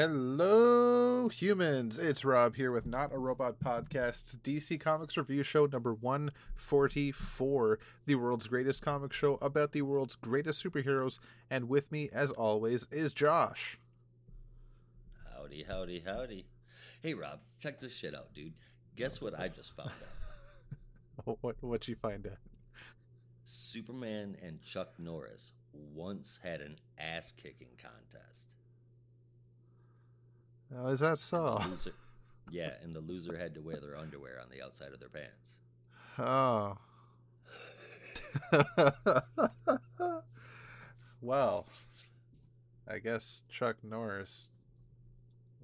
[0.00, 1.98] Hello, humans.
[1.98, 8.14] It's Rob here with Not a Robot Podcast's DC Comics Review Show number 144, the
[8.14, 11.18] world's greatest comic show about the world's greatest superheroes.
[11.50, 13.78] And with me, as always, is Josh.
[15.36, 16.46] Howdy, howdy, howdy.
[17.02, 18.54] Hey, Rob, check this shit out, dude.
[18.96, 19.90] Guess what I just found
[21.26, 21.36] out?
[21.42, 22.38] what what'd you find out?
[23.44, 28.49] Superman and Chuck Norris once had an ass kicking contest.
[30.76, 31.60] Oh, is that so?
[31.68, 31.92] Loser,
[32.50, 35.58] yeah, and the loser had to wear their underwear on the outside of their pants.
[36.18, 36.78] Oh.
[41.20, 41.66] well,
[42.88, 44.50] I guess Chuck Norris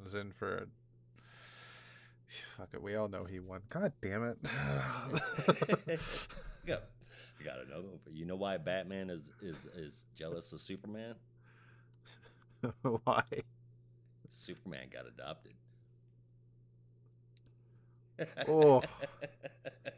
[0.03, 0.67] was in for a.
[2.57, 3.61] Fuck it, we all know he won.
[3.69, 4.39] God damn it.
[6.67, 6.79] yeah,
[7.41, 7.85] I gotta know.
[8.11, 11.15] You know why Batman is is is jealous of Superman?
[13.05, 13.23] why?
[14.31, 15.53] Superman got adopted.
[18.49, 18.83] oh.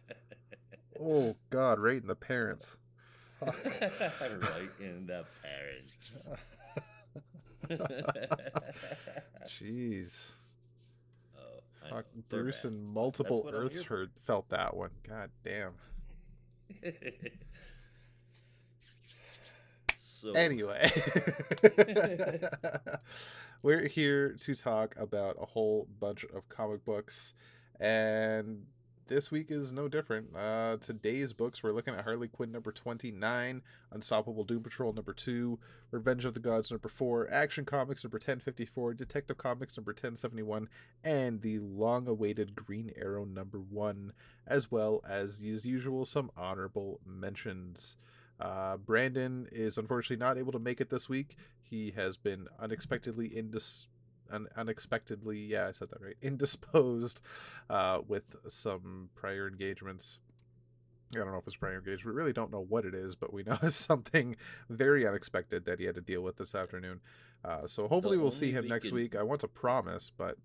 [1.01, 1.79] oh God!
[1.79, 2.77] Right in the parents.
[3.41, 6.29] right in the parents.
[9.49, 10.31] Jeez.
[11.37, 12.73] Oh, Fuck, Bruce bad.
[12.73, 14.91] and multiple Earths heard felt that one.
[15.07, 15.73] God damn.
[19.97, 20.91] so Anyway,
[23.63, 27.35] we're here to talk about a whole bunch of comic books,
[27.81, 28.65] and
[29.09, 30.37] this week is no different.
[30.37, 35.13] Uh, today's books we're looking at Harley Quinn number twenty nine, Unstoppable Doom Patrol number
[35.13, 35.59] two,
[35.91, 39.93] Revenge of the Gods number four, Action Comics number ten fifty four, Detective Comics number
[39.93, 40.69] ten seventy one,
[41.03, 44.13] and the long awaited Green Arrow number one,
[44.47, 47.97] as well as as usual some honorable mentions.
[48.41, 51.37] Uh, Brandon is unfortunately not able to make it this week.
[51.61, 53.87] He has been unexpectedly indis-
[54.31, 57.21] un- unexpectedly, yeah, I said that right, indisposed
[57.69, 60.21] uh, with some prior engagements.
[61.15, 62.07] I don't know if it's prior engagement.
[62.07, 64.37] We really don't know what it is, but we know it's something
[64.69, 67.01] very unexpected that he had to deal with this afternoon.
[67.45, 69.17] Uh, so hopefully we'll see him next week.
[69.17, 70.37] I want to promise, but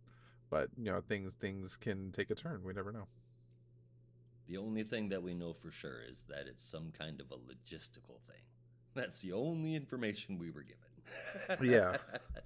[0.50, 2.64] but you know things things can take a turn.
[2.64, 3.08] We never know.
[4.48, 7.36] The only thing that we know for sure is that it's some kind of a
[7.36, 8.42] logistical thing.
[8.96, 10.80] That's the only information we were given.
[11.62, 11.98] Yeah.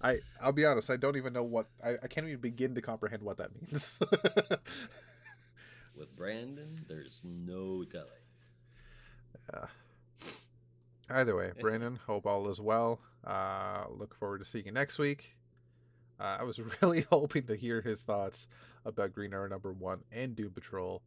[0.01, 0.89] I I'll be honest.
[0.89, 3.99] I don't even know what I, I can't even begin to comprehend what that means.
[5.95, 8.07] With Brandon, there's no telling.
[11.09, 12.99] Either way, Brandon, hope all is well.
[13.25, 15.37] Uh, look forward to seeing you next week.
[16.19, 18.47] Uh, I was really hoping to hear his thoughts
[18.85, 21.01] about Green Arrow number one and Doom Patrol,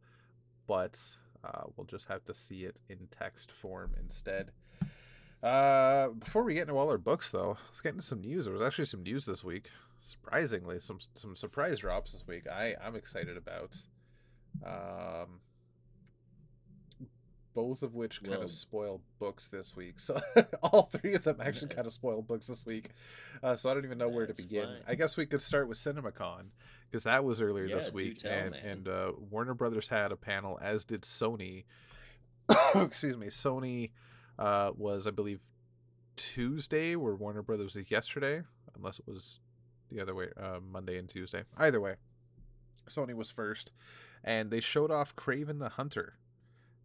[0.67, 0.99] but
[1.43, 4.51] uh, we'll just have to see it in text form instead.
[5.43, 8.45] Uh, before we get into all our books, though, let's get into some news.
[8.45, 9.69] There was actually some news this week.
[9.99, 12.47] Surprisingly, some some surprise drops this week.
[12.47, 13.75] I I'm excited about.
[14.65, 15.39] Um,
[17.53, 19.99] both of which kind Well- of spoil books this week.
[19.99, 20.19] So
[20.63, 22.89] all three of them actually kind of spoil books this week.
[23.43, 24.65] Uh, so I don't even know where to begin.
[24.67, 24.81] fine.
[24.87, 26.45] I guess we could start with CinemaCon
[26.91, 28.65] because that was earlier Yeah, this week, tell, and man.
[28.65, 31.63] and uh, Warner Brothers had a panel, as did Sony.
[32.75, 33.91] Excuse me, Sony
[34.37, 35.39] uh, was I believe
[36.17, 38.41] Tuesday, where Warner Brothers was yesterday,
[38.75, 39.39] unless it was
[39.89, 41.43] the other way, uh, Monday and Tuesday.
[41.57, 41.95] Either way,
[42.89, 43.71] Sony was first,
[44.23, 46.15] and they showed off Kraven the Hunter.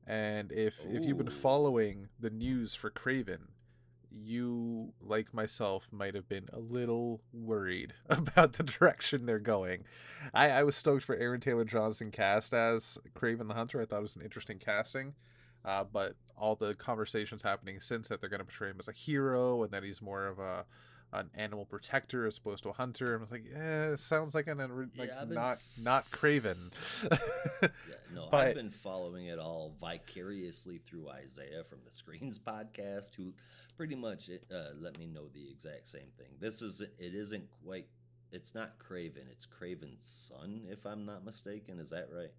[0.07, 3.49] And if if you've been following the news for Kraven,
[4.11, 9.85] you like myself might have been a little worried about the direction they're going.
[10.35, 13.81] I, I was stoked for Aaron Taylor Johnson cast as Kraven the Hunter.
[13.81, 15.15] I thought it was an interesting casting.
[15.65, 18.93] Uh, but all the conversations happening since that they're going to portray him as a
[18.93, 20.65] hero and that he's more of a
[21.13, 23.17] an animal protector as opposed to a hunter.
[23.17, 24.59] I was like, it sounds like an
[24.97, 26.73] like Yeah, not f- not Kraven.
[27.63, 27.69] Yeah,
[28.15, 33.33] no, But- I've been following it all vicariously through Isaiah from the Screens podcast, who
[33.77, 36.29] pretty much uh, let me know the exact same thing.
[36.41, 37.87] This is it isn't quite.
[38.33, 39.31] It's not Kraven.
[39.31, 41.79] It's Kraven's son, if I'm not mistaken.
[41.79, 42.33] Is that right?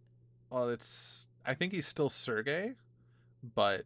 [0.50, 2.76] well, it's I think he's still Sergey,
[3.56, 3.86] but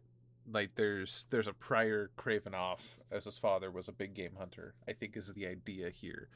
[0.50, 2.78] like there's there's a prior Kravinoff
[3.10, 4.74] as his father was a big game hunter.
[4.88, 6.28] I think is the idea here.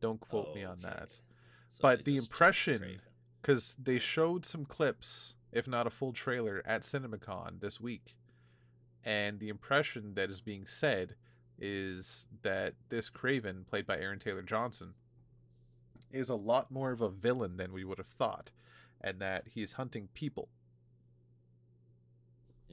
[0.00, 0.88] Don't quote me on Okay.
[0.88, 1.10] that.
[1.10, 3.00] So But the impression-
[3.40, 8.16] because they showed some clips, if not a full trailer, at CinemaCon this week,
[9.04, 11.14] and the impression that is being said
[11.58, 14.94] is that this Kraven, played by Aaron Taylor Johnson,
[16.10, 18.50] is a lot more of a villain than we would have thought,
[19.00, 20.48] and that he's hunting people.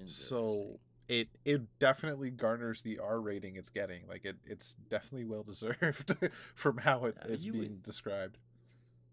[0.05, 4.07] So it it definitely garners the R rating it's getting.
[4.07, 6.15] Like it it's definitely well deserved
[6.55, 8.37] from how it, it's you being would- described.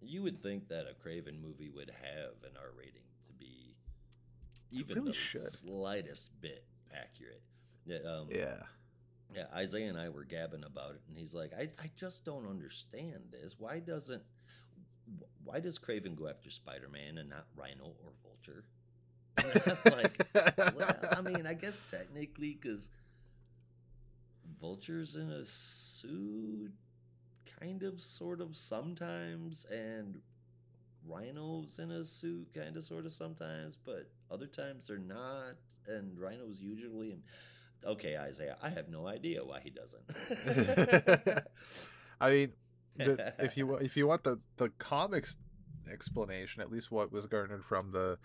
[0.00, 3.74] You would think that a Kraven movie would have an R rating to be
[4.70, 5.52] even really the should.
[5.52, 7.42] slightest bit accurate.
[7.86, 8.62] Yeah, um, Yeah.
[9.34, 12.48] yeah, Isaiah and I were gabbing about it, and he's like, I, I just don't
[12.48, 13.56] understand this.
[13.58, 14.22] Why doesn't
[15.44, 18.64] why does Kraven go after Spider Man and not Rhino or Vulture?
[19.86, 20.26] Like,
[20.76, 22.90] well, I mean, I guess technically, because
[24.60, 26.72] Vulture's in a suit,
[27.60, 30.20] kind of, sort of, sometimes, and
[31.06, 35.54] Rhino's in a suit, kind of, sort of, sometimes, but other times they're not,
[35.88, 37.22] and Rhino's usually in.
[37.84, 40.02] Okay, Isaiah, I have no idea why he doesn't.
[42.20, 42.52] I mean,
[42.96, 45.36] the, if you if you want the the comics
[45.90, 48.18] explanation, at least what was garnered from the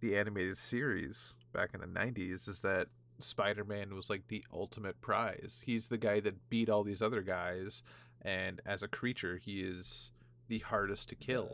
[0.00, 2.88] the animated series back in the '90s, is that
[3.18, 5.62] Spider-Man was like the ultimate prize.
[5.64, 7.82] He's the guy that beat all these other guys,
[8.22, 10.12] and as a creature, he is
[10.48, 11.50] the hardest to kill.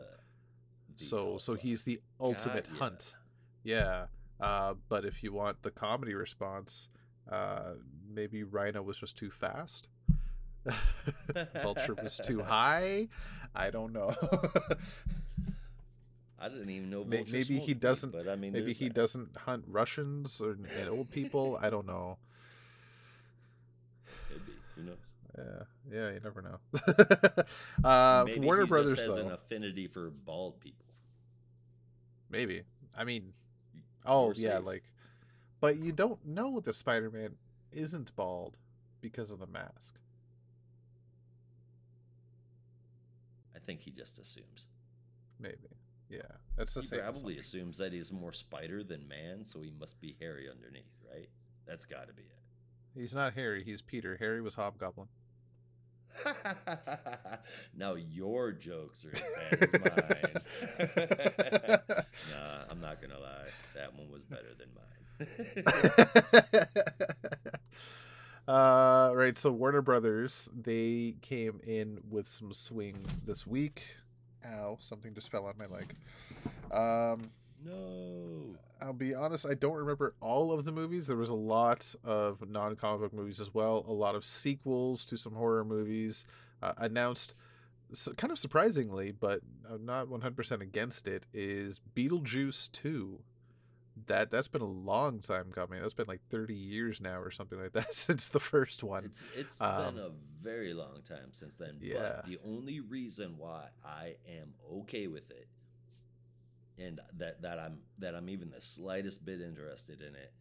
[0.97, 2.79] So so he's the ultimate yeah.
[2.79, 3.13] hunt.
[3.63, 4.05] Yeah.
[4.39, 6.89] Uh, but if you want the comedy response,
[7.31, 7.71] uh,
[8.13, 9.87] maybe Rhino was just too fast.
[11.63, 13.07] Vulture was too high.
[13.55, 14.13] I don't know.
[16.39, 17.03] I didn't even know.
[17.03, 18.93] Vulture maybe he doesn't- But I mean, maybe he that.
[18.95, 21.57] doesn't hunt Russians or and old people.
[21.61, 22.17] I don't know.
[24.29, 24.51] Could be.
[24.75, 24.97] Who knows?
[25.37, 26.59] Yeah, yeah, you never know.
[27.89, 30.85] uh, Maybe Warner he Brothers though, an affinity for bald people.
[32.29, 32.63] maybe.
[32.97, 33.33] I mean,
[34.05, 34.65] oh yeah, safe.
[34.65, 34.83] like,
[35.59, 37.35] but you don't know that Spider-Man
[37.71, 38.57] isn't bald
[39.01, 39.95] because of the mask.
[43.55, 44.65] I think he just assumes.
[45.39, 45.55] Maybe.
[46.09, 46.19] Yeah,
[46.55, 46.99] that's the He same.
[46.99, 47.39] probably assumption.
[47.61, 51.29] assumes that he's more spider than man, so he must be hairy underneath, right?
[51.65, 52.99] That's got to be it.
[52.99, 53.63] He's not Harry.
[53.63, 54.15] He's Peter.
[54.17, 55.07] Harry was Hobgoblin.
[57.77, 59.21] now your jokes are as
[59.71, 60.45] bad as
[60.79, 61.79] mine.
[62.31, 63.49] nah, I'm not gonna lie.
[63.75, 64.85] That one was better than mine.
[68.47, 69.37] uh, right.
[69.37, 73.83] So Warner Brothers they came in with some swings this week.
[74.45, 74.77] Ow!
[74.79, 75.95] Something just fell on my leg.
[76.71, 77.31] Um,
[77.65, 78.55] no.
[78.81, 81.07] I'll be honest, I don't remember all of the movies.
[81.07, 85.05] There was a lot of non comic book movies as well, a lot of sequels
[85.05, 86.25] to some horror movies
[86.61, 87.33] uh, announced.
[87.93, 89.39] So kind of surprisingly, but
[89.69, 93.19] I'm not 100% against it, is Beetlejuice 2.
[94.07, 95.79] That that's been a long time coming.
[95.81, 99.05] That's been like 30 years now or something like that since the first one.
[99.05, 100.09] It's it's Um, been a
[100.43, 101.77] very long time since then.
[101.79, 102.17] yeah.
[102.17, 105.47] But the only reason why I am okay with it,
[106.79, 110.33] and that that I'm that I'm even the slightest bit interested in it,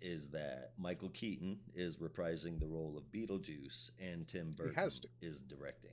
[0.00, 5.08] is that Michael Keaton is reprising the role of Beetlejuice, and Tim Burton has to.
[5.20, 5.90] is directing.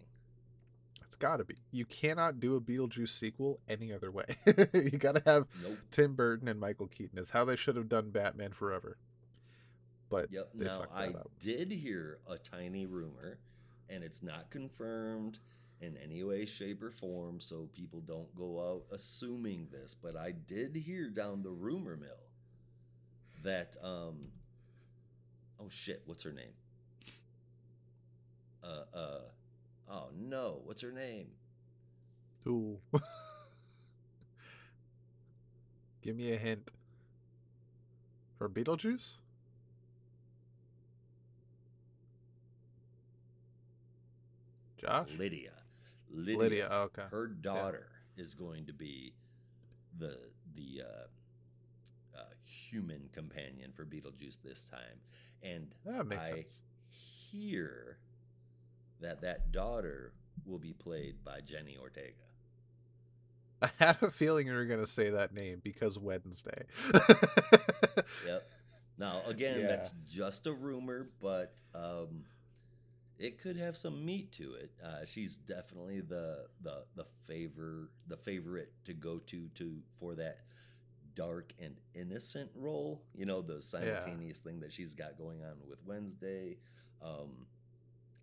[1.04, 1.56] It's got to be.
[1.72, 4.26] You cannot do a Beetlejuice sequel any other way.
[4.74, 5.78] you got to have Nope.
[5.92, 7.20] Tim Burton and Michael Keaton.
[7.20, 8.98] Is how they should have done Batman Forever.
[10.10, 10.50] But Yep.
[10.56, 11.30] now I up.
[11.40, 13.38] did hear a tiny rumor,
[13.90, 15.40] and it's not confirmed
[15.82, 19.96] in any way, shape, or form, so people don't go out assuming this.
[20.02, 22.10] But I did hear down the rumor mill
[23.44, 24.32] that um
[25.60, 26.54] oh shit, what's her name?
[28.64, 29.22] Uh uh
[29.90, 31.28] oh no, what's her name?
[32.48, 32.78] Ooh.
[36.02, 36.70] Give me a hint.
[38.38, 39.14] For Beetlejuice?
[44.78, 45.10] Josh?
[45.18, 45.65] Lydia.
[46.12, 46.38] Lydia.
[46.38, 47.04] Lydia, oh, okay.
[47.12, 49.14] Her daughter is going to be
[49.98, 50.18] the
[50.56, 55.00] the uh, uh, human companion for Beetlejuice this time,
[55.44, 56.60] and That makes I sense.
[57.32, 57.98] hear
[59.02, 60.14] that that daughter
[60.46, 62.14] will be played by Jenny Ortega.
[63.62, 66.66] I had a feeling you were going to say that name because Wednesday.
[68.26, 68.44] Yep.
[68.98, 69.68] Now, again, Yeah.
[69.68, 72.24] that's just a rumor, but um,
[73.18, 74.72] it could have some meat to it.
[74.84, 80.40] Uh, she's definitely the the the favor the favorite to go to to for that
[81.16, 83.02] dark and innocent role.
[83.14, 86.58] You know, the simultaneous thing that she's got going on with Wednesday.
[87.02, 87.48] Um,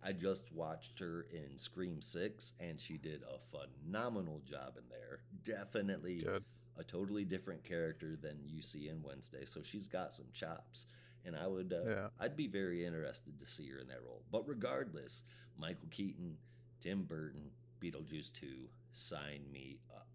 [0.05, 3.39] I just watched her in Scream Six, and she did a
[3.85, 5.21] phenomenal job in there.
[5.45, 6.43] Definitely Good.
[6.77, 9.45] a totally different character than you see in Wednesday.
[9.45, 10.87] So she's got some chops,
[11.25, 12.07] and I would, uh, Yeah.
[12.19, 14.23] I'd be very interested to see her in that role.
[14.31, 15.23] But regardless,
[15.57, 16.37] Michael Keaton,
[16.81, 17.51] Tim Burton,
[17.81, 20.07] Beetlejuice Two, sign me up.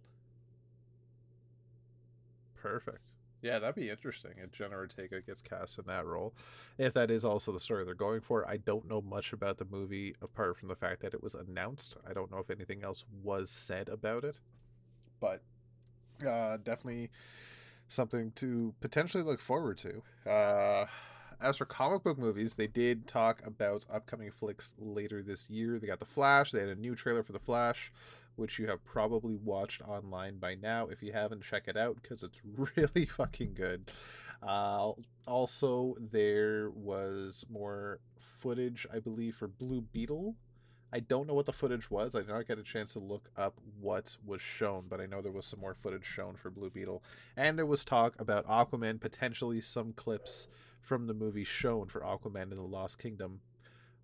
[2.54, 3.10] Perfect.
[3.40, 4.32] Yeah, that'd be interesting.
[4.38, 6.34] If Jenna Ortega gets cast in that role,
[6.76, 8.48] if that is also the story they're going for.
[8.48, 11.96] I don't know much about the movie apart from the fact that it was announced.
[12.08, 14.40] I don't know if anything else was said about it,
[15.20, 15.42] but
[16.26, 17.10] uh, definitely
[17.88, 20.02] something to potentially look forward to.
[20.30, 20.86] Uh,
[21.40, 25.78] as for comic book movies, they did talk about upcoming flicks later this year.
[25.78, 26.50] They got The Flash.
[26.50, 27.92] They had a new trailer for The Flash
[28.38, 30.86] which you have probably watched online by now.
[30.86, 32.40] If you haven't, check it out because it's
[32.76, 33.90] really fucking good.
[34.42, 34.92] Uh,
[35.26, 37.98] also, there was more
[38.38, 40.36] footage, I believe, for Blue Beetle.
[40.92, 42.14] I don't know what the footage was.
[42.14, 45.20] I did not get a chance to look up what was shown, but I know
[45.20, 47.02] there was some more footage shown for Blue Beetle.
[47.36, 50.48] And there was talk about Aquaman, potentially some clips
[50.80, 53.40] from the movie shown for Aquaman in the Lost Kingdom,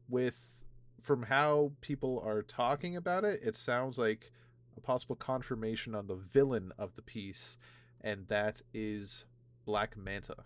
[0.09, 0.65] with
[1.01, 4.33] from how people are talking about it, it sounds like
[4.77, 7.57] a possible confirmation on the villain of the piece,
[8.01, 9.25] and that is
[9.65, 10.45] Black Manta,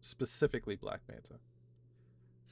[0.00, 1.34] specifically Black Manta.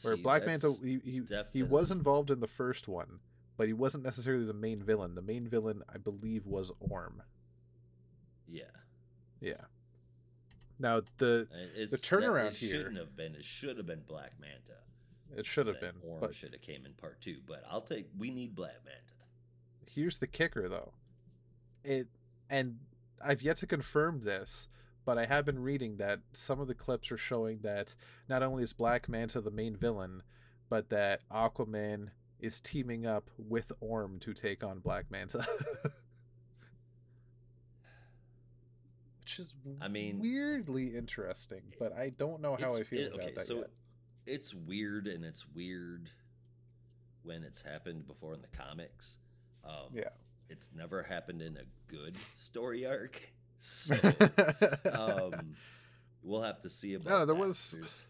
[0.02, 3.20] Where See, Black Manta, he he, he was involved in the first one,
[3.56, 5.14] but he wasn't necessarily the main villain.
[5.14, 7.22] The main villain, I believe, was Orm.
[8.46, 8.64] Yeah.
[9.40, 9.64] Yeah.
[10.78, 13.34] Now the uh, it's, the turnaround it here shouldn't have been.
[13.34, 14.80] It should have been Black Manta.
[15.36, 15.94] It should have been.
[16.02, 17.38] Orm but should have came in part two.
[17.46, 18.08] But I'll take.
[18.18, 19.00] We need Black Manta.
[19.86, 20.92] Here's the kicker, though.
[21.84, 22.08] It
[22.48, 22.78] and
[23.22, 24.68] I've yet to confirm this,
[25.04, 27.94] but I have been reading that some of the clips are showing that
[28.28, 30.22] not only is Black Manta the main villain,
[30.68, 35.46] but that Aquaman is teaming up with Orm to take on Black Manta.
[39.20, 43.20] Which is I mean weirdly interesting, but I don't know how I feel it, about
[43.20, 43.70] okay, that so yet
[44.26, 46.10] it's weird and it's weird
[47.22, 49.18] when it's happened before in the comics.
[49.64, 50.08] Um, yeah,
[50.48, 53.20] it's never happened in a good story arc.
[53.60, 53.94] So
[54.92, 55.54] um,
[56.22, 57.10] we'll have to see about.
[57.10, 57.34] No, there that.
[57.36, 57.78] was.
[57.80, 58.06] There's...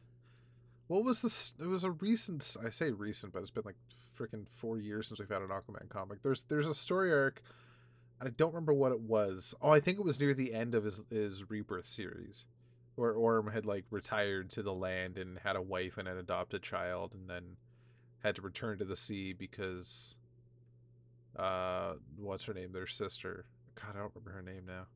[0.87, 1.52] What was this?
[1.61, 2.57] It was a recent.
[2.64, 3.76] I say recent, but it's been like
[4.19, 6.23] freaking four years since we've had an Aquaman comic.
[6.23, 7.42] There's there's a story arc.
[8.23, 9.54] I don't remember what it was.
[9.62, 12.45] Oh, I think it was near the end of his his rebirth series
[12.95, 16.62] where Orm had like retired to the land and had a wife and an adopted
[16.62, 17.57] child, and then
[18.23, 20.14] had to return to the sea because
[21.37, 22.73] uh, what's her name?
[22.73, 23.47] Their sister.
[23.75, 24.87] God, I don't remember her name now.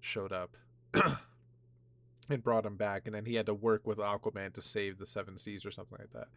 [0.00, 0.56] Showed up
[2.30, 5.06] and brought him back, and then he had to work with Aquaman to save the
[5.06, 6.28] Seven Seas or something like that.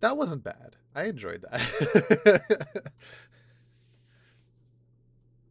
[0.00, 0.76] That wasn't bad.
[0.94, 2.92] I enjoyed that.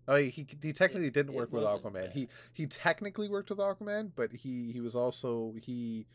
[0.09, 1.93] Oh, he he technically it, didn't work with Aquaman.
[1.93, 2.11] Bad.
[2.13, 6.07] He he technically worked with Aquaman, but he he was also he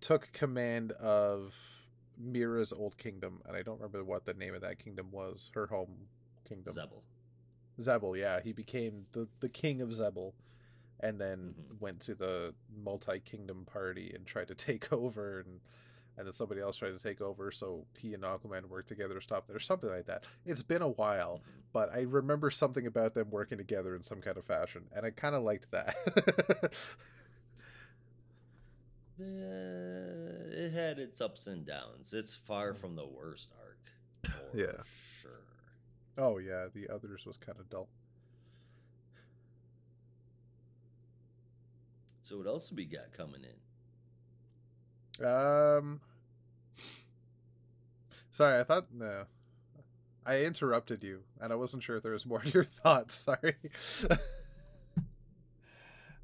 [0.00, 1.54] took command of
[2.18, 5.52] Mera's old kingdom, and I don't remember what the name of that kingdom was.
[5.54, 6.08] Her home
[6.48, 6.74] kingdom.
[6.74, 7.02] Xebel.
[7.80, 10.32] Xebel, yeah, he became the the king of Xebel,
[11.00, 11.78] and then mm-hmm.
[11.80, 15.60] went to the multi kingdom party and tried to take over and
[16.18, 19.20] and then somebody else tried to take over, so he and Aquaman worked together to
[19.20, 20.24] stop that, or something like that.
[20.44, 21.40] It's been a while,
[21.72, 25.10] but I remember something about them working together in some kind of fashion, and I
[25.10, 25.94] kind of liked that.
[29.20, 32.12] uh, it had its ups and downs.
[32.12, 34.34] It's far from the worst arc.
[34.52, 34.82] yeah.
[36.18, 37.88] Oh yeah, the others was kind of dull.
[42.22, 43.42] So what else have we got coming
[45.18, 45.24] in?
[45.24, 46.00] Um,
[48.32, 49.24] sorry, I thought no.
[50.26, 53.14] I interrupted you, and I wasn't sure if there was more to your thoughts.
[53.14, 53.54] Sorry.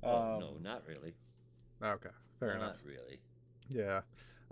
[0.02, 1.14] oh, um, no, not really.
[1.82, 2.76] Okay, fair not enough.
[2.84, 3.20] Not really.
[3.70, 4.00] Yeah.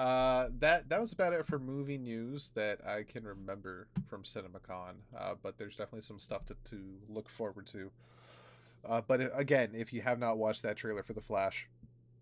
[0.02, 4.94] Uh, that that was about it for movie news that I can remember from CinemaCon.
[5.16, 7.88] Uh, but there's definitely some stuff to, to look forward to.
[8.84, 11.68] Uh, but again, if you have not watched that trailer for The Flash,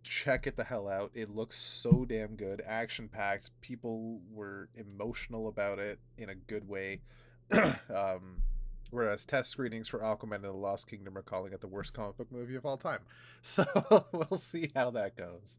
[0.03, 1.11] check it the hell out.
[1.15, 3.49] It looks so damn good, action packed.
[3.63, 7.01] People were emotional about it in a good way.
[7.51, 8.43] um,
[8.91, 12.19] whereas test screenings for Aquaman and the Lost Kingdom are calling it the worst comic
[12.19, 13.01] book movie of all time.
[13.41, 13.65] So
[14.13, 15.57] we'll see how that goes.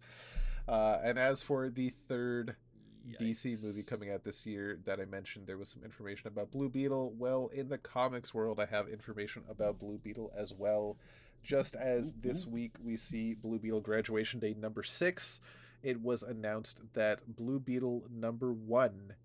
[0.67, 2.55] Uh, and as for the third
[3.07, 3.19] Yikes.
[3.19, 6.69] DC movie coming out this year that I mentioned, there was some information about Blue
[6.69, 7.13] Beetle.
[7.17, 10.97] Well, in the comics world, I have information about Blue Beetle as well.
[11.43, 15.39] Just as this week we see Blue Beetle graduation day number six,
[15.81, 19.15] it was announced that Blue Beetle number one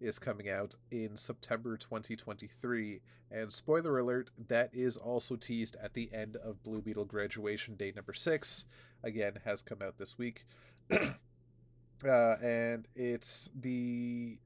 [0.00, 3.00] is coming out in September 2023.
[3.30, 7.92] And spoiler alert, that is also teased at the end of Blue Beetle graduation day
[7.96, 8.66] number six.
[9.02, 10.46] Again, has come out this week.
[12.06, 14.38] uh, and it's the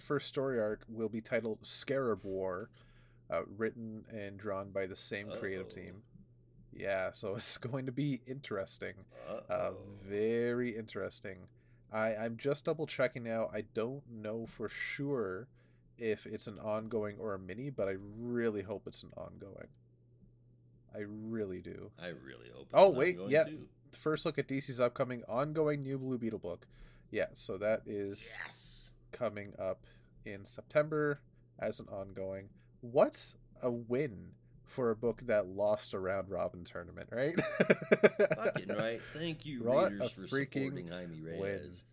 [0.00, 2.70] first story arc will be titled Scarab War,
[3.30, 6.02] uh, written and drawn by the same creative team.
[6.72, 8.94] Yeah, so it's going to be interesting.
[9.48, 9.72] Uh,
[10.04, 11.38] very interesting.
[11.92, 13.50] I, I'm just double checking now.
[13.52, 15.46] I don't know for sure
[15.98, 19.68] if it's an ongoing or a mini, but I really hope it's an ongoing.
[20.94, 21.90] I really do.
[22.00, 22.68] I really hope.
[22.74, 23.44] Oh, wait, yeah.
[23.44, 23.66] too.
[23.96, 26.66] First look at DC's upcoming ongoing new Blue Beetle book.
[27.10, 28.92] Yeah, so that is Yes.
[29.12, 29.86] coming up
[30.24, 31.20] in September
[31.58, 32.48] as an ongoing.
[32.80, 34.32] What's a win
[34.64, 37.38] for a book that lost a round robin tournament, right?
[38.36, 39.00] Fucking right.
[39.12, 41.40] Thank you, What readers, for freaking supporting Jaime win.
[41.40, 41.84] Reyes.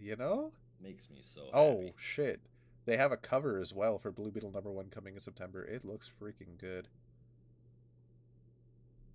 [0.00, 0.52] You know?
[0.80, 1.94] Makes me so Oh happy.
[1.98, 2.40] shit.
[2.86, 5.64] They have a cover as well for Blue Beetle number one coming in September.
[5.64, 6.86] It looks freaking good.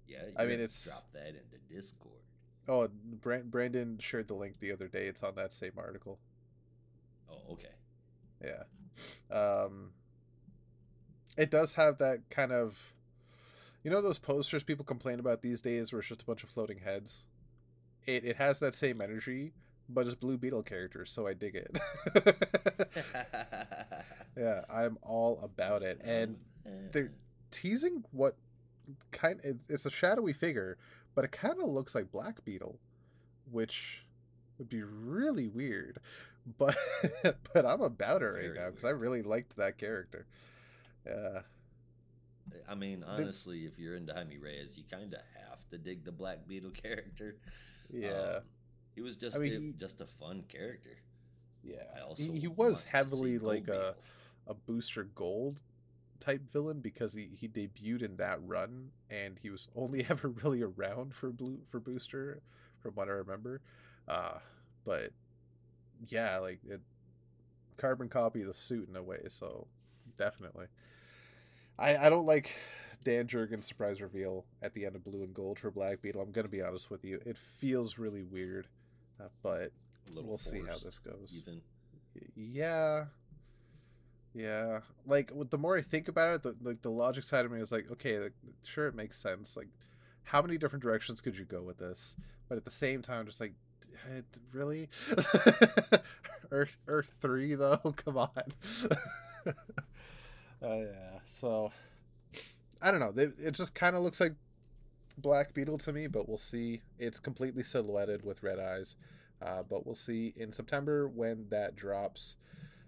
[0.08, 2.20] Yeah, I mean, it's- drop that into Discord.
[2.68, 2.88] Oh,
[3.22, 5.08] Brand- Brandon shared the link the other day.
[5.08, 6.20] It's on that same article.
[7.30, 7.74] Oh, okay.
[8.44, 8.64] Yeah.
[9.32, 9.92] Um
[11.38, 12.78] it does have that kind of
[13.84, 16.50] you know those posters people complain about these days where it's just a bunch of
[16.50, 17.26] floating heads?
[18.06, 19.54] It it has that same energy,
[19.90, 21.80] but it's Blue Beetle characters, so I dig it.
[24.38, 26.00] yeah, I'm all about it.
[26.04, 26.38] And
[26.92, 27.12] they're-
[27.52, 28.36] teasing what
[29.12, 30.78] kind it, it's a shadowy figure,
[31.16, 32.80] but it kind of looks like Black Beetle,
[33.52, 34.06] which
[34.58, 35.98] would be really weird.
[36.58, 36.76] But
[37.54, 40.26] but I'm about it right Very now because I really liked that character.
[41.08, 41.40] Yeah,
[42.68, 46.12] I mean, honestly, if you're into Jaime Reyes, you kind of have to dig the
[46.12, 47.38] Black Beetle character.
[47.90, 48.42] yeah, Um,
[48.94, 50.98] he was just mean, a, he- just a fun character.
[51.64, 51.84] yeah.
[51.96, 53.96] I also He, he was heavily Gold like a Beetle.
[54.48, 55.60] a booster gold
[56.24, 60.62] type villain because he, he debuted in that run and he was only ever really
[60.62, 62.40] around for blue for booster
[62.82, 63.62] from what I remember.
[64.08, 64.38] Uh
[64.86, 65.12] but
[66.08, 66.82] yeah, like it
[67.78, 69.68] carbon copy of the suit in a way, so
[70.18, 70.68] definitely.
[71.78, 72.56] I I don't like
[73.04, 76.22] Dan Jurgens' surprise reveal at the end of Blue and Gold for Black Beetle.
[76.22, 77.20] I'm gonna be honest with you.
[77.26, 78.68] It feels really weird.
[79.20, 79.72] Uh, but
[80.14, 81.44] we'll see how this goes.
[81.46, 81.62] Even
[82.36, 83.06] Yeah.
[84.34, 84.80] Yeah.
[85.06, 87.72] Like the more I think about it, the like the logic side of me is
[87.72, 88.34] like, okay, like,
[88.66, 89.56] sure it makes sense.
[89.56, 89.68] Like
[90.24, 92.16] how many different directions could you go with this?
[92.50, 93.54] But at the same time just like
[94.16, 94.90] eh, really?
[96.52, 98.30] Earth Earth 3 though, come on.
[99.48, 99.52] uh,
[100.62, 101.20] yeah.
[101.26, 101.72] So
[102.82, 103.12] I don't know.
[103.12, 104.34] They, it just kind of looks like
[105.18, 106.82] Black Beetle to me, but we'll see.
[106.98, 108.96] It's completely silhouetted with red eyes.
[109.42, 112.38] Uh, but we'll see in September when that drops.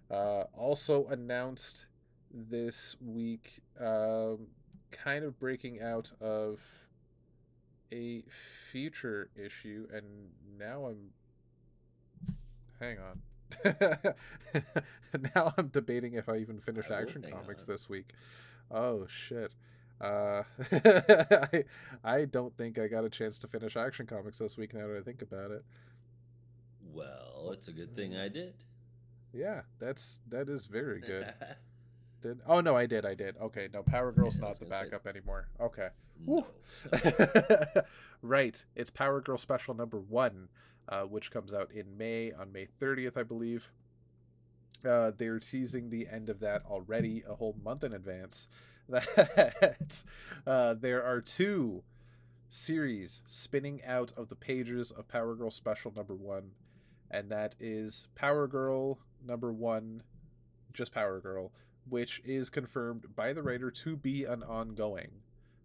[0.10, 1.86] Uh, also announced
[2.32, 4.48] this week, um,
[4.92, 6.60] kind of breaking out of
[7.92, 8.24] a
[8.72, 10.06] future issue, and
[10.58, 11.10] now I'm.
[12.80, 13.22] Hang on.
[15.36, 17.74] now I'm debating if I even finished I Action Comics on.
[17.74, 18.12] this week.
[18.70, 19.56] Oh shit.
[20.02, 21.64] Uh, I,
[22.04, 24.74] I don't think I got a chance to finish Action Comics this week.
[24.74, 25.64] Now that I think about it,
[26.94, 28.56] well, it's a good thing I did.
[29.36, 31.32] Yeah, that's that is very good.
[32.22, 33.36] Did oh no, I did, I did.
[33.38, 35.48] Okay, no, Power Girl's Yeah, not the gonna say- backup anymore.
[35.62, 35.90] Okay,
[36.26, 36.48] no,
[38.22, 40.48] right, it's Power Girl Special Number One,
[40.90, 43.70] uh, which comes out in May on May thirtieth, I believe.
[44.88, 48.48] Uh, they're teasing the end of that already a whole month in advance.
[48.88, 50.04] That
[50.46, 51.84] uh, there are two
[52.50, 56.52] series spinning out of the pages of Power Girl Special Number One,
[57.10, 60.04] and that is Power Girl Number One,
[60.74, 61.52] just Power Girl,
[61.88, 65.10] which is confirmed by the writer to be an ongoing.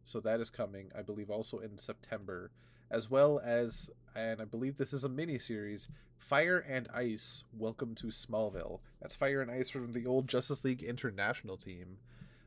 [0.02, 2.50] So that is coming, I believe, also in September,
[2.90, 7.44] as well as, and I believe this is a mini series, Fire and Ice.
[7.56, 8.80] Welcome to Smallville.
[9.00, 11.98] That's Fire and Ice from the old Justice League International team.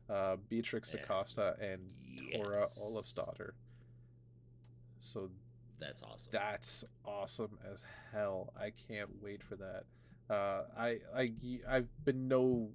[0.09, 0.89] Uh, Beatriz.
[0.89, 1.79] DaCosta and
[2.33, 2.79] Tora Yes.
[2.83, 3.51] Olafsdotter.
[4.99, 5.29] So
[5.79, 6.29] That's awesome.
[6.31, 8.53] that's awesome as hell.
[8.59, 9.83] I can't wait for that.
[10.29, 11.31] Uh, I I
[11.67, 12.69] I've been no.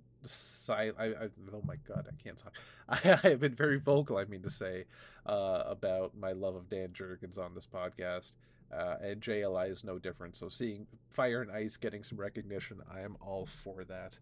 [0.69, 2.55] I, I oh my god, I can't talk.
[2.89, 4.19] I, I have been very vocal.
[4.19, 4.85] I mean to say
[5.27, 8.33] uh, about my love of Dan Jurgens on this podcast.
[8.71, 10.37] Uh, and JLI is no different.
[10.37, 14.19] So seeing Fire and Ice getting some recognition, I am all for that.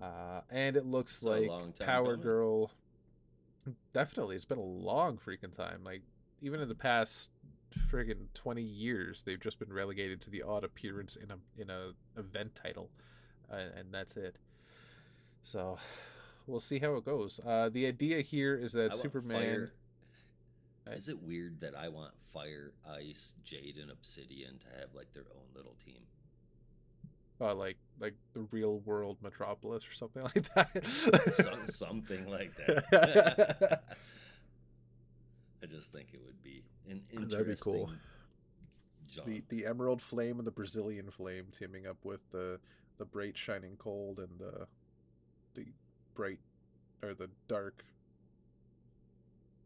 [0.00, 2.16] Uh, and it looks It's like Power.
[2.16, 2.70] Girl.
[3.94, 5.82] Definitely, it's been a long freaking time.
[5.84, 6.02] Like
[6.42, 7.30] even in the past
[7.90, 11.92] friggin' 20 years they've just been relegated to the odd appearance in a in a
[12.18, 12.90] event title
[13.52, 14.36] uh, and that's it
[15.42, 15.78] so
[16.46, 19.70] we'll see how it goes uh the idea here is that superman
[20.84, 20.96] Right.
[20.96, 25.26] Is it weird that I want Fire, Ice, Jade, and Obsidian to have like their
[25.32, 26.02] own little team?
[27.42, 33.82] uh, like like the real world metropolis or something like that Some, something like that.
[35.62, 37.28] I just think it would be an interesting.
[37.28, 37.90] That'd be cool.
[39.26, 42.58] The the Emerald Flame and the Brazilian Flame teaming up with the
[42.98, 44.66] the bright shining cold and the
[45.54, 45.66] the
[46.14, 46.38] bright
[47.02, 47.84] or the dark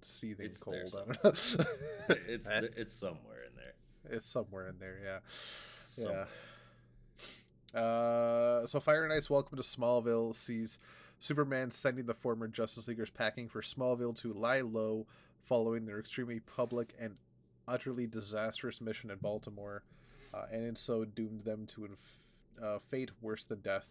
[0.02, 0.76] seething It's cold.
[0.76, 1.30] I don't know.
[2.28, 4.16] it's it's somewhere in there.
[4.16, 4.98] it's somewhere in there.
[5.04, 5.18] Yeah.
[5.30, 6.28] Somewhere.
[7.74, 10.78] Uh, so Fire and Ice Welcome to Smallville sees
[11.20, 15.06] Superman sending the former Justice Leaguers packing for Smallville to lie low
[15.46, 17.16] following their extremely public and
[17.68, 19.82] utterly disastrous mission in Baltimore,
[20.34, 22.20] uh, and in so doomed them to inf-
[22.62, 23.88] uh, fate worse than death,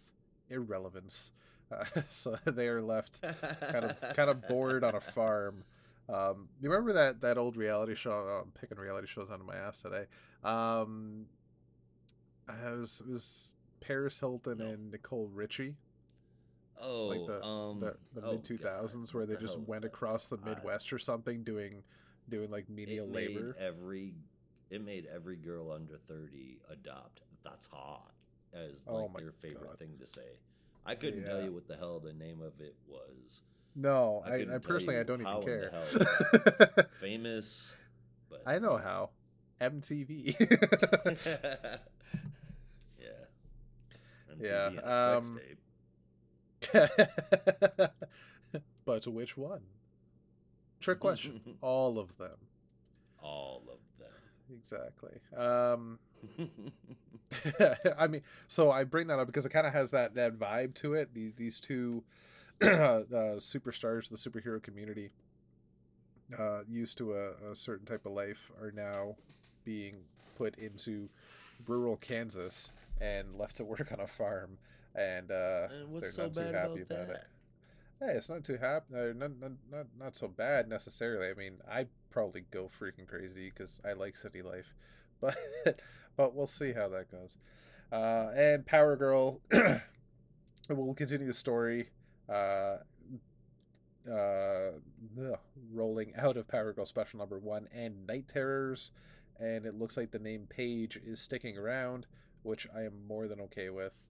[0.50, 1.32] irrelevance.
[1.70, 5.64] Uh, so they are left kind of kind of bored on a farm.
[6.08, 8.12] Um, you remember that that old reality show?
[8.12, 10.04] oh, I'm picking reality shows out of my ass today.
[10.44, 11.26] Um,
[12.48, 14.66] it was, it was Paris Hilton No.
[14.66, 15.74] and Nicole Richie,
[16.80, 19.84] oh, like the um, the, the oh, mid two thousands, where they the just went
[19.84, 21.82] across the I- Midwest or something, doing
[22.28, 23.56] doing like menial labor.
[23.60, 24.14] every
[24.70, 28.10] it made every girl under 30 adopt that's hot
[28.52, 29.78] as Oh like my their favorite God.
[29.78, 30.40] thing to say
[30.84, 33.42] i couldn't tell you what the hell the name of it was
[33.76, 35.70] No, I I, I, personally I don't even care.
[37.00, 37.76] famous
[38.28, 39.10] but I know how.
[39.60, 40.34] MTV.
[42.98, 43.06] yeah
[44.34, 45.58] MTV Yeah, and a sex um, tape.
[48.84, 49.62] but which one?
[50.80, 51.40] Trick question.
[51.60, 52.36] All of them.
[53.22, 54.56] all of them.
[54.58, 55.18] Exactly.
[55.36, 55.98] Um,
[57.98, 60.74] I mean, so I bring that up because it kind of has that that vibe
[60.76, 61.12] to it.
[61.14, 62.04] These these two
[62.62, 63.02] uh,
[63.38, 65.10] superstars, the superhero community,
[66.38, 69.16] uh, used to a, a certain type of life, are now
[69.64, 69.96] being
[70.36, 71.08] put into
[71.66, 74.58] rural Kansas and left to work on a farm,
[74.96, 77.24] and uh, and they're so not too happy about about it.
[78.00, 78.94] Hey, it's not too happy.
[78.94, 81.28] Uh, not, not not not so bad necessarily.
[81.28, 84.74] I mean, I probably go freaking crazy because I like city life,
[85.20, 85.36] but
[86.16, 87.36] but we'll see how that goes.
[87.92, 89.40] Uh, and Power Girl,
[90.68, 91.88] we'll continue the story.
[92.28, 92.78] Uh,
[94.10, 94.70] uh,
[95.20, 95.38] ugh,
[95.72, 98.92] rolling out of Power Girl Special Number One and Knight Terrors,
[99.40, 102.06] and it looks like the name Paige is sticking around,
[102.42, 104.00] which I am more than okay with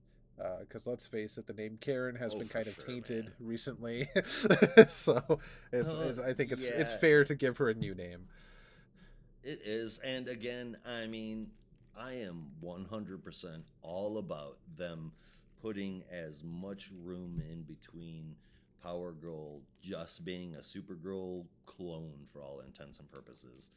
[0.61, 3.33] because let's face it, the name Karen has Oh, been kind of sure, tainted man.
[3.39, 4.07] recently.
[4.87, 5.39] so
[5.71, 8.27] it's, Uh, it's, I think it's it's fair to give her a new name.
[9.43, 9.97] It is.
[9.99, 11.49] And again, I mean,
[11.97, 15.11] I am 100% all about them
[15.61, 18.35] putting as much room in between
[18.83, 23.71] Power Girl just being a Supergirl clone for all intents and purposes.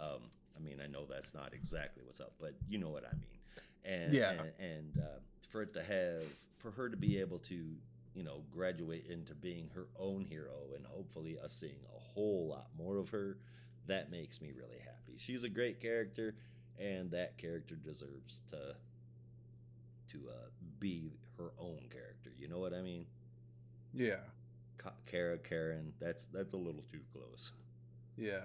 [0.00, 3.14] Um, I mean, I know that's not exactly what's up, but you know what I
[3.16, 3.38] mean.
[3.84, 4.30] And, Yeah.
[4.30, 6.24] And, and uh, for it to have,
[6.58, 7.54] for her to be able to,
[8.14, 12.68] you know, graduate into being her own hero and hopefully us seeing a whole lot
[12.76, 13.38] more of her
[13.86, 15.14] that makes me really happy.
[15.16, 16.34] She's a great character,
[16.78, 18.74] and that character deserves to
[20.12, 22.30] to uh, be her own character.
[22.36, 23.06] You know what I mean?
[23.92, 24.16] Yeah,
[25.06, 25.92] Kara Karen.
[26.00, 27.52] That's that's a little too close.
[28.16, 28.40] yeah.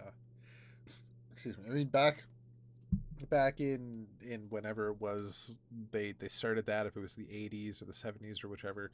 [1.32, 1.64] Excuse me.
[1.70, 2.26] I mean, back
[3.30, 5.56] back in in whenever it was
[5.92, 8.92] they they started that if it was the 80s or the 70s or whichever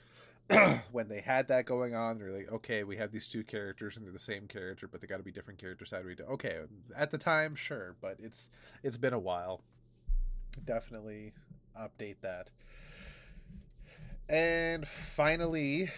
[0.92, 4.06] when they had that going on they're like okay we have these two characters and
[4.06, 6.24] they're the same character but they got to be different characters how do we do
[6.24, 6.60] okay
[6.96, 8.50] at the time sure but it's
[8.84, 9.62] it's been a while
[10.66, 11.34] definitely
[11.80, 12.50] update that
[14.30, 15.90] and finally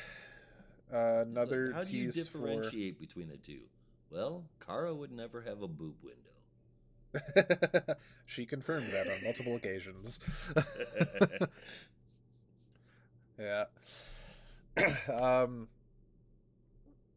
[0.93, 3.61] uh, It's like, another how do you tease for differentiate between the two?
[4.09, 6.31] Well, Kara would never have a boob window.
[8.25, 10.19] she confirmed that on multiple occasions.
[13.39, 13.65] yeah.
[15.13, 15.67] um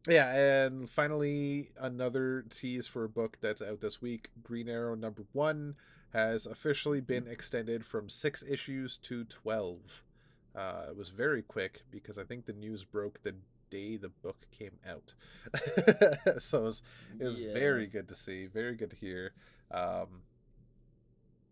[0.07, 4.29] yeah, and finally another tease for a book that's out this week.
[4.41, 5.75] Green Arrow number 1
[6.11, 9.79] has officially been extended from 6 issues to 12.
[10.55, 13.33] Uh, it was very quick because I think the news broke the
[13.69, 15.13] day the book came out.
[16.37, 16.83] so it was,
[17.19, 17.53] it was Yeah.
[17.53, 19.31] very good to see, very good to hear.
[19.73, 20.21] Um,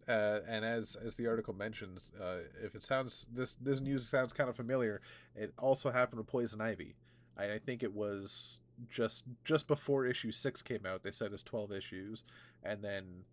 [0.07, 4.33] uh, and as as the article mentions, uh, if it sounds this this news sounds
[4.33, 5.01] kind of familiar,
[5.35, 6.95] it also happened with Poison Ivy.
[7.37, 11.03] I, I think it was just just before issue six came out.
[11.03, 12.23] They said it's twelve issues,
[12.63, 13.23] and then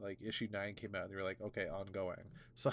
[0.00, 2.16] like issue nine came out, and they were like, okay, ongoing.
[2.54, 2.70] So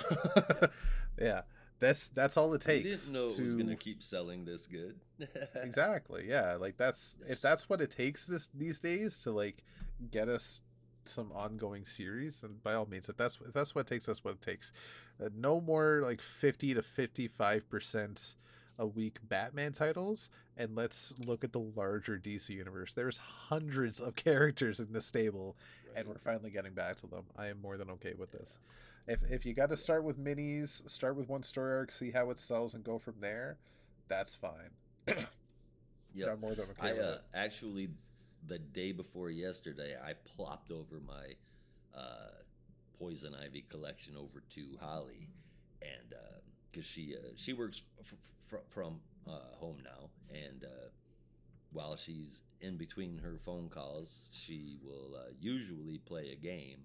[1.17, 1.43] yeah,
[1.80, 3.06] that's that's all it I takes.
[3.06, 3.43] didn't know it to...
[3.43, 5.00] was going to keep selling this good.
[5.56, 9.63] exactly yeah like that's if that's what it takes this these days to like
[10.12, 10.62] get us
[11.10, 14.36] some ongoing series then by all means if that's if that's what takes that's what
[14.36, 14.72] it takes
[15.24, 18.36] uh, no more like 50 to 55 percent
[18.80, 22.93] a week Batman titles and let's look at the larger DC universe.
[22.93, 25.56] There's hundreds of characters in the stable,
[25.95, 27.24] and we're finally getting back to them.
[27.38, 28.58] I am more than okay with this.
[29.08, 32.30] If if you got to start with minis, start with one story arc, see how
[32.30, 33.58] it sells, and go from there.
[34.08, 34.72] That's fine.
[36.15, 37.89] Yeah, more than okay I with uh, actually
[38.47, 41.36] the day before yesterday, I plopped over my
[41.97, 42.32] uh,
[42.97, 45.30] poison ivy collection over to Holly,
[45.82, 46.13] and
[46.71, 48.13] because she uh, she works f-
[48.54, 50.89] f- from uh, home now, and uh,
[51.71, 56.80] while she's in between her phone calls, she will uh, usually play a game.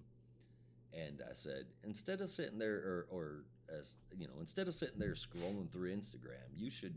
[0.93, 3.43] And I said, instead of sitting there, or, or
[3.77, 6.95] as you know, instead of sitting there scrolling through Instagram, you should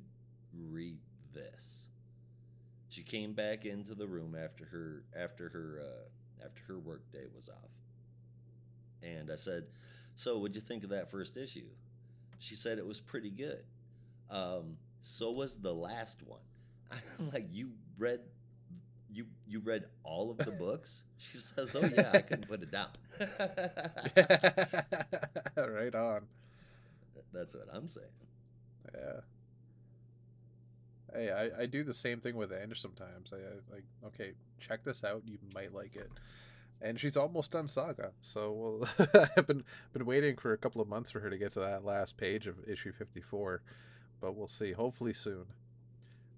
[0.70, 0.98] read
[1.34, 1.86] this.
[2.88, 7.24] She came back into the room after her after her uh, after her work day
[7.34, 7.70] was off,
[9.02, 9.64] and I said,
[10.16, 11.68] "So, what'd you think of that first issue?"
[12.38, 13.64] She said it was pretty good.
[14.30, 16.40] Um, so was the last one.
[17.18, 18.20] I'm like, "You read,
[19.10, 22.70] you you read all of the books?" She says, "Oh yeah, I couldn't put it
[22.70, 22.88] down."
[25.56, 26.22] right on.
[27.32, 28.06] That's what I'm saying.
[28.94, 29.20] Yeah.
[31.14, 33.32] Hey, I, I do the same thing with Ange sometimes.
[33.32, 35.22] I, I like, okay, check this out.
[35.26, 36.10] You might like it.
[36.80, 40.86] And she's almost done Saga, so we'll, I've been been waiting for a couple of
[40.88, 43.62] months for her to get to that last page of issue fifty four,
[44.20, 44.72] but we'll see.
[44.72, 45.46] Hopefully soon.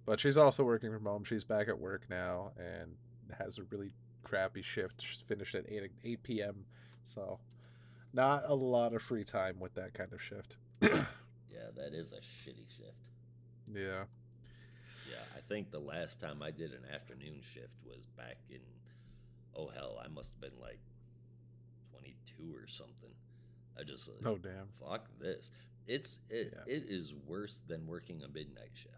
[0.07, 1.25] But she's also working from home.
[1.25, 2.95] She's back at work now and
[3.39, 3.91] has a really
[4.23, 5.03] crappy shift.
[5.03, 6.65] She's finished at eight eight p.m.
[7.05, 7.39] So
[8.15, 10.57] not a lot of free time with that kind of shift.
[11.53, 12.97] Yeah, that is a shitty shift.
[13.75, 14.05] yeah.
[15.11, 18.61] Yeah, I think the last time I did an afternoon shift was back in
[19.57, 20.79] oh hell, I must have been like
[21.93, 23.11] 22 or something.
[23.79, 24.69] I just like, Oh damn.
[24.81, 25.51] fuck this.
[25.87, 26.73] It's it Yeah.
[26.75, 28.95] it is worse than working a midnight shift.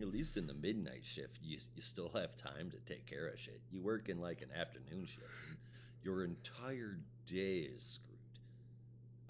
[0.00, 3.38] At least in the midnight shift, you you still have time to take care of
[3.38, 3.60] shit.
[3.70, 5.56] You work in like an afternoon shift, and
[6.02, 8.16] your entire day is screwed.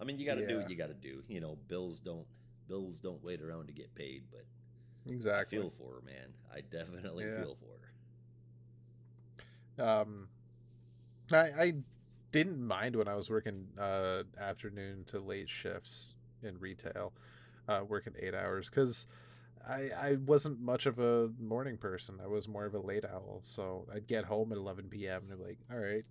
[0.00, 1.22] I mean, you got to do what you got to do.
[1.28, 2.26] You know, bills don't
[2.68, 4.44] bills don't wait around to get paid, but
[5.08, 5.58] Exactly.
[5.58, 6.32] I feel for her, man.
[6.52, 7.44] I definitely Yeah.
[7.44, 7.66] feel for
[9.78, 10.02] her.
[10.02, 10.28] um
[11.32, 11.72] I I
[12.32, 17.12] didn't mind when I was working uh afternoon to late shifts in retail,
[17.68, 19.06] uh working 8 hours cuz
[19.66, 22.20] I I wasn't much of a morning person.
[22.22, 23.40] I was more of a late owl.
[23.44, 25.24] So I'd get home at 11 p.m.
[25.24, 26.04] and I'd be like, "All right,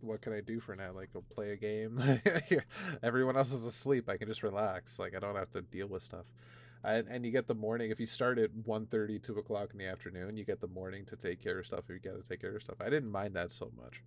[0.00, 0.92] what can I do for now?
[0.92, 2.00] Like go play a game.
[3.02, 4.08] Everyone else is asleep.
[4.08, 4.98] I can just relax.
[4.98, 6.26] Like I don't have to deal with stuff.
[6.82, 9.86] And, and you get the morning if you start at 1.30 2 o'clock in the
[9.86, 12.40] afternoon you get the morning to take care of stuff if you got to take
[12.40, 14.02] care of stuff i didn't mind that so much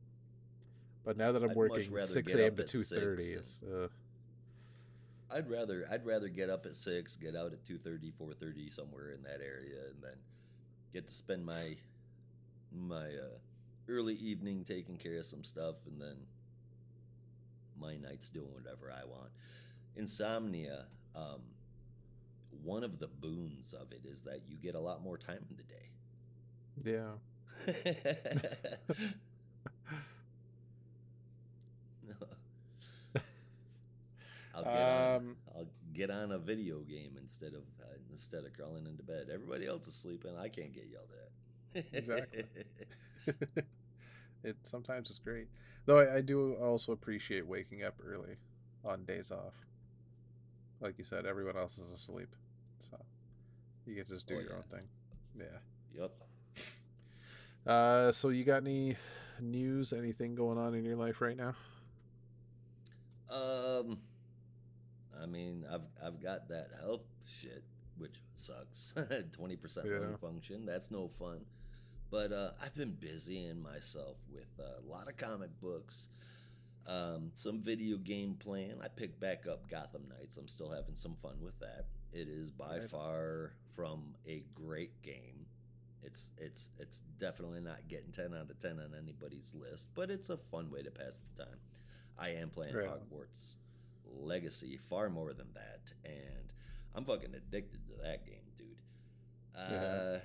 [1.05, 3.87] but now that i'm I'd working 6 get a.m to at 2.30 is uh,
[5.33, 9.23] I'd rather I'd rather get up at six, get out at 2.30, 4.30, somewhere in
[9.23, 10.15] that area, and then
[10.93, 11.75] get to spend my
[12.71, 13.37] my uh,
[13.89, 16.15] early evening taking care of some stuff, and then
[17.79, 19.31] my nights doing whatever I want.
[19.95, 20.85] Insomnia.
[21.15, 21.41] Um,
[22.61, 25.57] one of the boons of it is that you get a lot more time in
[25.57, 25.89] the day.
[26.83, 27.15] yeah
[34.53, 38.53] I'll get, on, Um, I'll get on a video game instead of uh, instead of
[38.53, 39.29] crawling into bed.
[39.33, 40.37] Everybody else is sleeping.
[40.37, 41.85] I can't get yelled at.
[41.93, 42.45] Exactly.
[44.43, 45.47] it sometimes is great
[45.85, 48.37] though I, I do also appreciate waking up early
[48.83, 49.53] on days off
[50.81, 52.35] like you said everyone else is asleep
[53.85, 54.55] you get to just do Oh, your yeah.
[54.57, 54.87] own thing
[55.37, 56.11] yeah yep.
[57.65, 58.97] Uh, so you got any
[59.39, 61.55] news, anything going on in your life right now?
[63.29, 63.99] Um,
[65.21, 67.63] I mean, I've I've got that health shit,
[67.97, 68.93] which sucks.
[69.31, 69.99] Twenty percent Yeah.
[69.99, 70.65] lung function.
[70.65, 71.39] That's no fun.
[72.11, 76.09] But uh, I've been busying myself with a lot of comic books,
[76.85, 78.75] um, some video game playing.
[78.83, 80.37] I picked back up Gotham Knights.
[80.37, 81.85] I'm still having some fun with that.
[82.11, 82.89] It is by Right.
[82.89, 85.45] far from a great game.
[86.03, 90.29] It's it's it's definitely not getting ten out of ten on anybody's list, but it's
[90.29, 91.59] a fun way to pass the time.
[92.17, 92.87] I am playing Right.
[92.87, 93.55] Hogwarts
[94.19, 96.51] Legacy far more than that, and
[96.93, 98.67] I'm fucking addicted to that game, dude.
[99.55, 99.77] Yeah.
[99.77, 100.19] Uh,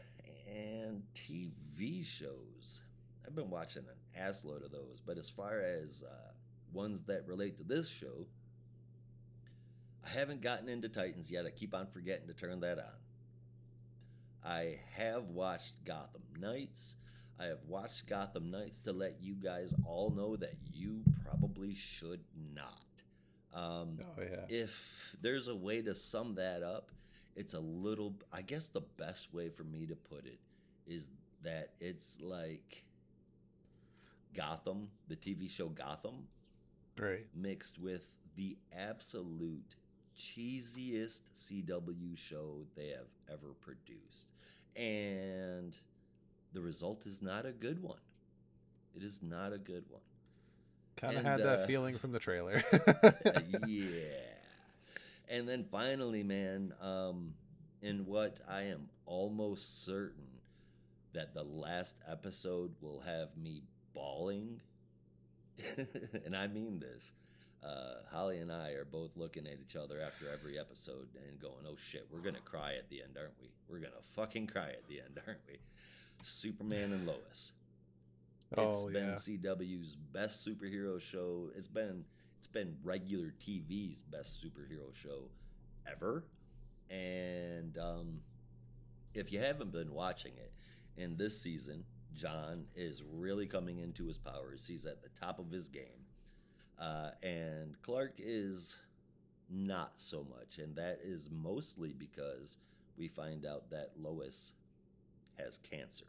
[0.54, 2.82] and TV shows.
[3.26, 6.32] I've been watching an assload of those, but as far as uh,
[6.72, 8.26] ones that relate to this show,
[10.04, 11.46] I haven't gotten into Titans yet.
[11.46, 12.94] I keep on forgetting to turn that on.
[14.44, 16.96] I have watched Gotham Knights.
[17.40, 22.20] I have watched Gotham Knights to let you guys all know that you probably should
[22.54, 22.82] not.
[23.54, 24.44] Um, Oh yeah.
[24.48, 26.90] if there's a way to sum that up,
[27.36, 30.38] it's a little I guess the best way for me to put it
[30.86, 31.08] is
[31.42, 32.84] that it's like
[34.34, 36.26] Gotham, the TV show Gotham,
[36.98, 37.26] Right.
[37.34, 39.76] mixed with the absolute
[40.18, 44.26] cheesiest CW show they have ever produced.
[44.76, 45.76] And
[46.52, 47.98] the result is not a good one.
[48.96, 50.02] It is not a good one.
[50.96, 52.62] Kind of had that uh, feeling from the trailer.
[53.66, 54.08] yeah.
[55.28, 57.34] And then finally, man, um,
[57.82, 60.26] in what I am almost certain
[61.12, 63.62] that the last episode will have me
[63.94, 64.60] bawling,
[66.24, 67.12] and I mean this.
[67.62, 71.66] Uh, Holly and I are both looking at each other after every episode and going,
[71.66, 73.50] "Oh shit, we're gonna cry at the end, aren't we?
[73.68, 75.58] We're gonna fucking cry at the end, aren't we?"
[76.22, 77.52] Superman and Lois.
[78.52, 79.14] It's oh been yeah.
[79.14, 81.50] CW's best superhero show.
[81.56, 82.04] It's been
[82.38, 85.28] it's been regular TV's best superhero show
[85.90, 86.24] ever.
[86.90, 88.20] And um,
[89.14, 90.52] if you haven't been watching it,
[90.98, 94.66] in this season, John is really coming into his powers.
[94.66, 95.97] He's at the top of his game,
[96.80, 98.78] uh, and Clark is
[99.50, 102.58] not so much, and that is mostly because
[102.96, 104.52] we find out that Lois
[105.38, 106.06] has cancer.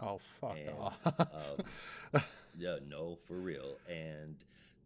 [0.00, 1.56] Oh fuck and, off.
[2.58, 3.76] Yeah, no, for real.
[3.88, 4.36] And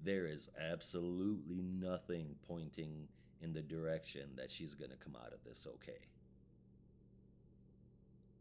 [0.03, 3.09] there is absolutely nothing pointing
[3.43, 5.99] in the direction that she's going to come out of this okay.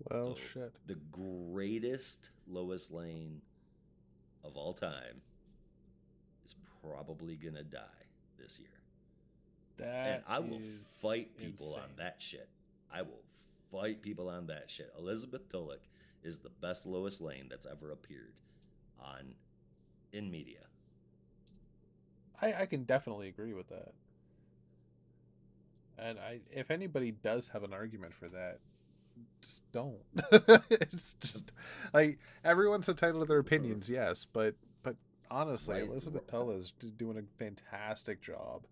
[0.10, 0.80] well, so- shit.
[0.88, 3.42] The greatest Lois Lane
[4.44, 5.22] of all time
[6.82, 7.80] probably to die
[8.40, 8.68] this year.
[9.78, 12.50] That and I will fight people on that shit.
[12.94, 13.24] I will
[13.72, 14.92] fight people on that shit.
[14.98, 15.84] Elizabeth Tulloch
[16.24, 18.34] is the best Lois Lane that's ever appeared
[19.00, 19.36] on
[20.12, 20.60] in media.
[22.42, 23.94] I, I can definitely agree with that.
[25.98, 28.60] And I, if anybody does have an argument for that,
[29.42, 30.00] just don't.
[30.70, 31.52] it's just
[31.94, 34.56] like everyone's entitled to their opinions, yes, but
[35.32, 35.90] honestly, Right.
[35.90, 38.64] Elizabeth Tull is doing a fantastic job.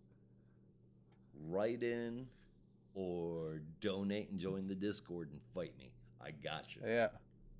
[1.48, 2.28] Write in
[2.96, 5.92] or donate and join the Discord and fight me.
[6.20, 6.82] I got you.
[6.86, 7.10] Yeah,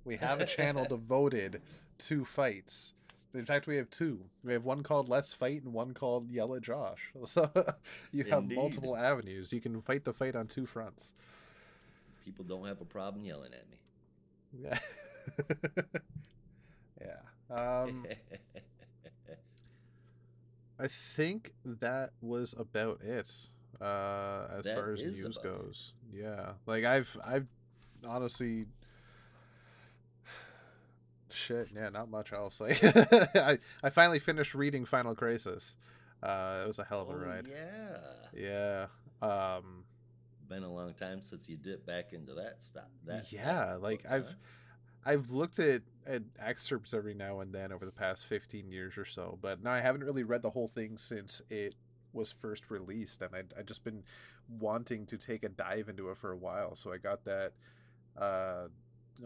[0.04, 1.62] we have a channel devoted
[1.98, 2.94] to fights.
[3.34, 4.24] In fact, we have two.
[4.42, 7.12] We have one called Let's Fight and one called Yell at Josh.
[7.26, 7.50] So
[8.10, 8.56] you have Indeed.
[8.56, 9.52] multiple avenues.
[9.52, 11.12] You can fight the fight on two fronts.
[12.24, 13.76] People don't have a problem yelling at me.
[17.00, 17.12] Yeah.
[17.50, 17.54] yeah.
[17.82, 18.06] Um,
[20.78, 23.48] I think that was about it.
[23.80, 25.42] Uh, as That far as news about it.
[25.42, 25.92] goes.
[26.12, 26.52] Yeah.
[26.66, 27.46] Like I've I've
[28.06, 28.66] honestly
[31.30, 32.60] shit, yeah, not much else.
[32.60, 35.76] Like I I finally finished reading Final Crisis.
[36.22, 37.46] Uh, it was a hell of a Oh, ride.
[37.48, 37.96] yeah.
[38.34, 38.86] Yeah.
[39.22, 39.84] Um
[40.48, 42.88] Been a long time since you dipped back into that stuff.
[43.06, 44.34] That Yeah, like, I've-?
[45.04, 45.82] I've looked at
[46.40, 49.80] excerpts every now and then over the past 15 years or so, but no, I
[49.80, 51.74] haven't really read the whole thing since it
[52.12, 54.02] was first released, and I'd, I'd just been
[54.60, 56.74] wanting to take a dive into it for a while.
[56.74, 57.52] So I got that,
[58.16, 58.68] uh,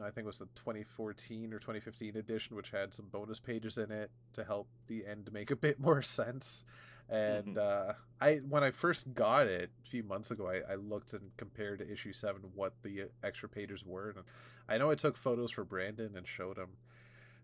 [0.03, 3.91] I think it was the 2014 or 2015 edition, which had some bonus pages in
[3.91, 6.65] it to help the end make a bit more sense.
[7.13, 7.59] And Mhm.
[7.59, 11.31] uh, I, when I first got it a few months ago, I, I looked and
[11.37, 14.25] compared to issue seven what the extra pages were, and
[14.69, 16.71] I know I took photos for Brandon and showed him,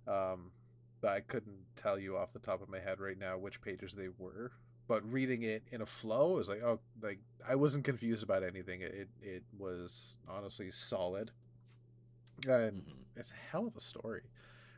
[0.06, 0.52] um,
[1.00, 3.94] but I couldn't tell you off the top of my head right now which pages
[3.94, 4.52] they were.
[4.88, 8.82] But reading it in a flow, was like, oh, like I wasn't confused about anything.
[8.82, 11.32] It it was honestly solid,
[12.46, 13.04] and Mhm.
[13.16, 14.22] it's a hell of a story.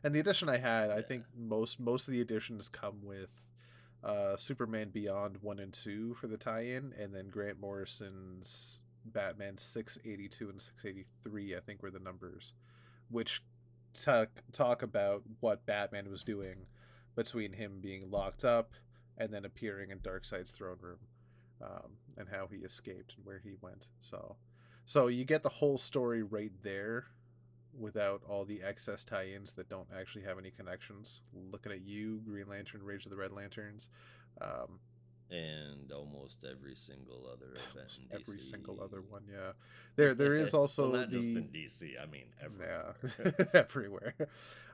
[0.02, 3.30] And the edition I had, I think most most of the editions come with
[4.03, 9.98] uh, Superman Beyond one and two for the tie-in, and then Grant Morrison's Batman six
[10.05, 11.57] eighty two and six eighty three.
[11.57, 12.55] I think were the numbers,
[13.11, 13.42] which
[13.92, 16.66] talk talk about what Batman was doing
[17.16, 18.72] between him being locked up
[19.18, 20.98] and then appearing in Darkseid's throne room,
[21.61, 23.88] um, and how he escaped and where he went.
[23.98, 24.36] So,
[24.86, 27.07] so you get the whole story right there
[27.80, 31.22] without all the excess tie-ins that don't actually have any connections.
[31.50, 33.88] Looking at you, Green Lantern, Rage of the Red Lanterns,
[34.40, 34.78] um,
[35.30, 38.00] and almost every single other event.
[38.12, 39.22] every single other one.
[39.30, 39.52] Yeah,
[39.96, 42.00] there there is also well, not the just in DC.
[42.00, 42.94] I mean, everywhere.
[43.24, 44.14] yeah everywhere.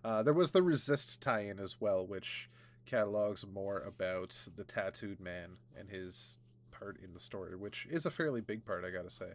[0.04, 2.50] Uh, there was the Resist tie-in as well, which
[2.86, 6.38] catalogs more about the tattooed man and his
[6.70, 9.32] part in the story, which is a fairly big part, I gotta say.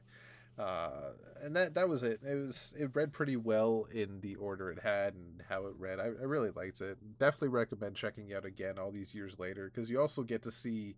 [0.60, 2.20] Uh, and that that was it.
[2.24, 6.00] It was it read pretty well in the order it had and how it read.
[6.00, 6.98] I, I really liked it.
[7.20, 10.96] Definitely recommend checking out again all these years later because you also get to see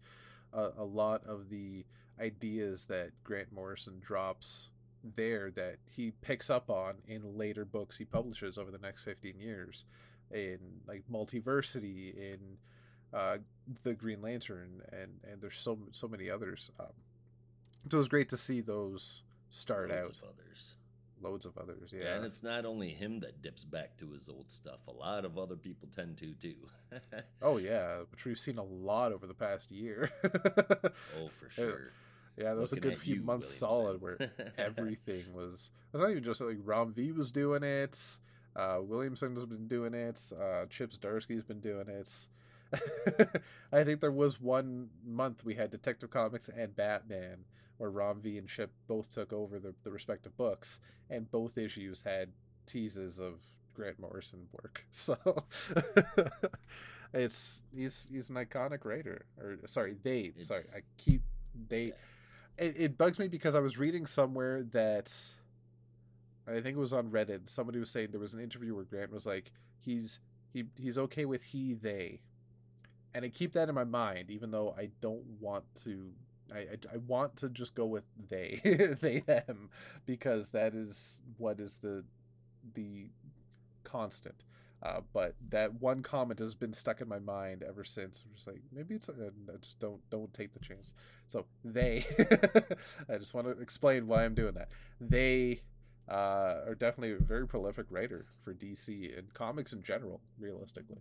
[0.52, 1.86] a, a lot of the
[2.20, 4.70] ideas that Grant Morrison drops
[5.16, 9.38] there that he picks up on in later books he publishes over the next 15
[9.38, 9.86] years
[10.32, 12.40] in like multiversity in
[13.14, 13.38] uh,
[13.84, 16.88] the green lantern and and there's so so many others um,
[17.90, 19.24] so it was great to see those
[19.54, 20.74] start Loads out of others.
[21.22, 22.04] loads of others Yeah.
[22.06, 24.80] yeah and it's not only him that dips back to his old stuff.
[24.88, 26.56] A lot of other people tend to too.
[27.42, 31.92] oh yeah which we've seen a lot over the past year oh, for sure.
[32.38, 34.00] yeah there was a good few you, months Williamson.
[34.00, 34.18] solid where
[34.58, 37.98] everything was it's not even just like Ram V was doing it
[38.56, 42.28] uh williamson's been doing it uh Chip Zdarsky's been doing it
[43.72, 47.46] i think there was one month we had detective comics and batman
[47.78, 52.02] where Ram V and chip both took over the, the respective books and both issues
[52.02, 52.30] had
[52.66, 53.40] teases of
[53.74, 55.18] grant morrison work so
[57.14, 61.24] it's he's he's an iconic writer or sorry they sorry i keep
[61.68, 61.92] they
[62.58, 65.12] it, it bugs me because I was reading somewhere that
[66.48, 67.50] I think it was on Reddit.
[67.50, 70.20] Somebody was saying there was an interview where Grant was like, he's
[70.52, 72.22] he he's okay with he they,
[73.14, 76.12] and I keep that in my mind, even though I don't want to.
[76.54, 78.60] I, I, I want to just go with they
[79.02, 79.70] they them
[80.06, 82.04] because that is what is the
[82.74, 83.10] the
[83.84, 84.44] constant.
[84.84, 88.22] Uh, but that one comment has been stuck in my mind ever since.
[88.26, 89.30] I'm just like maybe it's uh,
[89.62, 90.94] just don't don't take the chance.
[91.28, 92.06] So they,
[93.10, 94.68] I just want to explain why I'm doing that.
[95.00, 95.62] They
[96.10, 101.00] uh, are definitely a very prolific writer for DC and comics in general, realistically.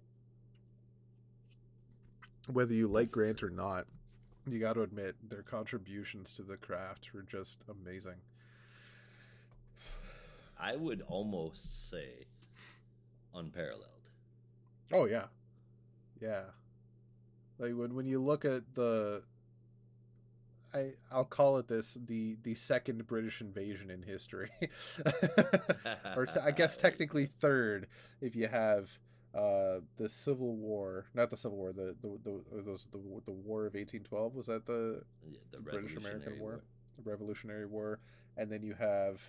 [2.52, 3.86] Whether you like Grant or not,
[4.48, 8.16] you got to admit their contributions to the craft were just amazing.
[10.58, 12.26] I would almost say
[13.34, 13.88] unparalleled.
[14.92, 15.26] Oh yeah,
[16.20, 16.42] yeah.
[17.58, 19.22] Like when when you look at the,
[20.74, 24.50] I I'll call it this the the second British invasion in history,
[26.16, 27.86] or I guess technically third
[28.20, 28.90] if you have
[29.34, 33.66] uh the Civil War, not the Civil War, the the the those the the War
[33.66, 36.62] of eighteen twelve was that the Yeah, the, the British American War,
[37.02, 38.00] the Revolutionary War,
[38.36, 39.20] and then you have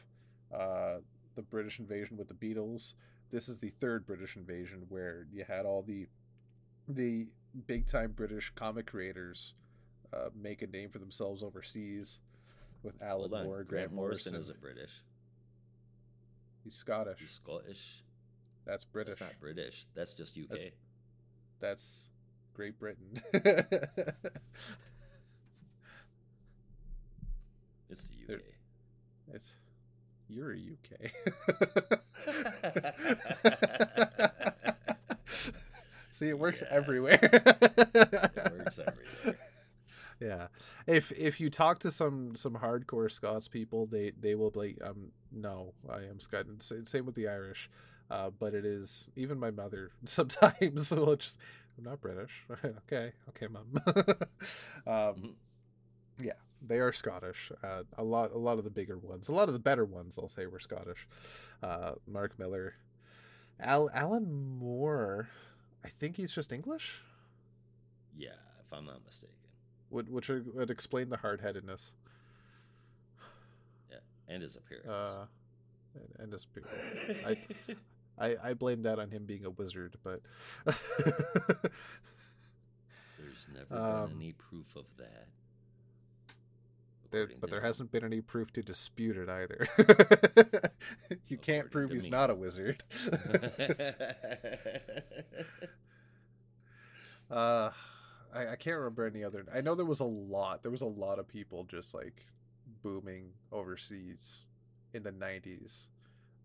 [0.53, 0.97] uh,
[1.35, 2.95] the British invasion with the Beatles.
[3.31, 6.07] This is the third British invasion where you had all the
[6.87, 7.27] the
[7.67, 9.55] big time British comic creators
[10.13, 12.19] uh, make a name for themselves overseas
[12.83, 14.53] with Alan Moore, Grant, Grant Morrison Morrison.
[14.53, 14.91] isn't British.
[16.63, 17.19] He's Scottish.
[17.19, 18.03] He's Scottish.
[18.65, 19.15] That's British.
[19.19, 19.85] That's not British.
[19.95, 20.49] That's just UK.
[20.49, 20.71] That's-
[21.59, 22.07] That's
[22.53, 23.21] Great Britain.
[27.89, 28.41] It's the UK.
[29.33, 29.55] it's
[30.27, 31.11] you're a UK.
[36.11, 36.71] See, it works Yes.
[36.71, 37.19] everywhere.
[37.21, 39.39] it works everywhere.
[40.19, 40.47] Yeah,
[40.87, 44.77] if if you talk to some some hardcore Scots people, they they will be like,
[44.81, 46.45] um, no, I am Scot.
[46.59, 47.69] Same with the Irish,
[48.11, 51.37] uh, but it is even my mother sometimes will just,
[51.77, 52.31] I'm not British.
[52.65, 53.67] okay, okay, mom.
[54.87, 55.35] um,
[56.19, 56.31] Mhm.
[56.65, 57.51] they are Scottish.
[57.63, 60.17] Uh, a lot, a lot of the bigger ones, a lot of the better ones,
[60.17, 61.07] I'll say, were Scottish.
[61.61, 62.75] Uh, Mark Millar,
[63.59, 65.27] Al, Alan Moore.
[65.83, 67.01] I think he's just English.
[68.17, 68.29] Yeah,
[68.65, 69.35] if I'm not mistaken.
[69.89, 71.91] Would which would explain the hard headedness.
[73.91, 73.97] Yeah,
[74.27, 74.87] and his appearance.
[74.87, 75.25] Uh,
[75.95, 76.71] and, and his people.
[77.25, 77.37] I,
[78.17, 80.21] I I blame that on him being a wizard, but
[83.17, 85.27] There's never um, been any proof of that.
[87.11, 87.65] there, but there him.
[87.65, 89.67] hasn't been any proof to dispute it either.
[91.27, 92.09] you can't prove he's me.
[92.09, 92.83] not a wizard.
[97.29, 97.71] Uh,
[98.33, 99.45] I, I can't remember any other.
[99.53, 100.61] I know there was a lot.
[100.61, 102.25] There was a lot of people just like
[102.83, 104.45] booming overseas
[104.93, 105.87] in the '90s.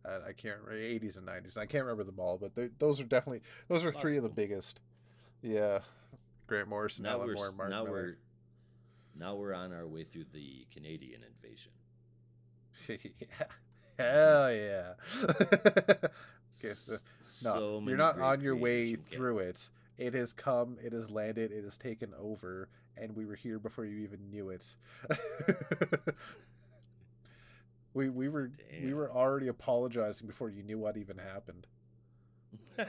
[0.05, 1.57] Uh, I can't remember '80s and '90s.
[1.59, 4.31] I can't remember them all, but those are definitely those are Lots three of of
[4.31, 4.81] the biggest.
[5.43, 5.81] Yeah,
[6.47, 7.93] Grant Morrison, now Alan we're Moore, s- Mark now Millar.
[7.95, 8.17] we're
[9.19, 11.73] now we're on our way through the Canadian invasion.
[13.21, 13.47] yeah,
[13.99, 14.93] hell yeah.
[16.61, 19.69] Okay, so- S- No, so you're not on your way through it.
[19.97, 23.85] It has come, it has landed, it has taken over, and we were here before
[23.85, 24.75] you even knew it.
[27.99, 28.51] we we were
[28.83, 31.67] we were already apologizing before you knew what even happened.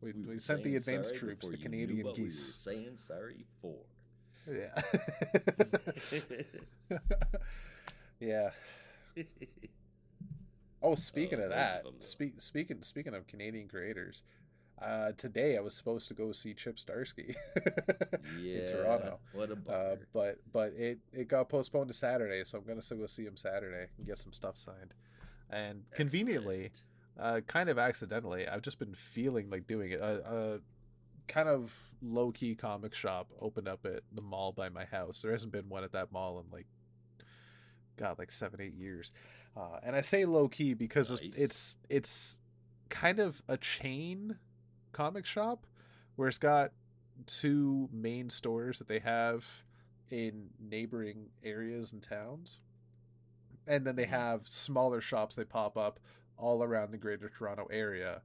[0.00, 2.54] We- we were sent the advanced troops, the Canadian what we were geese.
[2.54, 3.76] saying sorry for.
[4.50, 4.74] Yeah.
[8.20, 8.50] yeah.
[10.82, 14.22] Oh, speaking Oh, of that, speak, speaking speaking of Canadian creators,
[14.82, 17.34] Uh, today I was supposed to go see Chip Zdarsky
[18.40, 18.60] Yeah.
[18.60, 19.18] in Toronto.
[19.32, 22.98] What a Uh, but but it, it got postponed to Saturday, so I'm gonna still
[22.98, 24.92] go see him Saturday and get some stuff signed.
[25.50, 26.72] And conveniently,
[27.18, 30.00] uh, kind of accidentally, I've just been feeling like doing it.
[30.00, 30.58] A, a
[31.28, 31.72] kind of
[32.02, 35.22] low key comic shop opened up at the mall by my house.
[35.22, 36.66] There hasn't been one at that mall in like,
[37.96, 39.12] God, like seven eight years.
[39.56, 41.32] Uh, and I say low key because Nice.
[41.36, 42.38] it's it's
[42.90, 44.36] kind of a chain
[44.94, 45.66] comic shop
[46.16, 46.72] where it's got
[47.26, 49.44] two main stores that they have
[50.10, 52.60] in neighboring areas and towns.
[53.66, 54.10] And then they Mhm.
[54.10, 56.00] have smaller shops they pop up
[56.36, 58.22] all around the greater Toronto area,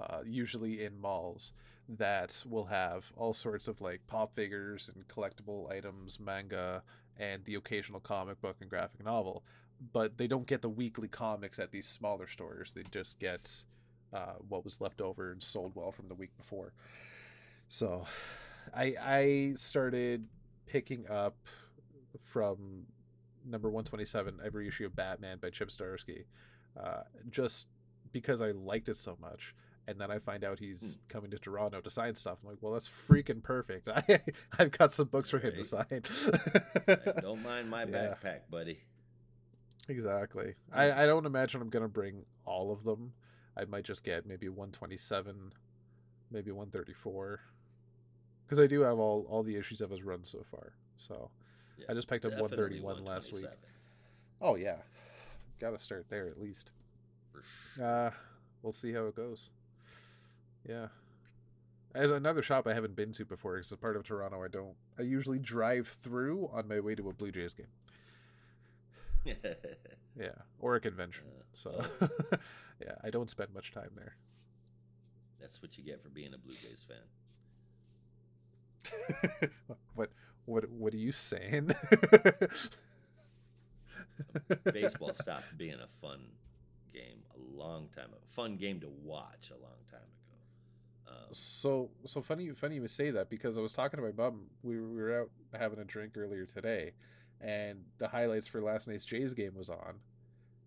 [0.00, 1.52] uh, usually in malls,
[1.88, 6.82] that will have all sorts of like pop figures and collectible items, manga,
[7.16, 9.44] and the occasional comic book and graphic novel.
[9.92, 12.72] But they don't get the weekly comics at these smaller stores.
[12.72, 13.64] They just get
[14.14, 16.72] uh, what was left over and sold well from the week before.
[17.68, 18.06] So
[18.74, 20.24] I I started
[20.66, 21.36] picking up
[22.22, 22.86] from
[23.44, 26.24] number 127 every issue of Batman by Chip Zdarsky
[26.82, 27.68] uh, just
[28.12, 29.54] because I liked it so much.
[29.86, 32.38] And then I find out he's coming to Toronto to sign stuff.
[32.42, 33.86] I'm like, well, that's freaking perfect.
[33.94, 34.20] I,
[34.58, 36.02] I've got some books for him to sign.
[37.20, 38.14] Don't mind my Yeah.
[38.24, 38.78] backpack, buddy.
[39.88, 40.54] Exactly.
[40.72, 43.12] I, I don't imagine I'm gonna bring all of them.
[43.56, 45.52] I might just get maybe 127,
[46.30, 47.40] maybe 134,
[48.44, 50.72] because I do have all all the issues of his run so far.
[50.96, 51.30] So
[51.78, 53.46] Yeah, I just picked up 131 last week.
[54.40, 54.76] Oh yeah,
[55.60, 56.70] gotta start there at least.
[57.76, 57.86] Sure.
[57.86, 58.10] Uh,
[58.62, 59.50] we'll see how it goes.
[60.68, 60.88] Yeah.
[61.94, 64.48] As another shop I haven't been to before, because it's a part of Toronto I
[64.48, 64.74] don't.
[64.98, 67.68] I usually drive through on my way to a Blue Jays game.
[70.18, 71.24] Yeah, or a convention.
[71.38, 71.84] Uh, So,
[72.80, 74.16] yeah, I don't spend much time there.
[75.40, 76.96] That's what you get for being a Blue Jays fan.
[79.94, 80.10] what
[80.44, 81.70] what what are you saying?
[84.72, 86.20] Baseball stopped being a fun
[86.92, 88.18] game a long time ago.
[88.30, 91.16] Fun game to watch a long time ago.
[91.16, 94.42] Um, so so funny funny you say that because I was talking to my mom.
[94.62, 96.92] We were, we were out having a drink earlier today,
[97.44, 100.00] and the highlights for last night's Jays game was on,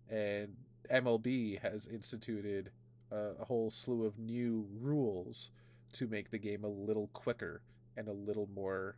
[0.08, 0.54] and
[0.90, 2.70] MLB has instituted
[3.10, 5.50] a, a whole slew of new rules
[5.94, 7.62] to make the game a little quicker
[7.96, 8.96] and a little more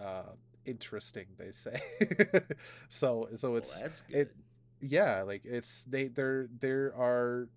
[0.00, 0.32] uh,
[0.64, 1.26] interesting.
[1.38, 1.80] They say
[2.88, 3.28] so.
[3.36, 4.16] So well, it's good.
[4.16, 4.36] it-
[4.84, 7.48] yeah like it's they there there are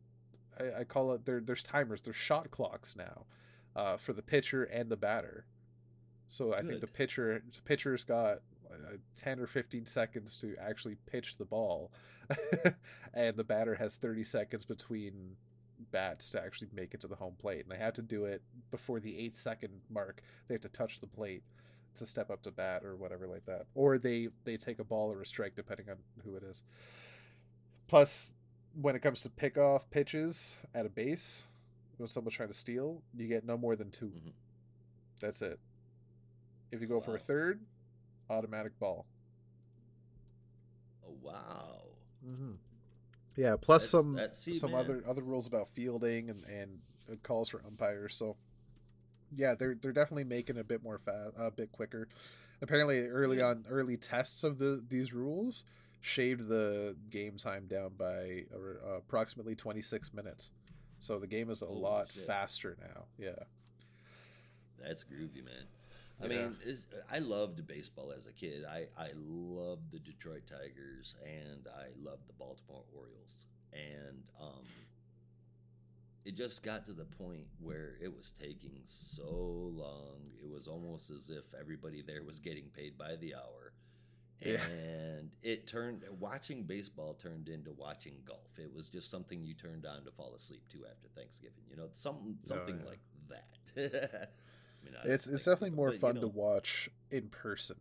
[0.59, 3.26] I, I call it there there's timers there's shot clocks now
[3.76, 5.47] uh for the pitcher and the batter
[6.28, 8.41] so i think the pitcher the pitcher's got
[8.72, 11.91] uh, 10 or 15 seconds to actually pitch the ball.
[13.13, 15.38] And the batter has 30 seconds between
[15.91, 18.41] bats to actually make it to the home plate and they have to do it
[18.72, 20.22] before the eight second mark.
[20.47, 21.43] They have to touch the plate
[21.95, 25.09] to step up to bat or whatever like that or they they take a ball
[25.11, 25.95] or a strike depending on
[26.26, 26.63] who it is.
[27.88, 28.34] Plus
[28.82, 31.47] when it comes to pick off pitches at a base
[31.97, 34.34] when someone's trying to steal you get no more than 2 Mhm.
[35.22, 35.59] that's it.
[36.72, 37.61] If you go for a third
[38.30, 39.05] automatic ball
[41.07, 41.82] oh, wow.
[42.28, 42.51] mm-hmm.
[43.36, 44.80] yeah plus That's- some that's- see, some man.
[44.82, 46.80] other other rules about fielding and and
[47.11, 48.36] uh, calls for umpires so
[49.36, 52.07] yeah they're they're definitely making it a bit more fast a bit quicker
[52.61, 53.47] apparently early Yeah.
[53.47, 55.63] on early tests of the these rules
[56.01, 60.51] shaved the game time down by uh, approximately 26 minutes
[60.99, 62.26] so the game is a Holy lot shit.
[62.28, 63.32] faster now yeah
[64.82, 65.65] That's groovy, man.
[66.22, 66.49] I Yeah.
[66.49, 66.78] mean,
[67.11, 68.66] I loved baseball as a kid.
[68.66, 73.47] I, I loved the Detroit Tigers and I loved the Baltimore Orioles.
[73.74, 74.63] And um,
[76.24, 80.32] it just got to the point where it was taking so long.
[80.41, 83.74] It was almost as if everybody there was getting paid by the hour.
[84.41, 84.57] Yeah.
[85.18, 88.57] And it turned, watching baseball turned into watching golf.
[88.57, 91.63] It was just something you turned on to fall asleep to after Thanksgiving.
[91.70, 92.89] You know, something, something yeah.
[92.89, 92.99] like
[93.30, 94.32] that.
[94.86, 97.77] Mean, I it's it's definitely people, more but, you fun know, to watch in person.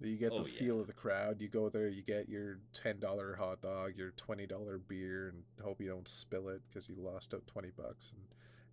[0.00, 0.80] You get Oh, the feel yeah.
[0.82, 1.40] of the crowd.
[1.40, 5.88] You go there you get your $10 hot dog your $20 beer and hope you
[5.88, 8.20] don't spill it because you lost out 20 bucks and,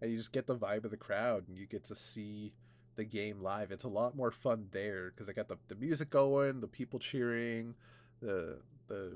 [0.01, 2.51] and you just get the vibe of the crowd and you get to see
[2.95, 3.71] the game live.
[3.71, 6.99] It's a lot more fun there because i got the, the music going the people
[6.99, 7.73] cheering
[8.21, 9.13] the the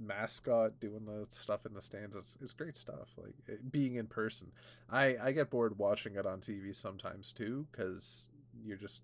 [0.00, 4.06] mascot doing the stuff in the stands it's, it's great stuff like it, being in
[4.06, 4.52] person
[4.90, 8.28] i i get bored watching it on tv sometimes too because
[8.64, 9.02] you're just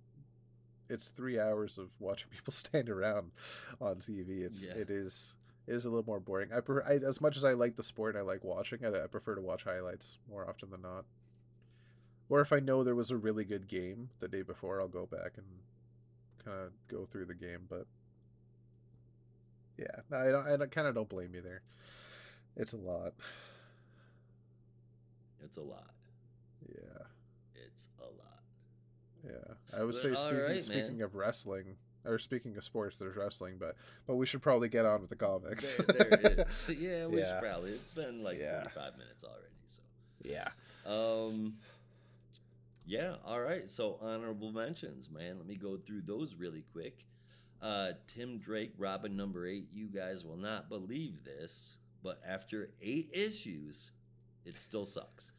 [0.88, 3.30] it's three hours of watching people stand around
[3.80, 4.74] on tv it's Yeah.
[4.74, 5.34] it is
[5.68, 6.51] is a little more boring.
[6.53, 8.95] I, prefer, I as much as I like the sport, and I like watching it.
[8.97, 11.05] I prefer to watch highlights more often than not.
[12.28, 15.07] Or if I know there was a really good game the day before, I'll go
[15.07, 15.47] back and
[16.45, 17.61] kind of go through the game.
[17.68, 17.86] But
[19.79, 21.62] yeah, no, I, don't, I kind of don't blame you there.
[22.57, 23.12] It's a lot.
[25.45, 25.91] It's a lot.
[26.68, 27.05] Yeah.
[27.66, 28.41] It's a lot.
[29.25, 33.16] Yeah, I would But say speaking right, speaking of wrestling or speaking of sports, there's
[33.16, 35.77] wrestling, but but we should probably get on with the comics.
[35.77, 36.68] There, there is.
[36.79, 37.35] Yeah, we Yeah.
[37.35, 37.70] should probably.
[37.70, 38.62] It's been like Yeah.
[38.68, 39.47] 45 minutes already.
[39.68, 39.83] So,
[40.25, 40.49] yeah.
[40.87, 41.55] um,
[42.87, 43.70] yeah, all right.
[43.70, 45.39] So, honorable mentions, man.
[45.39, 47.05] Let me go through those really quick.
[47.62, 49.68] Uh, Tim Drake, Robin number eight.
[49.72, 53.92] You guys will not believe this, but after eight issues,
[54.44, 55.32] it still sucks.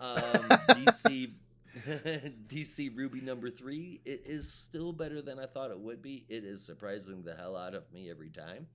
[0.00, 1.32] Um, DC.
[2.46, 6.24] DC Ruby number three, it is still better than I thought it would be.
[6.28, 8.66] It is surprising the hell out of me every time.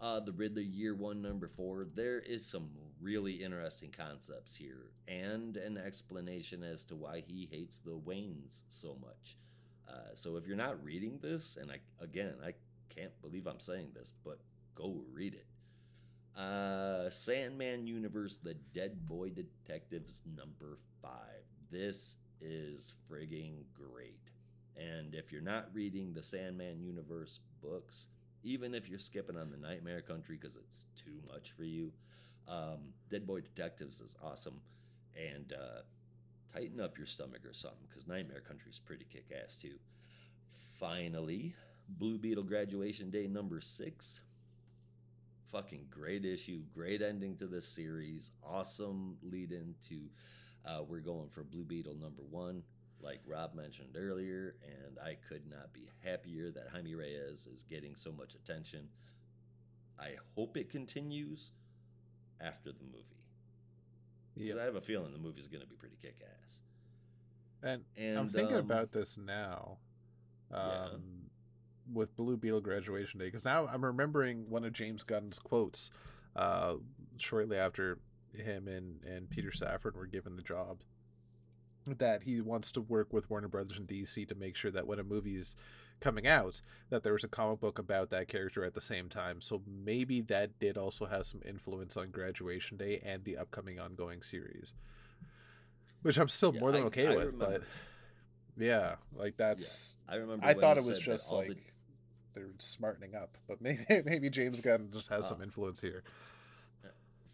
[0.00, 2.68] Uh, the Riddler Year One number four, there is some
[3.00, 8.96] really interesting concepts here and an explanation as to why he hates the Waynes so
[9.00, 9.36] much.
[9.90, 12.52] Uh, so if you're not reading this, and I again I
[12.94, 14.38] can't believe I'm saying this, but
[14.74, 15.46] go read it.
[16.40, 21.42] Uh, Sandman Universe, The Dead Boy Detectives number five.
[21.70, 24.20] This is frigging great.
[24.76, 28.06] And if you're not reading the Sandman Universe books,
[28.42, 31.92] even if you're skipping on the Nightmare Country because it's too much for you,
[32.48, 32.78] um,
[33.10, 34.60] Dead Boy Detectives is awesome.
[35.16, 35.82] And uh,
[36.52, 39.78] tighten up your stomach or something because Nightmare Country is pretty kick ass too.
[40.78, 41.54] Finally,
[41.88, 44.20] Blue Beetle Graduation Day number six.
[45.52, 48.30] Fucking great issue, great ending to this series.
[48.42, 50.08] Awesome lead into
[50.64, 52.62] uh, we're going for Blue Beetle number one,
[53.00, 57.96] like Rob mentioned earlier, and I could not be happier that Jaime Reyes is getting
[57.96, 58.88] so much attention.
[59.98, 61.52] I hope it continues
[62.40, 63.19] after the movie.
[64.40, 64.54] Yeah.
[64.60, 66.60] I have a feeling the movie's going to be pretty kick ass.
[67.62, 69.78] And, And I'm thinking um, about this now.
[70.52, 70.88] Um, Yeah.
[71.92, 75.90] with Blue Beetle graduation day because now I'm remembering one of James Gunn's quotes
[76.36, 76.74] uh,
[77.16, 77.98] shortly after
[78.32, 80.78] him and, and Peter Safran were given the job
[81.86, 84.98] that he wants to work with Warner Brothers and DC to make sure that when
[85.00, 85.56] a movie's
[86.00, 89.40] coming out that there was a comic book about that character at the same time
[89.40, 94.22] so maybe that did also have some influence on graduation day and the upcoming ongoing
[94.22, 94.72] series
[96.02, 97.62] which I'm still Yeah, more than I- okay I with but
[98.56, 100.44] yeah like that's I remember.
[100.46, 101.56] I thought it was just like the-
[102.32, 106.02] they're smartening up, but maybe maybe James Gunn just has some Uh, influence here.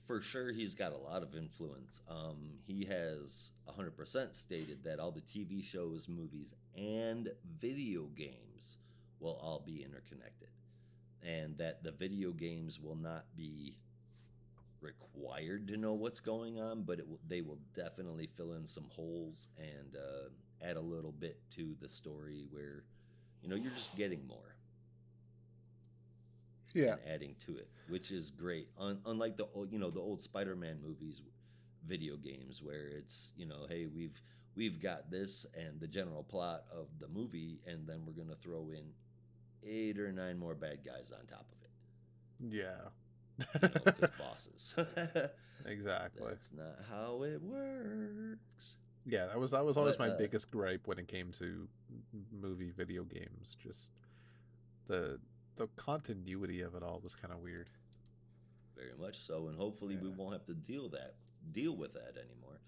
[0.07, 2.01] For sure he's got a lot of influence.
[2.09, 7.31] Um, he has 100% stated that all the TV shows, movies, and
[7.61, 8.79] video games
[9.19, 10.49] will all be interconnected,
[11.23, 13.77] and that the video games will not be
[14.81, 19.49] required to know what's going on, but will, they will definitely fill in some holes
[19.59, 20.29] and uh,
[20.63, 22.85] add a little bit to the story where
[23.43, 24.56] you know you're just getting more
[26.77, 28.69] Yeah, and adding to it, which is great.
[28.79, 31.23] Un- unlike the old, you know the old Spider-Man movies,
[31.87, 34.21] video games where it's you know hey we've
[34.57, 38.71] we've got this and the general plot of the movie, and then we're gonna throw
[38.71, 38.85] in
[39.69, 42.89] eight or nine more bad guys on top of it, yeah,
[43.63, 43.69] you
[44.03, 44.75] know, bosses.
[45.67, 46.27] exactly.
[46.29, 48.77] That's not how it works.
[49.07, 51.69] Yeah, that was that was always But, my uh, biggest gripe when it came to
[52.33, 53.57] movie video games.
[53.63, 53.93] Just
[54.89, 55.19] the
[55.57, 57.69] the continuity of it all was kind of weird.
[58.77, 61.15] Very much so, and hopefully we won't have to deal that
[61.53, 62.61] deal with that anymore.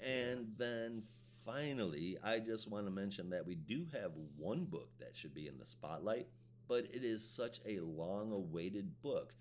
[0.00, 1.02] And then
[1.44, 5.48] finally, I just want to mention that we do have one book that should be
[5.48, 6.28] in the spotlight,
[6.68, 9.34] but it is such a long-awaited book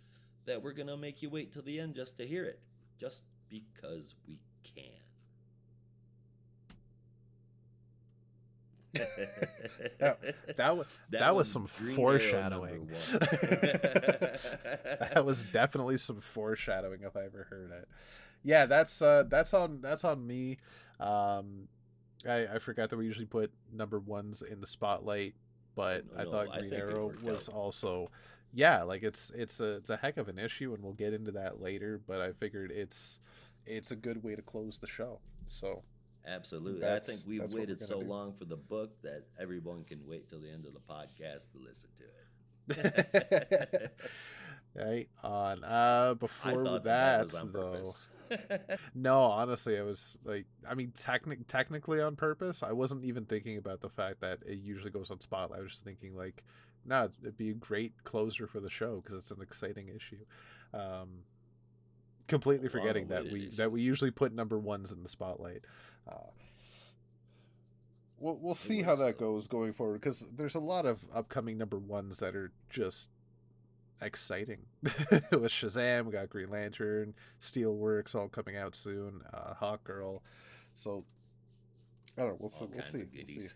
[0.46, 2.60] that we're gonna make you wait till the end just to hear it,
[3.00, 4.40] just because we
[10.00, 10.16] can.
[10.58, 12.90] That was that, was some Green foreshadowing.
[13.12, 14.40] that
[15.26, 17.88] was definitely some foreshadowing if I ever heard it.
[18.44, 20.58] Yeah, that's uh that's on that's on me.
[21.00, 21.68] Um
[22.28, 25.36] I, I forgot that we usually put number ones in the spotlight,
[25.76, 27.50] but No, I thought I Green it Arrow was out.
[27.50, 28.12] also
[28.52, 31.32] yeah, like it's it's a it's a heck of an issue and we'll get into
[31.34, 33.20] that later, but I figured it's
[33.66, 35.20] it's a good way to close the show.
[35.48, 35.84] So
[36.30, 36.82] Absolutely.
[36.82, 38.08] That's- I think we've that's what we're waited so do.
[38.08, 41.60] long for the book that everyone can wait till the end of the podcast to
[41.66, 43.92] listen to it.
[44.76, 45.64] right on.
[45.64, 47.94] Uh before that, that, on though.
[48.96, 52.62] No, honestly, I was like, I mean, technic technically on purpose.
[52.62, 55.60] I wasn't even thinking about the fact that it usually goes on Spotlight.
[55.60, 56.44] I was just thinking like
[56.86, 60.24] no, it'd be a great closer for the show because it's an exciting issue.
[60.74, 61.24] Um,
[62.28, 63.58] completely forgetting that we issue.
[63.58, 65.64] that we usually put number ones in the spotlight.
[66.10, 66.16] Uh,
[68.18, 71.78] we'll we'll see how that goes going forward because there's a lot of upcoming number
[71.78, 73.10] ones that are just
[74.02, 74.60] exciting.
[74.84, 79.22] With Shazam, we got Green Lantern, Steelworks all coming out soon.
[79.34, 80.24] Uh, Hawk Girl,
[80.74, 81.04] so
[82.18, 82.38] I don't know.
[82.40, 82.66] We'll see.
[82.66, 83.02] All We'll kinds see.
[83.02, 83.34] of We'll see.
[83.36, 83.56] goodies.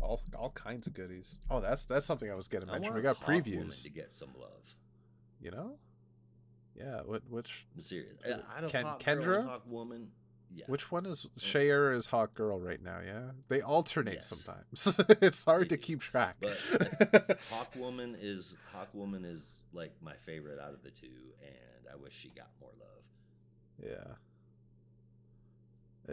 [0.00, 1.38] All all kinds of goodies.
[1.50, 2.94] Oh, that's that's something I was going to mention.
[2.94, 3.82] We got Hawkwoman previews.
[3.82, 4.74] to get some love.
[5.40, 5.78] You know.
[6.76, 7.00] Yeah.
[7.04, 8.12] What which The series.
[8.24, 9.38] uh, Out of Ken- Hawk Girl Kendra?
[9.40, 10.08] and Hawk Woman,
[10.54, 10.64] yeah.
[10.66, 12.98] Which one is Shayera is Hawk Girl right now?
[13.04, 14.26] Yeah, they alternate Yes.
[14.26, 14.98] sometimes.
[15.22, 15.82] it's hard They to do.
[15.82, 16.36] keep track.
[16.40, 21.06] But Hawk Woman is Hawk Woman is like my favorite out of the two,
[21.42, 23.04] and I wish she got more love.
[23.84, 24.14] yeah.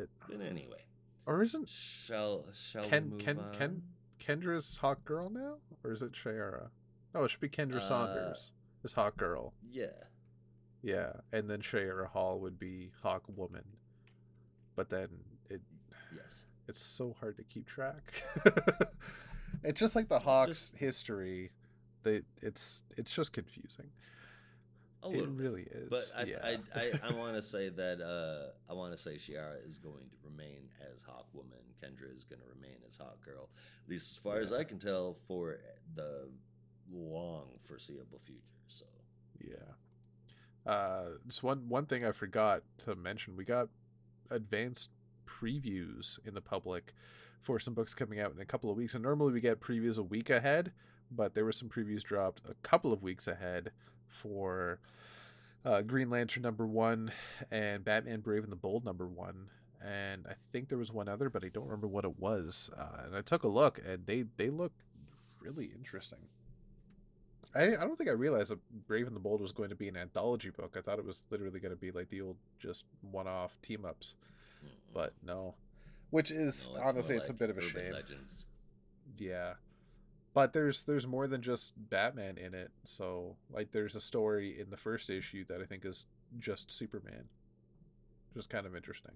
[0.01, 0.83] It, But anyway,
[1.25, 3.53] or isn't shall shall Ken- we move Ken- on?
[3.53, 3.81] Ken-
[4.19, 6.69] Kendra's Hawk Girl now, or is it Shayera?
[7.13, 8.51] No, it should be Kendra Uh, Saunders
[8.83, 9.53] is Hawk Girl.
[9.71, 9.86] Yeah,
[10.81, 13.63] Yeah, and then Shayera Hol would be Hawk Woman.
[14.76, 15.07] But then
[15.49, 15.61] it
[16.15, 16.45] yes.
[16.67, 18.23] it's so hard to keep track.
[19.63, 21.51] it's just like the Hawks history.
[22.03, 23.89] They it's it's just confusing.
[25.03, 25.30] It bit.
[25.30, 25.89] really is.
[25.89, 26.38] But I yeah.
[26.43, 30.09] I, I, I want to say that uh, I want to say Shayera is going
[30.09, 31.59] to remain as Hawk Woman.
[31.84, 33.49] Kendra is going to remain as Hawk Girl,
[33.84, 35.57] at least as far as I can tell for
[35.95, 36.30] the
[36.91, 38.41] long foreseeable future.
[38.67, 38.86] So
[39.39, 40.71] Yeah.
[40.71, 43.69] Uh, just one one thing I forgot to mention: we got
[44.30, 44.89] advanced
[45.26, 46.93] previews in the public
[47.41, 48.93] for some books coming out in a couple of weeks.
[48.95, 50.71] And normally we get previews a week ahead,
[51.11, 53.71] but there were some previews dropped a couple of weeks ahead
[54.07, 54.80] for
[55.63, 57.11] uh, Green Lantern number one
[57.51, 59.49] and Batman Brave and the Bold number one.
[59.84, 62.71] And I think there was one other, but I don't remember what it was.
[62.76, 64.71] Uh, and I took a look, and they they look
[65.39, 66.19] really interesting.
[67.55, 69.87] I, I don't think I realized that Brave and the Bold was going to be
[69.87, 70.75] an anthology book.
[70.77, 74.15] I thought it was literally going to be like the old just one-off team-ups,
[74.63, 75.55] mm, but no.
[76.09, 77.93] Which is no, honestly, it's a bit of a shame.
[77.93, 78.45] Legends.
[79.17, 79.53] Yeah.
[80.33, 82.71] But there's there's more than just Batman in it.
[82.83, 86.05] So like there's a story in the first issue that I think is
[86.39, 87.29] just Superman.
[88.33, 89.13] Just kind of interesting.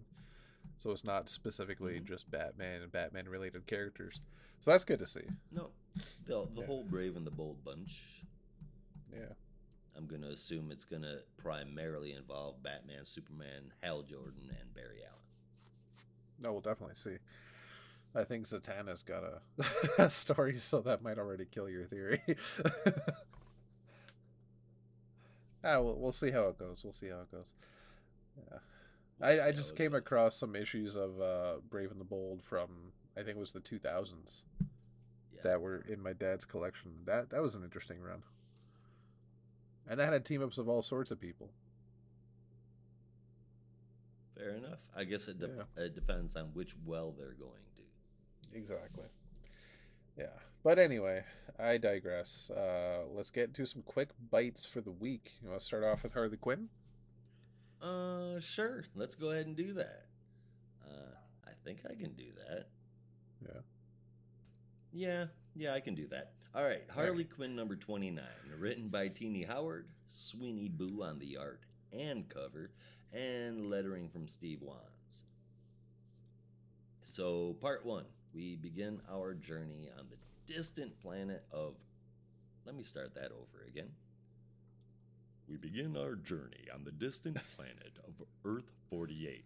[0.78, 2.06] So it's not specifically Mhm.
[2.06, 4.22] just Batman and Batman related characters.
[4.62, 5.26] So that's good to see.
[5.52, 5.72] No,
[6.26, 6.66] the, the Yeah.
[6.66, 8.19] whole Brave and the Bold bunch.
[9.14, 9.34] Yeah.
[9.98, 15.00] I'm going to assume it's going to primarily involve Batman, Superman, Hal Jordan, and Barry
[15.06, 15.16] Allen.
[16.42, 17.18] No, we'll definitely see.
[18.16, 19.42] I think Zatanna's got a,
[20.04, 22.22] a story, so that might already kill your theory.
[25.64, 26.84] ah, we'll, we'll see how it goes.
[26.84, 27.54] We'll see how it goes.
[28.38, 28.60] Yeah.
[29.20, 30.00] We'll I, I just came goes.
[30.00, 32.70] across some issues of uh, Brave and the Bold from
[33.18, 34.44] I think it was the 2000s
[35.34, 35.42] Yeah.
[35.44, 36.92] that were in my dad's collection.
[37.06, 38.24] That that was an interesting run,
[39.90, 41.50] and that had team ups of all sorts of people.
[44.38, 44.80] Fair enough.
[44.96, 48.58] I guess it, de- it depends on which well they're going to.
[48.58, 49.06] Exactly.
[50.18, 50.28] Yeah,
[50.64, 51.24] but anyway,
[51.60, 52.50] I digress.
[52.50, 55.34] Uh, let's get to some quick bites for the week.
[55.42, 56.70] You want to start off with Harley Quinn?
[57.82, 58.84] Uh, sure.
[58.96, 60.06] Let's go ahead and do that.
[60.86, 61.16] Uh,
[61.46, 62.68] I think I can do that.
[63.46, 63.62] Yeah.
[64.92, 65.26] Yeah,
[65.56, 66.32] yeah, I can do that.
[66.56, 68.24] All right, Harley Quinn number 29,
[68.58, 71.62] written by Tini Howard, Sweeney Boo on the art
[71.94, 72.72] and cover,
[73.14, 75.26] and lettering from Steve Wands.
[77.04, 81.76] So, part one, we begin our journey on the distant planet of.
[82.66, 83.92] Let me start that over again.
[85.48, 89.46] We begin our journey on the distant planet of Earth 48,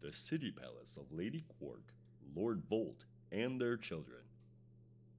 [0.00, 1.92] the city palace of Lady Quark,
[2.34, 4.22] Lord Volt, and their children,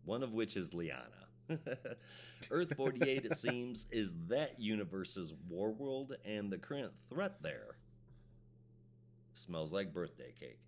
[0.04, 1.21] one of which is Liana.
[2.52, 7.78] Earth 48, it seems, is that universe's war world, and the current threat there
[9.34, 10.60] smells like birthday cake.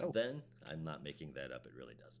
[0.00, 0.10] Oh.
[0.12, 2.20] Then, I'm not making that up, it really does.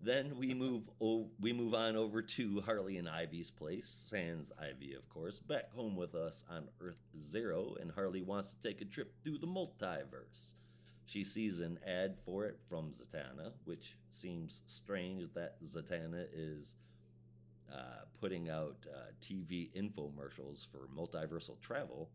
[0.00, 4.94] Then we move o- we move on over to Harley and Ivy's place, Sans Ivy,
[4.94, 8.84] of course, back home with us on Earth Zero, and Harley wants to take a
[8.84, 10.54] trip through the multiverse.
[11.06, 16.76] She sees an ad for it from Zatanna, which seems strange that Zatanna is
[17.72, 22.10] uh, putting out uh, TV infomercials for multiversal travel,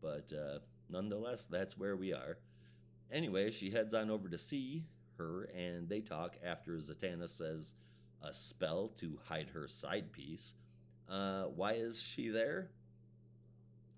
[0.00, 0.58] but uh,
[0.88, 2.38] nonetheless, that's where we are.
[3.12, 4.84] Anyway, she heads on over to see
[5.18, 7.74] her, and they talk after Zatanna says
[8.22, 10.54] a spell to hide her side piece.
[11.08, 12.70] Uh, why is she there?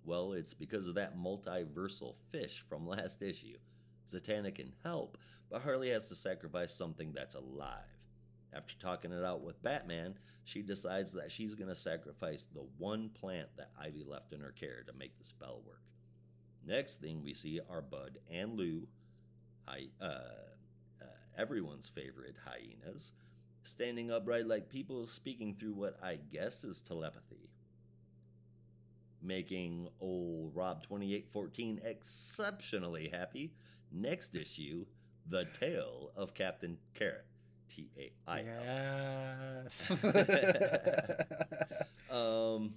[0.05, 3.59] Well, it's because of that multiversal fish from last issue.
[4.13, 5.19] Zatanna can help,
[5.51, 7.79] but Harley has to sacrifice something that's alive.
[8.55, 13.09] After talking it out with Batman, she decides that she's going to sacrifice the one
[13.11, 15.81] plant that Ivy left in her care to make the spell work.
[16.67, 18.87] Next thing we see are Bud and Lou,
[19.67, 20.05] hy- uh,
[21.01, 21.05] uh,
[21.37, 23.13] everyone's favorite hyenas,
[23.63, 27.49] standing upright like people speaking through what I guess is telepathy.
[29.23, 33.53] Making old Rob 2814 exceptionally happy.
[33.93, 34.87] Next issue,
[35.29, 37.27] The Tale of Captain Carrot.
[37.69, 39.63] T A I L.
[39.65, 40.05] Yes.
[42.11, 42.75] Um,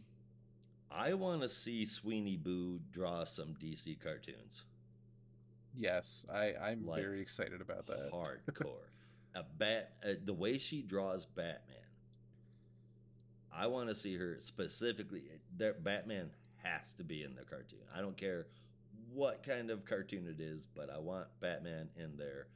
[0.89, 4.63] I want to see Sweeney Boo draw some DC cartoons.
[5.75, 8.11] yes, I, I'm Like, very excited about that.
[8.13, 8.85] Hardcore.
[9.35, 11.75] A bat, uh, the way she draws Batman.
[13.53, 15.23] I want to see her specifically.
[15.57, 16.29] There, Batman
[16.63, 17.79] has to be in the cartoon.
[17.93, 18.47] I don't care
[19.15, 22.47] what kind of cartoon it is, but I want Batman in there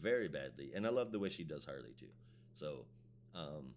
[0.00, 0.72] very badly.
[0.74, 2.06] And I love the way she does Harley too.
[2.54, 2.84] So,
[3.34, 3.74] um,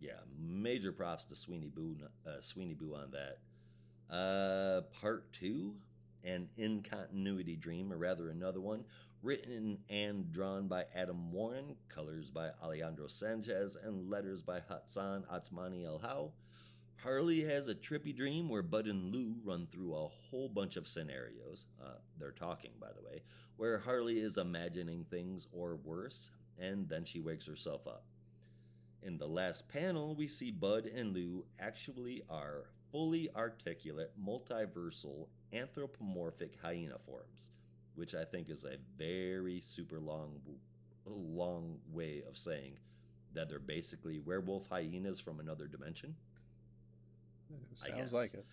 [0.00, 1.96] yeah, major props to Sweeney Boo,
[2.26, 3.38] uh, Sweeney Boo on that.
[4.14, 5.74] Uh, part two,
[6.24, 8.84] an in continuity dream, or rather another one,
[9.22, 16.30] written and drawn by Adam Warren, colors by Alejandro Sanchez, and letters by Hassan Otsmane-Elhaou.
[17.02, 20.86] Harley has a trippy dream where Bud and Lou run through a whole bunch of
[20.86, 21.66] scenarios.
[21.82, 23.22] Uh, they're talking, by the way,
[23.56, 26.30] where Harley is imagining things or worse,
[26.60, 28.04] and then she wakes herself up.
[29.02, 36.52] In the last panel, we see Bud and Lou actually are fully articulate, multiversal, anthropomorphic
[36.62, 37.50] hyena forms,
[37.96, 40.40] which I think is a very super long,
[41.04, 42.76] long way of saying
[43.34, 46.14] that they're basically werewolf hyenas from another dimension.
[47.74, 48.46] Sounds like it.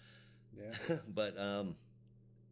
[0.57, 0.97] Yeah.
[1.13, 1.75] but um,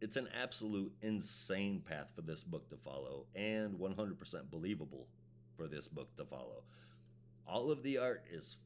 [0.00, 5.06] it's an absolute insane path for this book to follow, and 100% believable
[5.56, 6.62] for this book to follow.
[7.46, 8.56] All of the art is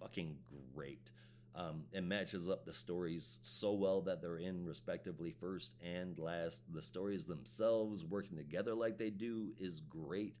[0.00, 0.36] fucking
[0.74, 1.10] great.
[1.54, 6.62] Um, it matches up the stories so well that they're in respectively first and last.
[6.72, 10.34] The stories themselves working together like they do is great.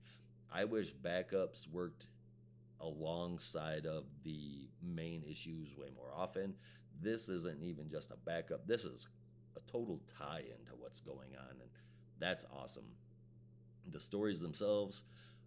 [0.50, 2.06] I wish backups worked
[2.80, 6.54] alongside of the main issues way more often.
[7.02, 8.66] This isn't even just a backup.
[8.66, 9.08] This is
[9.56, 11.70] a total tie in to what's going on, and
[12.18, 12.86] that's awesome.
[13.90, 15.02] The stories themselves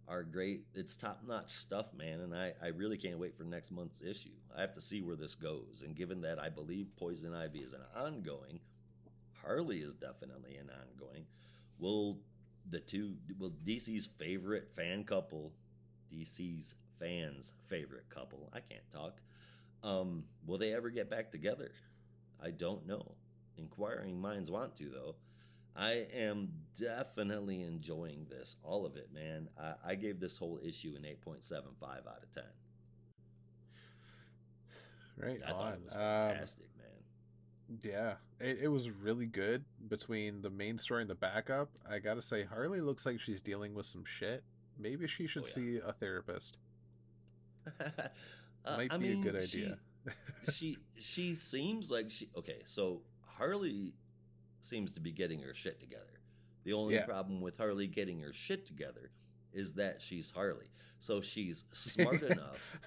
[0.06, 0.64] are great.
[0.74, 4.36] It's top notch stuff, man, and I, I really can't wait for next month's issue.
[4.56, 7.72] I have to see where this goes, and given that I believe Poison Ivy is
[7.72, 8.60] an ongoing,
[9.42, 11.24] Harley is definitely an ongoing.
[11.78, 12.18] Will
[12.68, 15.52] the two will DC's favorite fan couple,
[16.12, 19.20] DC's fans' favorite couple, I can't talk.
[19.86, 21.70] Um, will they ever get back together?
[22.42, 23.14] I don't know.
[23.56, 25.14] Inquiring minds want to, though.
[25.76, 29.48] I am definitely enjoying this, all of it, man.
[29.60, 32.44] I, I gave this whole issue an 8.75 out of 10.
[35.18, 37.78] Right I thought it was Um, fantastic, man.
[37.82, 41.70] Yeah, it, it was really good between the main story and the backup.
[41.88, 44.44] I gotta say, Harley looks like she's dealing with some shit.
[44.78, 45.54] Maybe she should Oh, yeah.
[45.54, 46.58] see a therapist.
[48.66, 49.78] Uh, Might I be a good idea.
[50.44, 52.62] She, she she seems like she okay.
[52.66, 53.94] So Harley
[54.60, 56.20] seems to be getting her shit together.
[56.64, 57.04] The only Yeah.
[57.04, 59.10] problem with Harley getting her shit together
[59.52, 60.70] is that she's Harley.
[60.98, 62.80] So she's smart enough.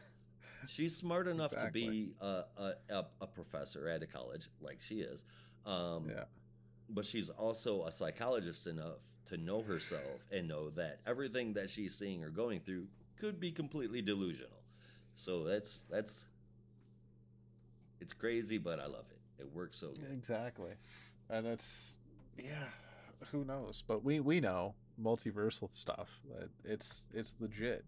[0.66, 4.96] She's smart enough to be a, a, a, a professor at a college, like she
[5.02, 5.24] is.
[5.66, 6.26] Um, yeah,
[6.90, 11.96] but she's also a psychologist enough to know herself and know that everything that she's
[11.96, 14.59] seeing or going through could be completely delusional.
[15.20, 16.24] So that's that's
[18.00, 19.20] it's crazy, but I love it.
[19.42, 20.08] It works so good.
[20.14, 20.72] exactly.
[21.30, 21.98] And that's
[22.38, 22.70] yeah.
[23.34, 23.84] Who knows?
[23.86, 26.08] But we we know multiversal stuff.
[26.64, 27.84] It's it's legit.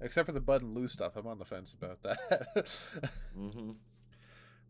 [0.00, 2.66] Except for the Bud and Lou stuff, I'm on the fence about that.
[3.36, 3.70] hmm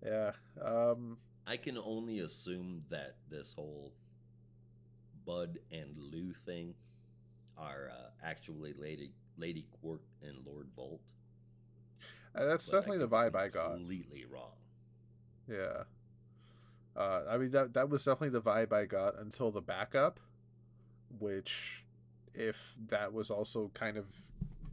[0.05, 0.33] yeah.
[0.63, 1.17] Um.
[1.47, 3.95] I can only assume that this whole
[5.25, 6.75] Bud and Lou thing
[7.57, 11.01] are uh, actually Lady Lady Quark and Lord Volt.
[12.37, 13.72] Uh, That's but definitely the vibe I got.
[13.72, 14.53] Completely wrong.
[15.49, 15.85] Yeah.
[16.97, 20.20] Uh, I mean that that was definitely the vibe I got until the backup,
[21.18, 21.85] which,
[22.35, 22.57] if
[22.89, 24.07] that was also kind of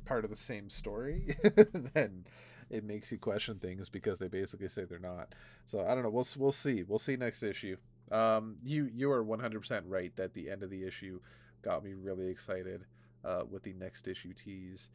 [0.05, 1.35] part of the same story,
[1.93, 2.25] then
[2.69, 5.33] it makes you question things because they basically say they're not.
[5.65, 6.09] So I don't know.
[6.11, 6.83] We'll we'll see.
[6.83, 7.77] We'll see next issue.
[8.11, 11.19] Um, you you are one hundred percent right that the end of the issue
[11.63, 12.85] got me really excited.
[13.23, 14.89] Uh, with the next issue tease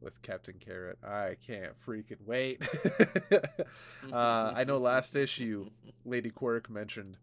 [0.00, 0.98] with Captain Carrot.
[1.04, 2.66] I can't freaking wait.
[4.12, 5.70] uh, I know last issue
[6.04, 7.16] Lady Quark mentioned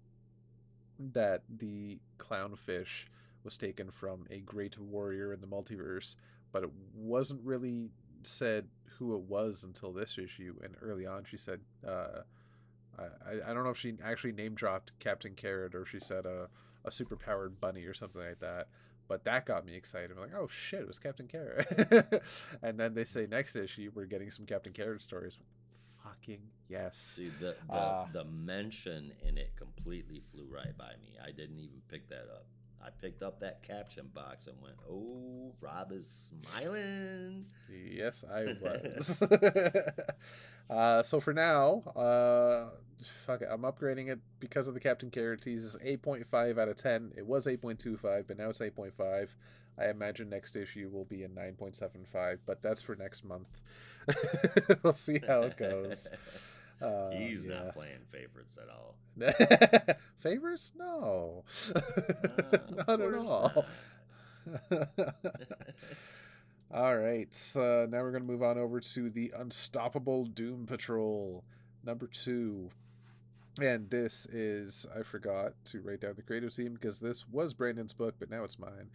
[0.99, 3.05] that the clownfish
[3.43, 6.15] was taken from a great warrior in the multiverse,
[6.51, 7.91] but it wasn't really
[8.23, 8.67] said
[8.97, 12.21] who it was until this issue, and early on she said, uh,
[12.97, 16.49] I, I don't know if she actually name dropped Captain Carrot or she said a,
[16.83, 18.67] a super powered bunny or something like that.
[19.07, 20.11] But that got me excited.
[20.11, 22.21] I'm like, oh shit, it was Captain Carrot.
[22.61, 25.37] and then they say next issue we're getting some Captain Carrot stories.
[26.03, 26.97] Fucking yes.
[26.97, 31.17] See the the, Uh, the mention in it completely flew right by me.
[31.23, 32.45] I didn't even pick that up.
[32.83, 39.21] I picked up that caption box and went, "Oh, Rob is smiling." Yes, I was.
[40.69, 42.69] uh, so for now, uh,
[43.03, 45.75] fuck it, I'm upgrading it because of the Captain Carrot tease.
[45.75, 47.13] It's 8.5 out of 10.
[47.17, 49.29] It was 8.25, but now it's 8.5.
[49.79, 53.47] I imagine next issue will be a 9.75, but that's for next month.
[54.83, 56.09] we'll see how it goes.
[56.81, 57.55] Uh, He's yeah.
[57.55, 58.95] not playing favorites at all.
[60.17, 60.73] favorites?
[60.77, 61.43] No.
[61.73, 63.65] of not at all.
[66.73, 71.43] All right, so now we're going to move on over to the Unstoppable Doom Patrol,
[71.85, 72.69] number two.
[73.59, 77.93] And this is, I forgot to write down the creative team because this was Brandon's
[77.93, 78.91] book, but now it's mine.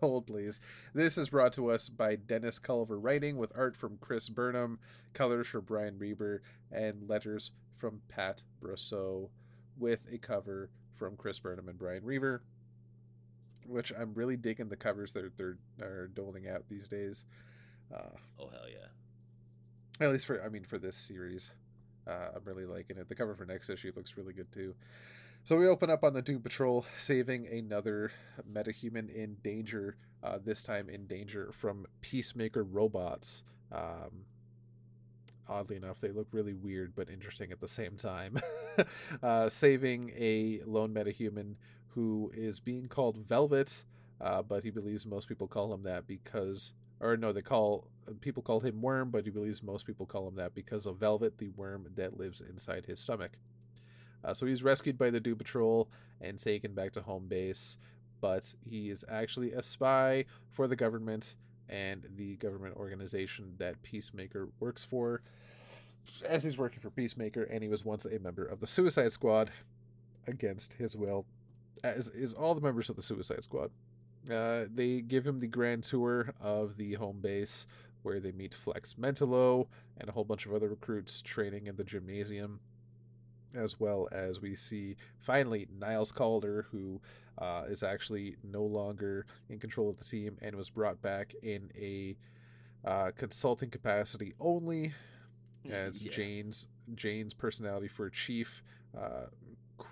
[0.00, 0.60] Hold, please.
[0.94, 4.78] This is brought to us by Dennis Culver writing with art from Chris Burnham,
[5.12, 9.28] colors from Brian Reber, and letters from Pat Brosseau,
[9.76, 12.42] with a cover from Chris Burnham and Brian Reber
[13.66, 17.24] which I'm really digging the covers that they're, they're doling out these days.
[17.94, 18.88] Uh, oh hell yeah!
[20.00, 21.52] at least for I mean for this series,
[22.06, 23.08] uh, I'm really liking it.
[23.08, 24.74] The cover for next issue looks really good too.
[25.44, 28.12] So we open up on the Doom Patrol, saving another
[28.50, 29.96] metahuman in danger.
[30.22, 33.42] Uh, this time in danger from Peacemaker robots.
[33.72, 34.26] Um,
[35.48, 38.38] oddly enough, they look really weird but interesting at the same time.
[39.22, 41.56] uh, saving a lone metahuman
[41.88, 43.82] who is being called Velvet,
[44.20, 46.72] uh, but he believes most people call him that because,
[47.02, 47.88] or no, they call
[48.20, 51.38] people call him Worm, but he believes most people call him that because of Velvet,
[51.38, 53.32] the worm that lives inside his stomach.
[54.24, 55.88] Uh, so he's rescued by the Doom Patrol
[56.20, 57.78] and taken back to home base,
[58.20, 61.36] but he is actually a spy for the government
[61.68, 65.22] and the government organization that Peacemaker works for.
[66.26, 69.50] As he's working for Peacemaker, and he was once a member of the Suicide Squad
[70.26, 71.26] against his will
[71.84, 73.70] as is all the members of the Suicide Squad.
[74.30, 77.66] Uh, they give him the grand tour of the home base
[78.02, 79.66] where they meet Flex Mentallo
[79.98, 82.60] and a whole bunch of other recruits training in the gymnasium,
[83.54, 87.00] as well as we see finally Niles Caulder, who
[87.38, 91.70] uh, is actually no longer in control of the team and was brought back in
[91.76, 92.16] a
[92.84, 94.92] uh, consulting capacity only,
[95.70, 96.12] as Yeah.
[96.12, 98.62] Jane's Jane's personality for chief
[98.98, 99.26] uh,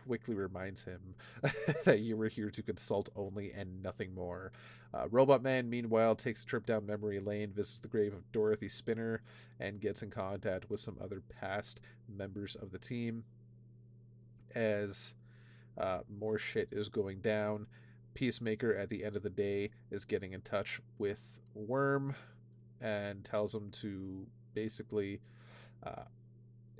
[0.06, 1.00] quickly reminds him
[1.84, 4.52] that you were here to consult only and nothing more.
[4.92, 8.68] Uh, Robot Man, meanwhile, takes a trip down memory lane, visits the grave of Dorothy
[8.68, 9.22] Spinner,
[9.58, 13.24] and gets in contact with some other past members of the team.
[14.54, 15.14] As
[15.78, 17.66] uh, more shit is going down,
[18.14, 22.14] Peacemaker, at the end of the day, is getting in touch with Worm
[22.80, 25.20] and tells him to basically
[25.84, 26.04] uh,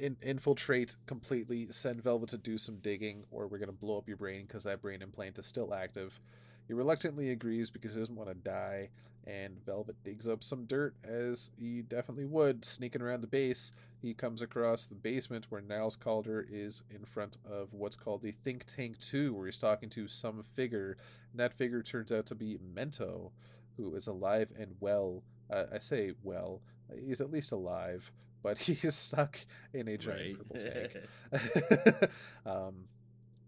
[0.01, 4.09] in- infiltrate completely, send Velvet to do some digging, or we're going to blow up
[4.09, 6.18] your brain because that brain implant is still active.
[6.66, 8.90] He reluctantly agrees because he doesn't want to die,
[9.26, 12.64] and Velvet digs up some dirt, as he definitely would.
[12.64, 17.38] Sneaking around the base, he comes across the basement where Niles Caulder is in front
[17.44, 20.96] of what's called the Think Tank 2, where he's talking to some figure.
[21.32, 23.30] And that figure turns out to be Mento,
[23.76, 25.22] who is alive and well.
[25.51, 26.61] Uh, I say well,
[27.05, 28.11] he's at least alive,
[28.43, 29.38] but he is stuck
[29.72, 30.36] in a giant Right.
[30.38, 30.97] purple tank.
[32.47, 32.86] um,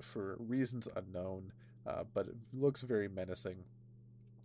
[0.00, 1.52] for reasons unknown,
[1.86, 3.64] uh, but it looks very menacing.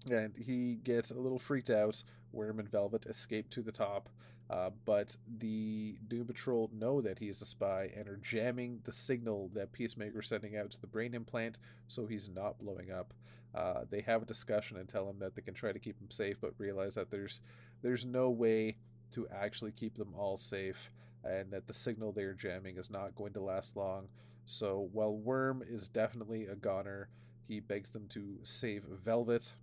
[0.10, 2.02] And he gets a little freaked out.
[2.32, 4.10] Worm and Velvet escape to the top,
[4.50, 8.92] uh, but the Doom Patrol know that he is a spy and are jamming the
[8.92, 13.14] signal that Peacemaker's sending out to the brain implant so he's not blowing up.
[13.56, 16.12] Uh, they have a discussion and tell him that they can try to keep him
[16.12, 17.42] safe, but realize that there's
[17.82, 18.78] there's no way
[19.12, 20.92] to actually keep them all safe,
[21.24, 24.08] and that the signal they're jamming is not going to last long.
[24.46, 27.10] So while Worm is definitely a goner,
[27.48, 29.54] he begs them to save Velvet,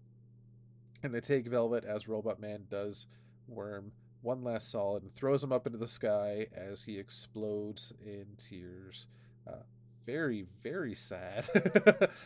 [1.02, 3.06] and they take Velvet as Robot Man does
[3.46, 3.92] Worm
[4.22, 9.06] one last solid and throws him up into the sky as he explodes in tears.
[9.46, 9.62] Uh,
[10.06, 11.46] very, very sad.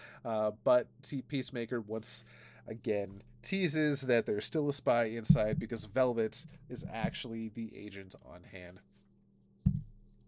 [0.24, 0.86] uh, but
[1.28, 2.24] Peacemaker once
[2.68, 8.42] again teases that there's still a spy inside because Velvet is actually the agent on
[8.44, 8.80] hand.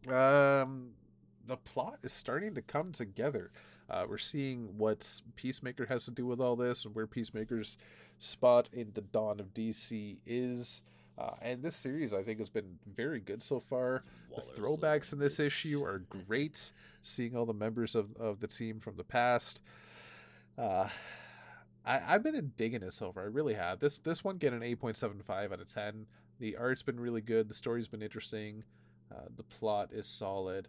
[0.09, 0.93] Um,
[1.47, 3.51] the plot is starting to come together.
[3.89, 7.77] Uh, we're seeing what Peacemaker has to do with all this and where Peacemaker's
[8.19, 10.83] spot in the dawn of DC is.
[11.19, 14.05] Uh, and this series, I think, has been very good so far.
[14.31, 16.73] Waller's the throwbacks in this issue are great.
[17.03, 19.61] Seeing all the members of, of the team from the past.
[20.57, 20.89] Uh,
[21.85, 23.25] I, I've been digging it so far.
[23.25, 23.79] I really have.
[23.79, 26.07] This this one get an 8.75 out of 10.
[26.39, 27.49] The art's been really good.
[27.49, 28.65] The story's been interesting.
[29.13, 30.69] Uh, the plot is solid.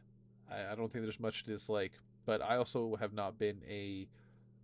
[0.49, 1.93] I, I don't think there's much to dislike.
[2.25, 4.07] But I also have not been a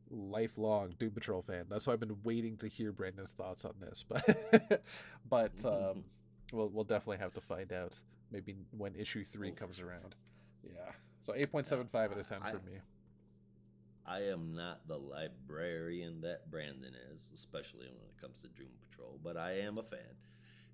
[0.10, 1.66] lifelong Doom Patrol fan.
[1.70, 4.06] That's why I've been waiting to hear Brandon's thoughts on this.
[4.08, 4.84] But
[5.30, 6.04] but um,
[6.54, 7.98] we'll we'll definitely have to find out.
[8.32, 10.16] Maybe when issue three comes around.
[10.64, 10.92] Yeah.
[11.22, 12.80] So eight point seven five out of ten for me.
[14.08, 19.20] I am not the librarian that Brandon is, especially when it comes to Doom Patrol,
[19.22, 20.00] but I am a fan.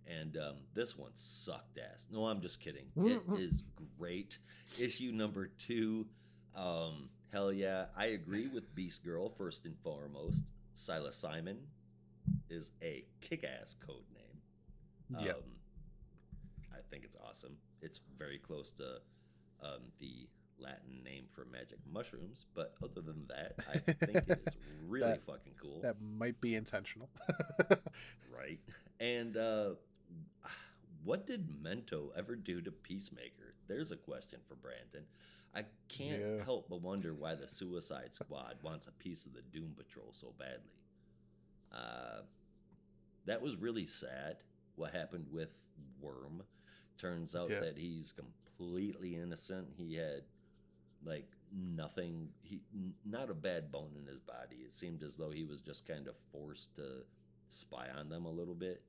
[0.06, 2.08] And um, this one sucked ass.
[2.12, 2.86] No, I'm just kidding.
[2.96, 3.64] It is
[3.98, 4.38] great.
[4.80, 6.06] Issue number two.
[6.56, 7.86] Um, hell yeah.
[7.98, 10.44] I agree with Beast Girl, first and foremost.
[10.74, 11.58] Silas Simon
[12.50, 15.26] is a kick ass code name.
[15.26, 15.38] Yep.
[15.38, 15.44] Um,
[16.74, 17.56] I think it's awesome.
[17.82, 19.00] It's very close to
[19.64, 20.28] um, the
[20.60, 24.54] Latin name for magic mushrooms, but other than that, I think it is
[24.88, 25.82] really That- fucking cool.
[25.82, 27.10] That might be intentional.
[28.36, 28.60] right?
[29.00, 29.72] And uh,
[31.04, 33.56] what did Mento ever do to Peacemaker?
[33.68, 35.06] There's a question for Brandon.
[35.56, 36.44] I can't Yeah.
[36.44, 40.34] help but wonder why the Suicide Squad wants a piece of the Doom Patrol so
[40.40, 40.80] badly.
[41.72, 42.22] Uh,
[43.26, 44.38] that was really sad.
[44.76, 45.52] What happened with
[46.02, 46.44] Worm?
[46.98, 47.60] Turns out Yeah.
[47.62, 49.68] that he's completely innocent.
[49.76, 50.24] He had
[51.06, 52.30] like nothing.
[52.42, 52.62] He
[53.06, 54.58] not a bad bone in his body.
[54.66, 57.04] It seemed as though he was just kind of forced to
[57.50, 58.82] spy on them a little bit.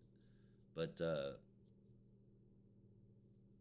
[0.74, 1.32] But uh,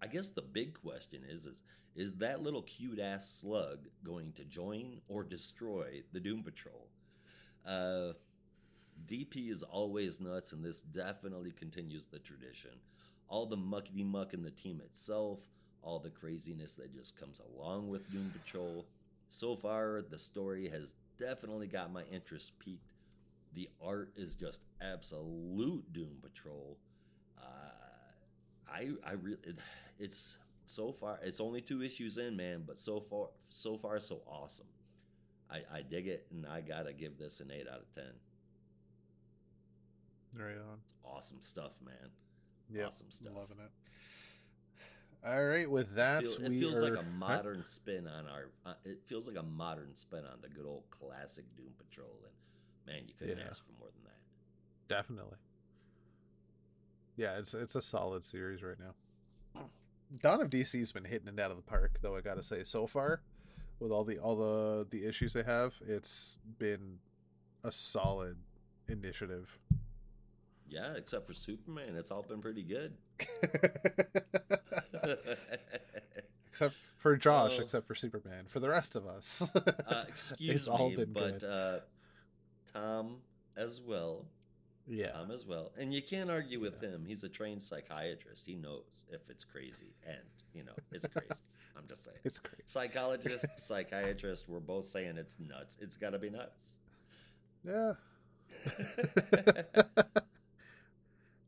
[0.02, 1.64] I guess the big question is is
[1.96, 6.88] is that little cute ass slug going to join or destroy the Doom Patrol?
[7.66, 8.14] Uh,
[9.08, 12.72] DP is always nuts, and this definitely continues the tradition.
[13.28, 15.40] All the muckety muck in the team itself,
[15.84, 18.86] all the craziness that just comes along with Doom Patrol.
[19.30, 22.94] So far, the story has definitely got my interest peaked.
[23.54, 26.78] The art is just absolute Doom Patrol.
[27.38, 27.44] Uh,
[28.68, 29.60] I I really it,
[30.00, 34.22] it's so far it's only two issues in, man, but so far so far so
[34.28, 34.68] awesome.
[35.52, 38.14] I, I dig it, and I gotta give this an eight out of ten.
[40.34, 40.80] right on.
[41.04, 42.10] Awesome stuff, man.
[42.72, 42.86] Yeah.
[42.88, 43.34] Awesome stuff.
[43.36, 43.72] Loving it.
[45.26, 46.82] All right, with that, Feel- it feels are...
[46.96, 48.50] like a modern spin on our.
[48.66, 52.94] Uh, it feels like a modern spin on the good old classic Doom Patrol, and
[52.96, 53.46] man, you couldn't Yeah.
[53.50, 54.94] ask for more than that.
[54.94, 55.38] Definitely.
[57.16, 59.66] Yeah, it's it's a solid series right now.
[60.22, 62.86] Dawn of DC's been hitting it out of the park, though I gotta say, so
[62.86, 63.22] far,
[63.80, 67.00] with all the all the the issues they have, it's been
[67.64, 68.38] a solid
[68.90, 69.58] initiative.
[70.68, 72.94] Yeah, except for Superman, it's all been pretty good.
[76.50, 77.62] except for Josh, Oh.
[77.62, 78.46] except for Superman.
[78.48, 79.50] For the rest of us,
[79.88, 81.80] uh, excuse all me, but uh,
[82.74, 83.18] Tom
[83.58, 84.26] as well.
[84.88, 87.06] yeah, Tom as well, and you can't argue with him.
[87.08, 88.46] He's a trained psychiatrist.
[88.46, 90.18] He knows if it's crazy, and
[90.54, 91.30] you know it's crazy.
[91.76, 92.18] I'm just saying.
[92.24, 92.64] it's crazy.
[92.66, 95.78] Psychologist, psychiatrist, we're both saying it's nuts.
[95.82, 96.78] It's got to be nuts.
[97.66, 97.94] Yeah,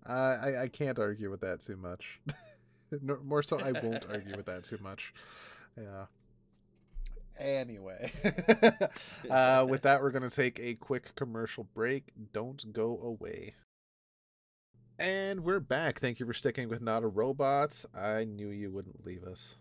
[0.06, 2.20] I I I can't argue with that too much.
[3.02, 5.14] no, more so, I won't argue with that too much.
[5.78, 6.06] Yeah.
[7.38, 8.12] Anyway,
[9.30, 12.06] uh, with that, we're going to take a quick commercial break.
[12.32, 13.54] Don't go away.
[14.98, 16.00] And we're back.
[16.00, 17.84] Thank you for sticking with Not a Robot.
[17.94, 19.56] I knew you wouldn't leave us.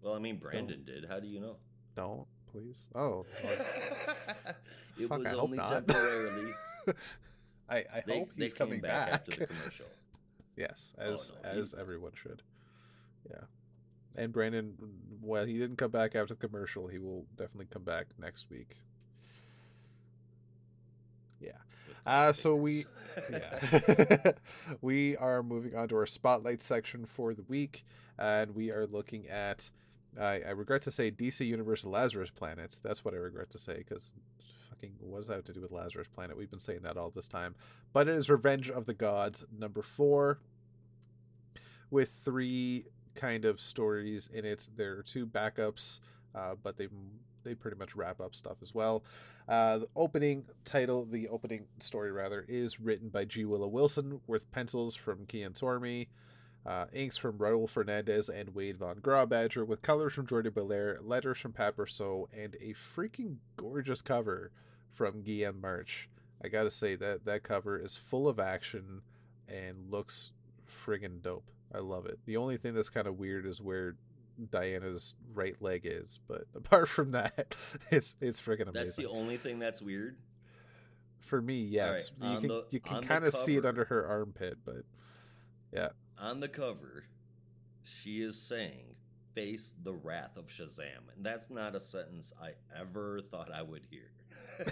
[0.00, 1.04] Well, I mean, Brandon did.
[1.10, 1.56] How do you know?
[1.94, 2.88] Don't, please.
[2.94, 3.26] Oh,
[4.98, 5.86] it Fuck, was I hope only not.
[5.86, 6.52] temporarily.
[7.68, 9.12] I, I They, hope he's coming back, back.
[9.12, 9.86] after the commercial.
[10.56, 12.42] Yes, Oh, as no, as he- everyone should.
[13.30, 13.44] Yeah.
[14.16, 14.76] And Brandon,
[15.22, 16.86] well, he didn't come back after the commercial.
[16.88, 18.76] He will definitely come back next week.
[21.40, 21.52] Yeah.
[22.06, 22.84] Uh, so we
[23.30, 24.32] yeah.
[24.82, 27.84] we are moving on to our spotlight section for the week
[28.18, 29.70] and we are looking at
[30.20, 32.78] I, I regret to say DC Universe Lazarus Planet.
[32.82, 34.12] That's what I regret to say because
[34.82, 36.36] fucking does that to do with Lazarus Planet?
[36.36, 37.54] We've been saying that all this time.
[37.92, 40.38] But it is Revenge of the Gods number four
[41.90, 44.68] with three kind of stories in it.
[44.76, 46.00] There are two backups,
[46.34, 46.88] uh, but they
[47.44, 49.02] they pretty much wrap up stuff as well.
[49.48, 53.44] Uh, the opening title, the opening story rather, is written by G.
[53.44, 56.06] Willow Wilson with pencils from Kian Tormey,
[56.64, 61.38] uh, inks from Raul Fernandez and Wade Von Grawbadger, with colors from Jordie Bellaire, letters
[61.38, 64.52] from Brosseau, and a freaking gorgeous cover
[64.94, 66.08] from Guillaume March.
[66.44, 69.02] I gotta say that that cover is full of action.
[69.48, 70.30] and looks
[70.86, 71.50] friggin' dope.
[71.74, 72.18] I love it.
[72.26, 73.96] The only thing that's kind of weird is where
[74.50, 77.54] Diana's right leg is, but apart from that,
[77.90, 78.72] it's it's friggin' amazing.
[78.74, 80.16] That's the only thing that's weird.
[81.20, 82.10] For me, yes.
[82.18, 84.84] right, You can the- you can kind of see it under her armpit, but
[85.72, 85.88] yeah.
[86.18, 87.04] On the cover,
[87.82, 88.94] she is saying,
[89.34, 93.86] "Face the wrath of Shazam," and that's not a sentence I ever thought I would
[93.90, 94.10] hear.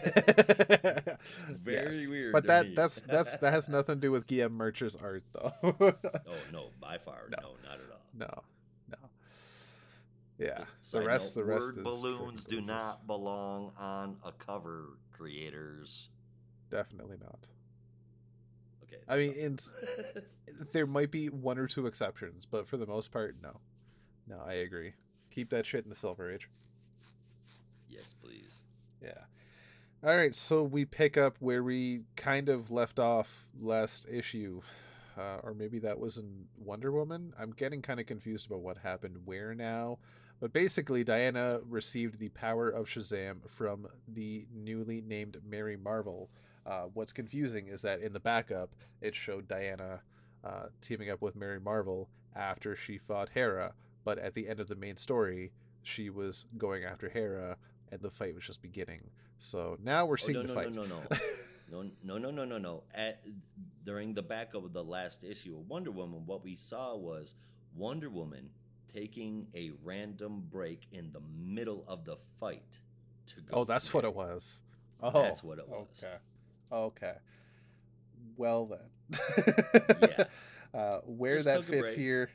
[1.63, 2.07] Very Yes.
[2.09, 2.75] weird But that me.
[2.75, 5.53] that's that's that has nothing to do with Guillaume Mercher's art though.
[5.63, 7.39] Oh no, by far, No.
[7.43, 8.01] no, not at all.
[8.15, 8.43] no.
[8.91, 9.09] No.
[10.39, 10.65] Yeah.
[10.93, 16.09] The rest the rest word is balloons do not belong on a cover, creators.
[16.71, 17.47] definitely not.
[18.85, 19.03] Okay.
[19.09, 19.59] I mean,
[20.73, 23.61] there might be one or two exceptions, but for the most part, no.
[24.27, 24.93] No, I agree.
[25.31, 26.49] Keep that shit in the Silver Age.
[27.89, 28.61] yes, please.
[29.03, 29.13] Yeah.
[30.03, 34.63] All right, so we pick up where we kind of left off last issue.
[35.19, 37.35] Uh, or maybe that was in Wonder Woman.
[37.39, 39.99] I'm getting kind of confused about what happened where now.
[40.41, 46.31] But basically, Diana received the power of Shazam from the newly named Mary Marvel.
[46.65, 48.71] Uh, what's confusing is that in the backup,
[49.03, 50.01] it showed Diana
[50.43, 53.75] uh, teaming up with Mary Marvel after she fought Hera.
[54.03, 55.53] But at the end of the main story,
[55.83, 57.59] she was going after Hera,
[57.93, 59.03] and the fight was just beginning.
[59.41, 61.19] So now we're seeing Oh, seeing no, the no, fight.
[61.71, 62.83] no, no, no, no, no, no, no, no.
[62.95, 63.23] At
[63.85, 67.35] during the back of the last issue of Wonder Woman, what we saw was
[67.75, 68.51] Wonder Woman
[68.93, 72.79] taking a random break in the middle of the fight
[73.27, 73.59] to go.
[73.61, 74.63] oh, that's what it was.
[75.03, 75.87] Oh, That's what it was.
[76.05, 76.17] Okay.
[76.71, 77.15] Okay.
[78.37, 79.19] Well then.
[80.03, 80.25] Yeah.
[80.73, 82.31] Uh, where Just that fits here,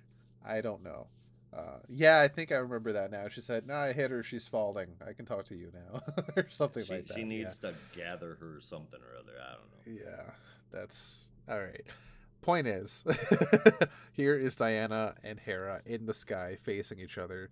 [0.46, 1.08] I don't know.
[1.56, 3.28] Uh, yeah, I think I remember that now.
[3.30, 4.24] She said, "No, I hit her.
[4.24, 4.88] She's falling.
[5.08, 6.02] I can talk to you now,"
[6.36, 7.14] or something She, like that.
[7.14, 7.28] she yeah.
[7.28, 9.32] needs to gather her something or other.
[9.40, 10.04] I don't know.
[10.06, 10.32] Yeah,
[10.72, 11.86] that's all right.
[12.42, 13.04] Point is,
[14.12, 17.50] here is Diana and Hera in the sky facing each other,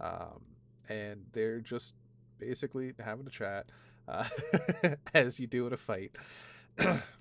[0.00, 0.42] um,
[0.88, 1.94] and they're just
[2.38, 3.66] basically having a chat,
[4.06, 4.26] uh,
[5.14, 6.14] as you do in a fight.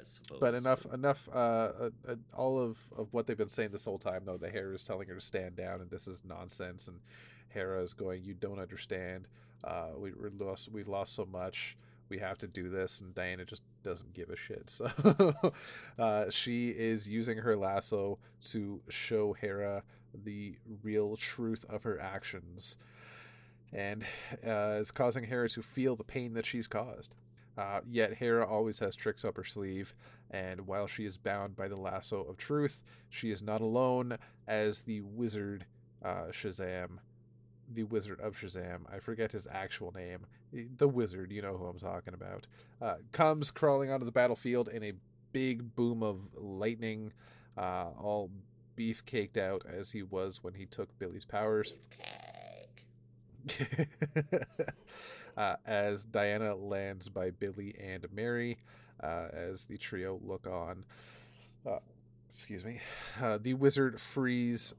[0.00, 0.38] I suppose.
[0.40, 1.28] but enough, enough.
[1.32, 4.52] Uh, uh, uh, all of, of what they've been saying this whole time, though, that
[4.52, 6.88] Hera is telling her to stand down, and this is nonsense.
[6.88, 7.00] And
[7.48, 9.28] Hera is going, "You don't understand.
[9.64, 11.76] Uh, we we lost, we lost so much.
[12.08, 14.70] We have to do this." And Diana just doesn't give a shit.
[14.80, 15.52] So
[15.98, 18.18] uh, she is using her lasso
[18.50, 19.82] to show Hera
[20.24, 22.76] the real truth of her actions,
[23.72, 24.04] and
[24.46, 27.14] uh, is causing Hera to feel the pain that she's caused.
[27.58, 29.94] Uh, yet Hera always has tricks up her sleeve,
[30.30, 34.16] and while she is bound by the lasso of truth, she is not alone
[34.46, 35.66] as the wizard
[36.04, 36.98] uh, Shazam,
[37.72, 40.26] the wizard of Shazam, I forget his actual name,
[40.78, 42.46] the wizard, you know who I'm talking about,
[42.80, 44.92] uh, comes crawling onto the battlefield in a
[45.32, 47.12] big boom of lightning,
[47.56, 48.30] uh, all
[48.76, 51.74] beef caked out as he was when he took Billy's powers.
[55.36, 58.58] uh, as Diana lands by Billy and Mary,
[59.02, 60.84] uh, as the trio look on.
[61.66, 61.78] Uh,
[62.28, 62.80] excuse me.
[63.22, 64.74] Uh, the wizard frees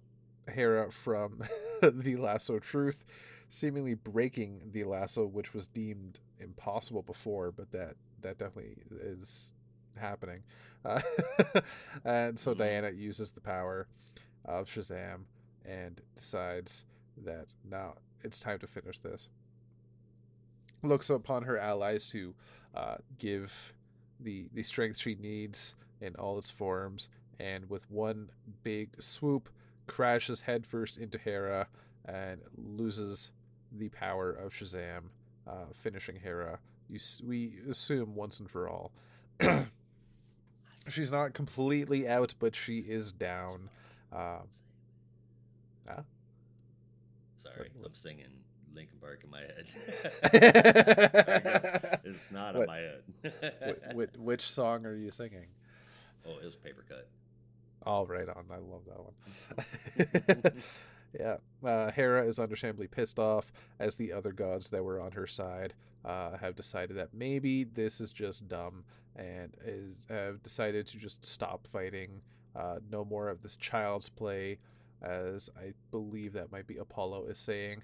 [0.48, 1.44] Hera from
[1.82, 3.06] the lasso truth,
[3.50, 9.52] seemingly breaking the lasso, which was deemed impossible before, but that that definitely is
[9.98, 10.44] happening.
[10.84, 11.00] Uh,
[12.06, 12.58] and so Mhm.
[12.58, 13.88] Diana uses the power
[14.46, 15.26] of Shazam
[15.66, 16.86] and decides
[17.18, 19.30] that now it's time to finish this.
[20.84, 22.34] Looks upon her allies to
[22.76, 23.74] uh, give
[24.20, 27.10] the the strength she needs in all its forms,
[27.40, 28.30] and with one
[28.64, 29.50] big swoop,
[29.88, 31.68] crashes headfirst into Hera
[32.06, 33.32] and loses
[33.78, 35.04] the power of Shazam,
[35.48, 36.60] uh, finishing Hera.
[36.90, 38.92] You, we assume once and for all.
[40.90, 43.70] She's not completely out, but she is down.
[44.12, 44.48] Um?
[47.38, 48.44] Sorry, I'm singing
[48.74, 49.66] Linkin Park in my head.
[52.04, 53.04] It's not What- in my head.
[53.94, 55.48] which, which song are you singing?
[56.28, 57.08] oh, it was paper cut.
[57.86, 58.46] All right on.
[58.52, 60.62] I love that one.
[61.20, 61.38] yeah.
[61.68, 65.74] Uh, Hera is understandably pissed off as the other gods that were on her side
[66.06, 68.84] uh, have decided that maybe this is just dumb
[69.16, 72.22] and is, have decided to just stop fighting.
[72.56, 74.60] Uh, no more of this child's play,
[75.02, 77.82] as I believe that might be Apollo is saying.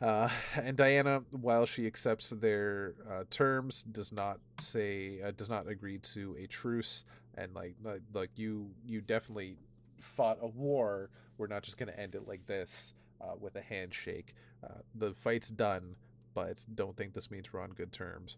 [0.00, 5.68] Uh, and Diana, while she accepts their uh, terms, does not say uh, does not
[5.68, 7.04] agree to a truce
[7.36, 7.74] and like
[8.12, 9.56] like, you you definitely
[9.98, 11.10] fought a war.
[11.38, 14.34] We're not just going to end it like this uh, with a handshake.
[14.62, 15.96] Uh, the fight's done
[16.34, 18.36] but don't think this means we're on good terms.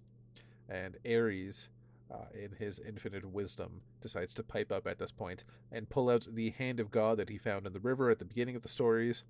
[0.69, 1.69] And ares
[2.13, 6.29] uh, in his infinite wisdom, decides to pipe up at this point and pull out
[6.31, 8.69] the hand of God that he found in the river at the beginning of the
[8.69, 9.25] stories,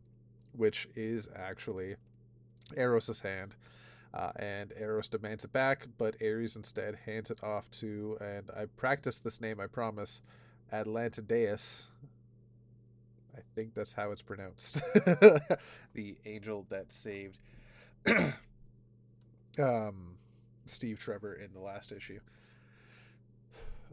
[0.53, 1.97] which is actually
[2.77, 3.55] Eros' hand.
[4.15, 8.65] Uh, and Eros demands it back, but Ares instead hands it off to, and I
[8.77, 10.23] practiced this name, I promise,
[10.73, 11.89] Atlantideus.
[13.37, 14.81] I think that's how it's pronounced.
[15.93, 17.41] the angel that saved
[19.59, 20.17] um,
[20.65, 22.21] Steve Trevor in the last issue.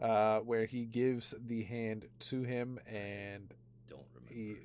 [0.01, 3.53] Uh, where he gives the hand to him and
[3.89, 4.55] Don't he,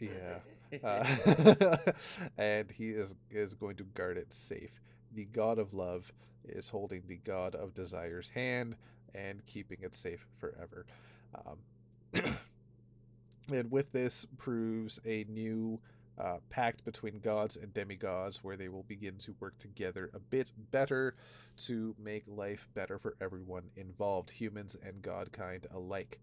[0.00, 0.20] remember.
[0.20, 0.38] yeah,
[0.82, 1.04] uh,
[2.38, 4.80] and he is is going to guard it safe.
[5.14, 6.12] The god of love
[6.44, 8.76] is holding the god of desire's hand
[9.14, 10.86] and keeping it safe forever.
[11.34, 12.22] Um,
[13.52, 15.78] and with this proves a new
[16.18, 20.52] uh, pact between gods and demigods where they will begin to work together a bit
[20.70, 21.14] better
[21.56, 26.20] to make life better for everyone involved, humans and godkind alike.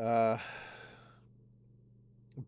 [0.00, 0.38] Uh,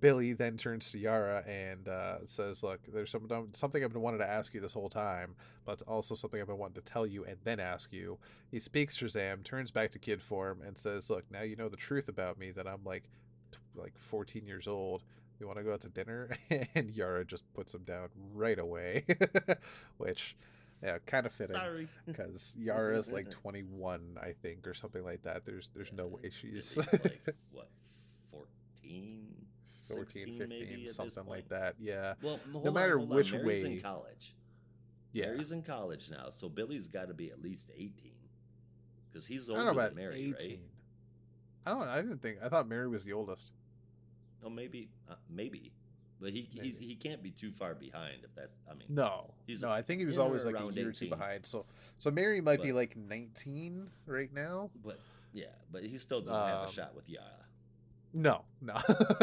[0.00, 4.20] Billy then turns to Yara and uh, says, "Look, there's some, something I've been wanting
[4.20, 7.24] to ask you this whole time, but also something I've been wanting to tell you
[7.24, 8.18] and then ask you."
[8.50, 11.76] He speaks Shazam, turns back to kid form, and says, "Look, now you know the
[11.76, 13.04] truth about me that I'm like,
[13.52, 15.04] t- like 14 years old.
[15.38, 16.30] You want to go out to dinner?"
[16.74, 19.04] and Yara just puts him down right away,
[19.98, 20.36] which,
[20.82, 21.56] yeah, kind of fitting
[22.06, 25.44] because Yara is like 21, I think, or something like that.
[25.44, 27.20] There's there's no way she's like
[27.52, 27.68] what,
[28.32, 29.45] 14,
[29.88, 31.74] 14, 16 15, maybe something like that.
[31.80, 32.14] Yeah.
[32.22, 33.08] Well, hold on, matter on.
[33.08, 34.34] which Mary's way- in college.
[35.12, 35.26] Yeah.
[35.26, 38.12] Mary's in college now, so Billy's got to be at least 18.
[39.10, 40.50] Because he's older than Mary, 18.
[40.50, 40.58] right?
[41.64, 41.88] I don't.
[41.88, 42.38] I didn't think.
[42.42, 43.52] I thought Mary was the oldest.
[44.44, 45.72] Oh, maybe, uh, maybe,
[46.20, 48.56] but he he's, he can't be too far behind if that's.
[48.70, 49.70] I mean, No, He's no.
[49.70, 51.10] I think he was always like a year or two 18.
[51.10, 51.46] behind.
[51.46, 51.64] So,
[51.98, 54.70] so Mary might be like 19 right now.
[54.84, 54.98] but
[55.32, 57.24] yeah, but he still doesn't have Um, a shot with Yara.
[58.16, 58.76] No, no,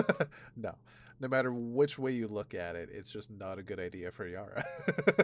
[0.56, 0.76] no.
[1.20, 4.28] No matter which way you look at it, it's just not a good idea for
[4.28, 4.64] Yara,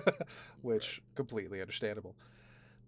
[0.63, 2.15] which completely understandable.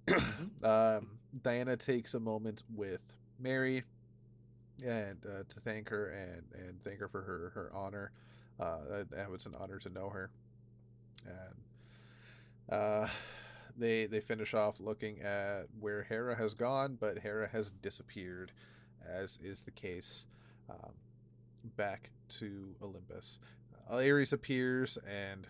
[0.64, 3.02] um, Diana takes a moment with
[3.40, 3.84] Mary
[4.84, 8.12] and uh, to thank her and and thank her for her her honor.
[8.60, 10.32] Uh, was an honor to know her,
[11.28, 13.08] and uh,
[13.78, 18.52] they they finish off looking at where Hera has gone, but Hera has disappeared,
[19.08, 20.26] as is the case
[20.72, 20.91] um,
[21.76, 23.39] back to Olympus.
[23.89, 25.48] Uh, Ares appears and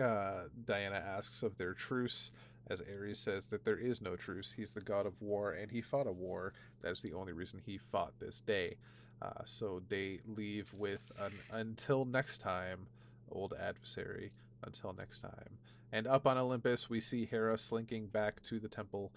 [0.00, 2.30] uh, Diana asks of their truce,
[2.68, 4.52] as Ares says that there is no truce.
[4.52, 6.52] He's the god of war, and he fought a war.
[6.82, 8.76] That is the only reason he fought this day.
[9.20, 12.86] Uh, so they leave with an until next time,
[13.30, 14.32] old adversary.
[14.64, 15.58] Until next time.
[15.92, 19.12] And up on Olympus, we see Hera slinking back to the temple,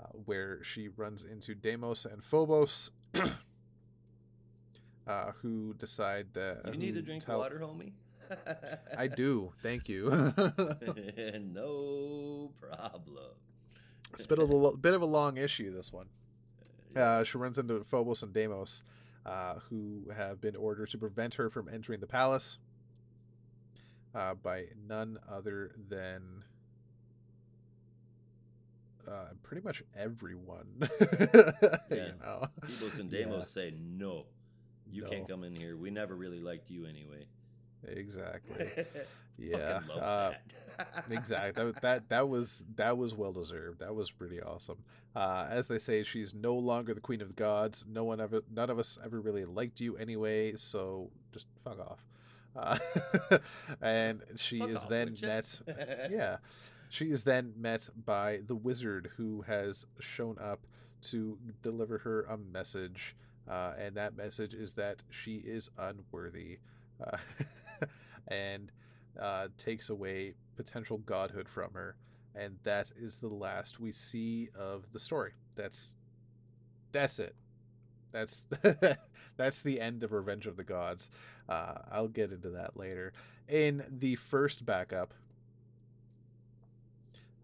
[0.00, 2.92] uh, where she runs into Deimos and Phobos.
[5.06, 7.92] Uh, who decide that You need who a drink tell- water, homie.
[8.98, 9.52] I do.
[9.62, 10.10] Thank you.
[11.40, 13.24] no problem.
[14.14, 15.72] it's been a little, bit of a long issue.
[15.72, 16.08] This one.
[16.96, 18.82] Uh, she runs into Phobos and Deimos,
[19.24, 22.58] uh, who have been ordered to prevent her from entering the palace
[24.14, 26.42] uh, by none other than
[29.06, 30.66] uh, pretty much everyone.
[31.90, 32.06] Yeah.
[32.08, 32.46] You know?
[32.64, 33.40] Phobos and Yeah.
[33.42, 34.24] Say no.
[34.90, 35.08] You No.
[35.08, 35.76] can't come in here.
[35.76, 37.26] We never really liked you anyway.
[37.86, 38.70] Exactly.
[39.38, 39.80] Yeah.
[39.94, 40.32] Uh,
[40.78, 41.04] that.
[41.10, 44.78] exactly that, that that was that was well deserved that was pretty awesome
[45.14, 48.42] uh as they say she's no longer the queen of the gods no one ever
[48.50, 52.04] none of us ever really liked you anyway so just fuck off
[52.56, 52.78] uh,
[53.82, 55.60] and she Fuck is off, then met
[56.10, 56.38] yeah
[56.88, 60.60] she is then met by the wizard who has shown up
[61.02, 63.14] to deliver her a message
[63.48, 66.58] uh, and that message is that she is unworthy
[67.04, 67.16] uh,
[68.28, 68.72] and
[69.20, 71.96] uh, takes away potential godhood from her.
[72.34, 75.32] And that is the last we see of the story.
[75.54, 75.94] That's
[76.92, 77.34] that's it.
[78.12, 78.44] That's
[79.36, 81.10] that's the end of revenge of the gods.
[81.48, 83.12] Uh, i'll get into that later.
[83.48, 85.14] In the first backup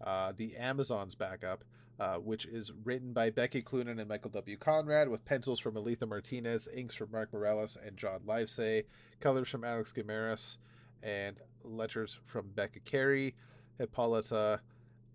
[0.03, 1.63] uh, the amazons backup
[1.99, 4.57] uh, which is written by Becky Cloonan and Michael W.
[4.57, 8.85] Conrad, with pencils from Aletha Martinez, inks from Mark Morales and John Livesay,
[9.19, 10.57] colors from Alex Guimarães,
[11.03, 13.35] and letters from Becca Carey,
[13.77, 14.59] Hippolyta,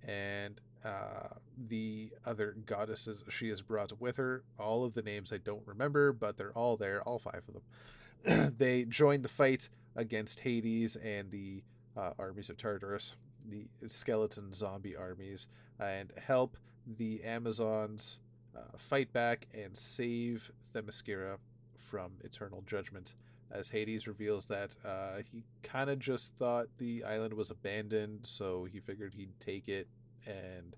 [0.07, 1.29] and uh,
[1.69, 4.45] the other goddesses she has brought with her.
[4.59, 8.55] All of the names I don't remember, but they're all there, all five of them.
[8.59, 11.63] they join the fight against Hades and the
[11.97, 13.17] uh, armies of Tartarus,
[13.49, 15.49] the skeleton zombie armies,
[15.81, 16.57] and help
[16.97, 18.21] the Amazons
[18.57, 21.37] uh, fight back and save Themyscira
[21.77, 23.15] from eternal judgment.
[23.51, 28.65] As Hades reveals that uh, he kind of just thought the island was abandoned, so
[28.65, 29.89] he figured he'd take it
[30.27, 30.77] and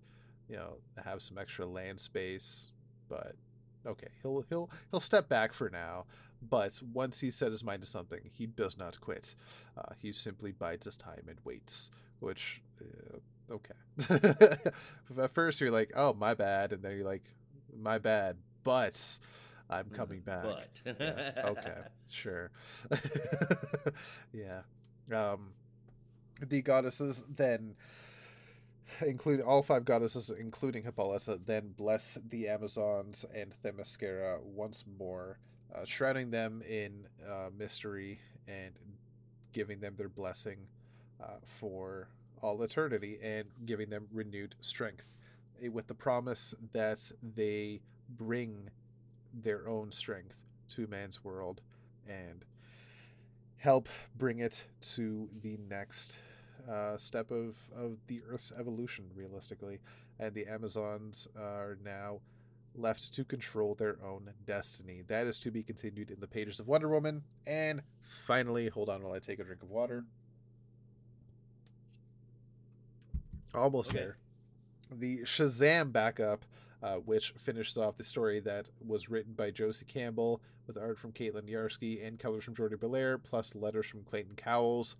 [0.48, 2.70] you know have some extra land space.
[3.08, 3.34] But
[3.86, 6.06] okay, he'll he'll he'll step back for now.
[6.48, 9.34] But once he set his mind to something, he does not quit.
[9.76, 13.18] Uh, he simply bides his time and waits, which uh,
[13.50, 13.74] okay.
[15.18, 17.24] At first, you're like, "Oh, my bad," and then you're like,
[17.76, 19.18] "My bad," but
[19.68, 20.42] I'm Mm, coming back.
[20.42, 21.14] But Yeah,
[21.44, 22.50] okay, sure.
[24.32, 24.62] yeah.
[25.12, 25.52] Um,
[26.40, 27.76] the goddesses then,
[29.06, 35.38] include all five goddesses, including Hippolyta, then bless the Amazons and Themyscira once more,
[35.74, 38.72] uh, shrouding them in uh, mystery and
[39.52, 40.58] giving them their blessing
[41.22, 42.08] uh, for
[42.42, 45.08] all eternity and giving them renewed strength,
[45.62, 48.70] eh, with the promise that they bring
[49.32, 50.38] their own strength
[50.68, 51.60] to man's world
[52.08, 52.44] and
[53.58, 56.18] help bring it to the next
[56.68, 59.78] uh, step of, of the Earth's evolution, realistically.
[60.18, 62.20] And the Amazons are now
[62.74, 65.02] left to control their own destiny.
[65.06, 67.22] That is to be continued in the pages of Wonder Woman.
[67.46, 70.04] And finally, hold on while I take a drink of water.
[73.54, 73.98] Almost Okay.
[73.98, 74.16] there.
[74.90, 76.44] The Shazam backup
[76.82, 81.12] uh, which finishes off the story that was written by Josie Campbell with art from
[81.12, 84.96] Caitlin Yarsky and colors from Jordie Bellaire, plus letters from Clayton Cowles.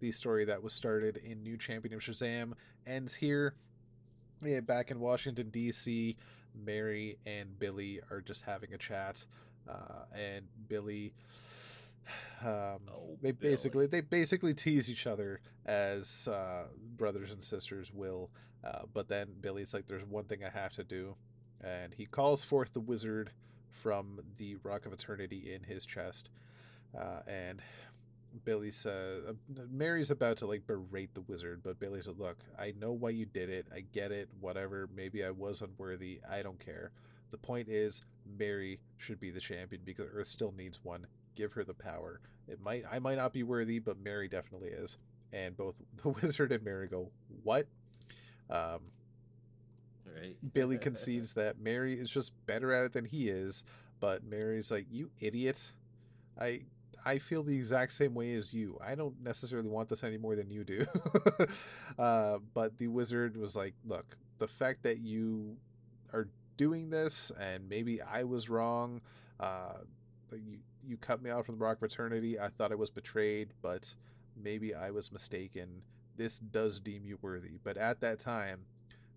[0.00, 2.54] The story that was started in New Champion of Shazam
[2.86, 3.54] ends here.
[4.44, 6.16] Yeah, back in Washington, D.C.,
[6.54, 9.24] Mary and Billy are just having a chat,
[9.68, 11.14] uh, and Billy.
[12.42, 13.52] Um, Oh, they Billy.
[13.52, 16.64] basically they basically tease each other as uh,
[16.96, 18.30] brothers and sisters will
[18.64, 21.16] uh, but then Billy's like, "There's one thing I have to do,"
[21.62, 23.30] and he calls forth the wizard
[23.70, 26.30] from the Rock of Eternity in his chest,
[26.98, 27.60] uh, and
[28.44, 29.34] Billy says, uh,
[29.70, 33.26] "Mary's about to like berate the wizard, but Billy said, "Look, I know why you
[33.26, 33.66] did it.
[33.72, 34.30] I get it.
[34.40, 34.88] Whatever.
[34.94, 36.20] Maybe I was unworthy.
[36.28, 36.90] I don't care.
[37.32, 38.00] The point is,
[38.38, 41.06] Mary should be the champion because Earth still needs one.
[41.34, 42.20] Give her the power.
[42.48, 44.98] It might I might not be worthy, but Mary definitely is."
[45.32, 47.10] And both the wizard and Mary go,
[47.42, 47.66] "What?"
[48.50, 48.80] Um,
[50.06, 50.36] right?
[50.52, 53.64] Billy concedes that Mary is just better at it than he is,
[54.00, 55.72] but Mary's like, "You idiot!
[56.40, 56.62] I
[57.06, 58.78] I feel the exact same way as you.
[58.82, 60.86] I don't necessarily want this any more than you do."
[61.98, 65.56] uh, but the wizard was like, "Look, the fact that you
[66.12, 69.00] are doing this, and maybe I was wrong.
[69.40, 69.78] Uh,
[70.36, 72.38] you you cut me off from the Rock of Eternity.
[72.38, 73.94] I thought I was betrayed, but
[74.36, 75.82] maybe I was mistaken.
[76.16, 78.60] This does deem you worthy." But at that time,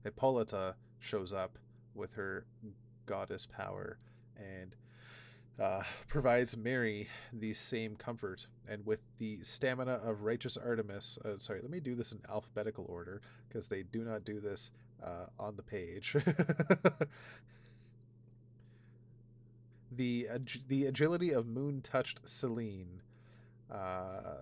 [0.04, 1.58] Hippolyta shows up
[1.94, 2.46] with her
[3.06, 3.98] goddess power
[4.38, 4.76] and
[5.60, 8.48] uh, provides Mary the same comfort.
[8.70, 12.86] And with the stamina of righteous Artemis, uh, sorry, let me do this in alphabetical
[12.88, 14.72] order because they do not do this
[15.04, 16.16] uh, on the page.
[19.98, 20.28] the
[20.68, 23.02] the agility of moon touched Selene,
[23.72, 24.36] uh,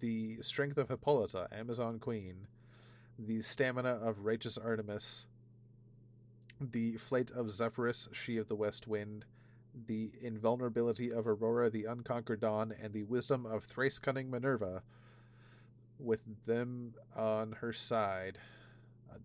[0.00, 2.46] the strength of Hippolyta, Amazon Queen,
[3.18, 5.26] the stamina of righteous Artemis,
[6.60, 9.24] the flight of Zephyrus, she of the west wind,
[9.86, 14.82] the invulnerability of Aurora, the unconquered dawn, and the wisdom of thrice cunning Minerva.
[15.98, 18.38] With them on her side,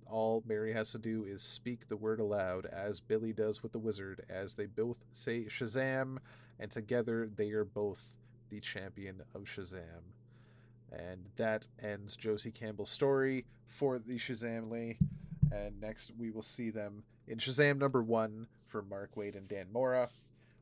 [0.09, 3.79] all Mary has to do is speak the word aloud, as Billy does with the
[3.79, 6.17] wizard, as they both say Shazam,
[6.59, 8.15] and together they are both
[8.49, 10.03] the champion of Shazam.
[10.91, 14.97] And that ends Josie Campbell's story for the Shazamily.
[15.51, 19.67] And next we will see them in Shazam number one for Mark Waid and Dan
[19.71, 20.09] Mora,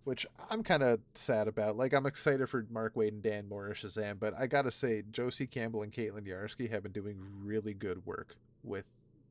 [0.06, 1.76] which I'm kind of sad about.
[1.76, 5.48] Like, I'm excited for Mark Waid and Dan Mora Shazam, but I gotta say, Josie
[5.48, 8.86] Campbell and Caitlin Yarsky have been doing really good work with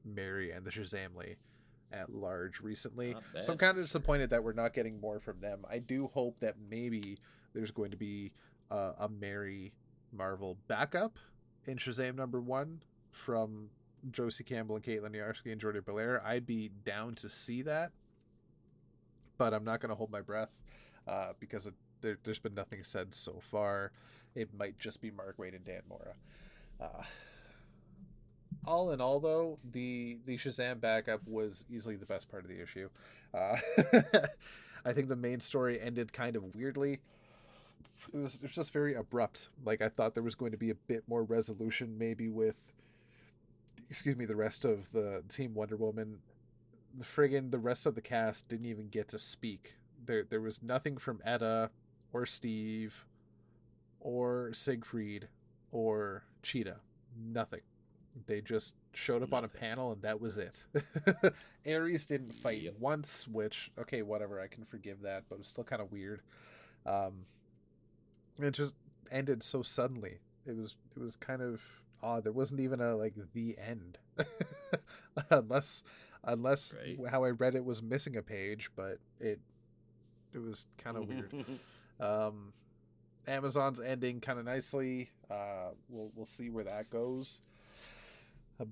[0.05, 1.36] Mary and the Shazamily
[1.93, 3.14] at large recently.
[3.43, 5.64] So I'm kind of disappointed that we're not getting more from them.
[5.68, 7.18] I do hope that maybe
[7.52, 8.32] there's going to be
[8.70, 9.72] uh, a Mary
[10.12, 11.18] Marvel backup
[11.66, 12.82] in Shazam number one
[13.12, 13.70] from
[14.10, 16.22] Josie Campbell and Caitlin Yarsky and Jordie Bellaire.
[16.24, 17.90] I'd be down to see that,
[19.36, 20.56] but I'm not going to hold my breath
[21.09, 23.93] uh, because it, there, there's been nothing said so far.
[24.35, 26.14] It might just be Mark Waid and Dan Mora.
[26.81, 27.02] Uh,
[28.71, 32.63] all in all, though, the the Shazam backup was easily the best part of the
[32.63, 32.89] issue.
[33.35, 33.57] Uh,
[34.85, 37.01] I think the main story ended kind of weirdly.
[38.15, 39.49] it was it was just very abrupt.
[39.65, 42.57] Like I thought there was going to be a bit more resolution, maybe with,
[43.91, 46.19] excuse me, the rest of the Team Wonder Woman.
[46.97, 49.75] The friggin' the rest of the cast didn't even get to speak.
[50.07, 51.71] There there was nothing from Etta
[52.13, 53.05] or Steve
[54.01, 55.29] or Siegfried
[55.73, 56.81] or Cheetah.
[57.17, 57.61] Nothing.
[58.27, 60.62] They just showed up on a panel and that was it.
[61.66, 62.74] Ares didn't fight Yep.
[62.78, 66.20] once, which okay, whatever, I can forgive that, but it was still kind of weird.
[66.87, 67.24] Um,
[68.39, 68.74] it just
[69.11, 70.19] ended so suddenly.
[70.47, 71.61] It was it was kind of
[72.03, 72.24] odd.
[72.24, 73.99] There wasn't even a like the end,
[75.31, 75.82] unless
[76.24, 76.99] unless Right.
[77.11, 79.39] how I read it was missing a page, but it
[80.32, 81.32] it was kind of weird.
[82.01, 82.55] Um,
[83.28, 85.11] Amazon's ending kind of nicely.
[85.31, 87.43] Uh, we'll we'll see where that goes.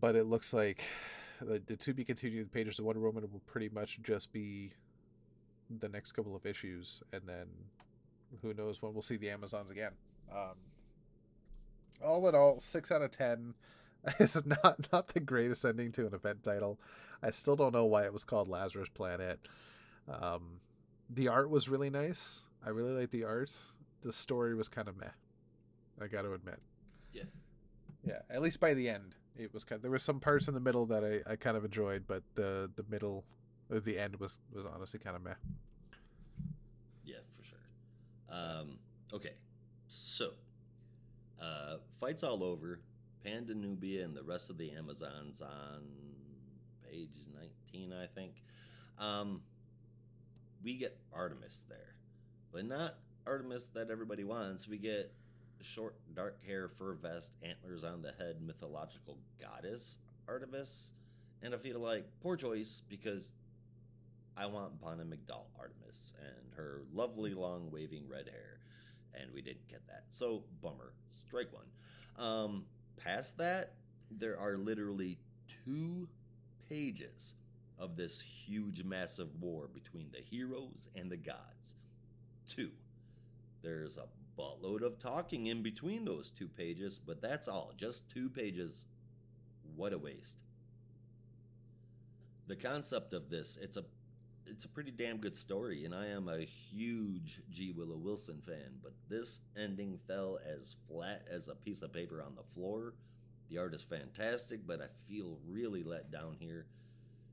[0.00, 0.84] But it looks like
[1.40, 4.70] the, the to be continued pages of Wonder Woman will pretty much just be
[5.80, 7.46] the next couple of issues, and then
[8.42, 9.92] who knows when we'll see the Amazons again.
[10.30, 10.56] Um,
[12.04, 13.54] all in all, six out of ten.
[14.20, 16.78] is not not the greatest ending to an event title.
[17.22, 19.40] I still don't know why it was called Lazarus Planet.
[20.08, 20.60] Um,
[21.10, 22.42] the art was really nice.
[22.64, 23.56] I really like the art.
[24.02, 25.06] The story was kind of meh.
[26.00, 26.60] I got to admit.
[27.12, 27.24] Yeah.
[28.04, 28.20] Yeah.
[28.30, 29.78] At least by the end, it was kind.
[29.78, 32.22] of, there were some parts in the middle that I, I kind of enjoyed, but
[32.34, 33.24] the the middle,
[33.70, 35.34] or the end was was honestly kind of meh.
[37.04, 37.58] Yeah, for sure.
[38.30, 38.78] Um,
[39.12, 39.34] okay,
[39.86, 40.30] so
[41.40, 42.80] uh, fights all over.
[43.24, 45.82] Panda Nubia and the rest of the Amazons on
[46.88, 47.10] page
[47.72, 48.42] 19, I think.
[48.98, 49.42] Um,
[50.62, 51.94] we get Artemis there,
[52.52, 52.94] but not
[53.26, 54.68] Artemis that everybody wants.
[54.68, 55.12] We get
[55.64, 59.98] short, dark hair, fur vest, antlers on the head, mythological goddess
[60.28, 60.92] Artemis.
[61.42, 63.34] And I feel like poor choice because
[64.36, 68.60] I want Bana-Mighdall Artemis and her lovely long waving red hair,
[69.14, 70.04] and we didn't get that.
[70.10, 70.92] So bummer.
[71.10, 72.24] Strike one.
[72.24, 72.64] Um,
[72.96, 73.74] past that,
[74.10, 75.18] there are literally
[75.64, 76.08] two
[76.68, 77.34] pages
[77.78, 81.76] of this huge, massive war between the heroes and the gods.
[82.48, 82.70] Two.
[83.62, 84.06] There's a
[84.38, 87.72] buttload of talking in between those two pages, but that's all.
[87.76, 88.86] Just two pages.
[89.76, 90.38] What a waste.
[92.46, 93.84] The concept of this, it's a
[94.50, 97.70] it's a pretty damn good story, and I am a huge G.
[97.76, 102.34] Willow Wilson fan, but this ending fell as flat as a piece of paper on
[102.34, 102.94] the floor.
[103.50, 106.66] The art is fantastic, but I feel really let down here.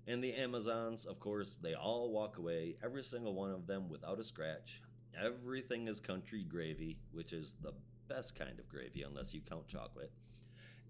[0.07, 4.19] And the Amazons, of course, they all walk away, every single one of them without
[4.19, 4.81] a scratch.
[5.23, 7.73] Everything is country gravy, which is the
[8.07, 10.11] best kind of gravy, unless you count chocolate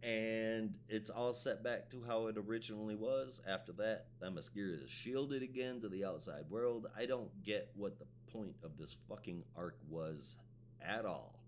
[0.06, 3.42] and it's all set back to how it originally was.
[3.48, 6.86] After that, Themyscira is shielded again to the outside world.
[6.96, 10.36] I don't get what the point of this fucking arc was
[10.80, 11.40] at all.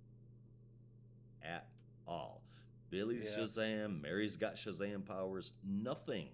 [1.44, 1.68] At
[2.08, 2.42] all.
[2.90, 3.44] Billy's Yeah.
[3.44, 5.54] Shazam, Mary's got Shazam powers.
[5.64, 6.30] Nothing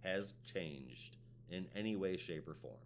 [0.00, 1.16] has changed
[1.48, 2.76] in any way, shape, or form.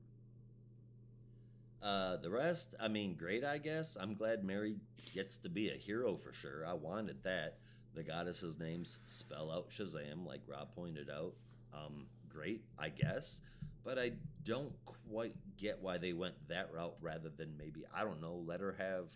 [1.83, 3.97] Uh, the rest, I mean, great, I guess.
[4.01, 4.77] I'm glad Mary
[5.13, 6.65] gets to be a hero for sure.
[6.67, 7.59] I wanted that.
[7.95, 11.35] The goddess's names spell out Shazam, like Rob pointed out.
[11.75, 13.41] Um, great, I guess.
[13.85, 14.13] But I
[14.45, 14.73] don't
[15.11, 18.77] quite get why they went that route rather than maybe, I don't know, let her
[18.79, 19.09] have,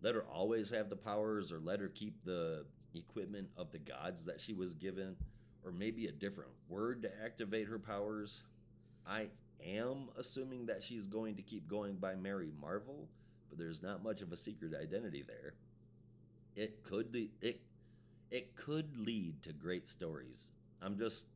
[0.00, 2.64] let her always have the powers or let her keep the
[2.94, 5.14] equipment of the gods that she was given
[5.64, 8.40] or maybe a different word to activate her powers.
[9.06, 9.28] I
[9.64, 13.08] am assuming that she's going to keep going by Mary Marvel,
[13.48, 15.54] but there's not much of a secret identity there.
[16.56, 17.60] It could it
[18.30, 20.50] it could lead to great stories.
[20.82, 21.26] I'm just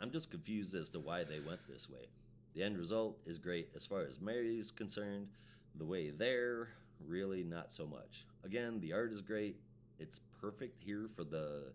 [0.00, 2.08] I'm just confused as to why they went this way.
[2.54, 5.28] The end result is great as far as Mary's concerned.
[5.76, 6.70] The way there,
[7.06, 8.26] really not so much.
[8.44, 9.56] Again, the art is great.
[9.98, 11.72] It's perfect here for the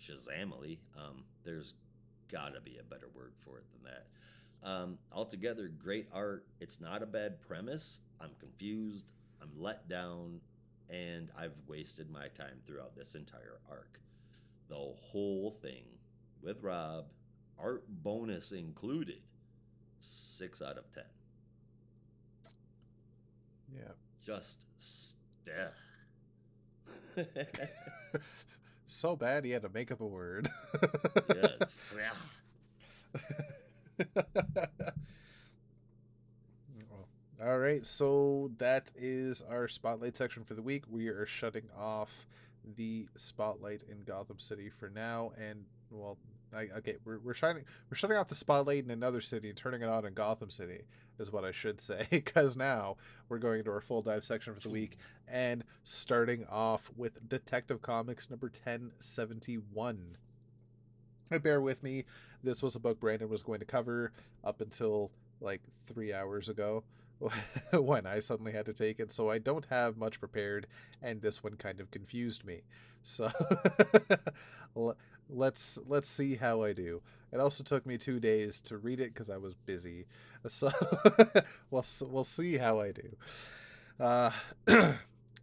[0.00, 0.78] Shazamily.
[0.96, 1.74] Um, there's
[2.30, 4.06] gotta be a better word for it than that.
[4.62, 6.46] Um, altogether, great art.
[6.60, 8.00] It's not a bad premise.
[8.20, 9.06] I'm confused.
[9.40, 10.40] I'm let down,
[10.90, 14.00] and I've wasted my time throughout this entire arc.
[14.68, 15.84] The whole thing
[16.42, 17.06] with Rob,
[17.58, 19.20] art bonus included,
[19.98, 21.04] six out of ten.
[23.74, 23.92] Yeah.
[24.24, 25.16] Just st-
[28.86, 30.48] so bad he had to make up a word.
[31.34, 31.94] yes.
[37.42, 40.84] All right, so that is our spotlight section for the week.
[40.90, 42.26] We are shutting off
[42.76, 46.18] the spotlight in Gotham City for now, and well,
[46.54, 49.82] I, okay, we're, we're shining we're shutting off the spotlight in another city and turning
[49.82, 50.82] it on in Gotham City
[51.18, 52.96] is what I should say because now
[53.28, 54.96] we're going into our full dive section for the week
[55.28, 60.16] and starting off with Detective Comics number 1071.
[61.42, 62.04] Bear with me.
[62.42, 64.12] This was a book Brandon was going to cover
[64.44, 66.82] up until like 3 hours ago
[67.72, 70.66] when I suddenly had to take it, so I don't have much prepared
[71.02, 72.62] and this one kind of confused me.
[73.02, 73.30] So
[75.28, 77.00] let's let's see how I do.
[77.32, 80.06] It also took me two days to read it because I was busy.
[80.48, 80.70] So
[81.70, 83.16] we'll we'll see how I do.
[83.98, 84.30] Uh,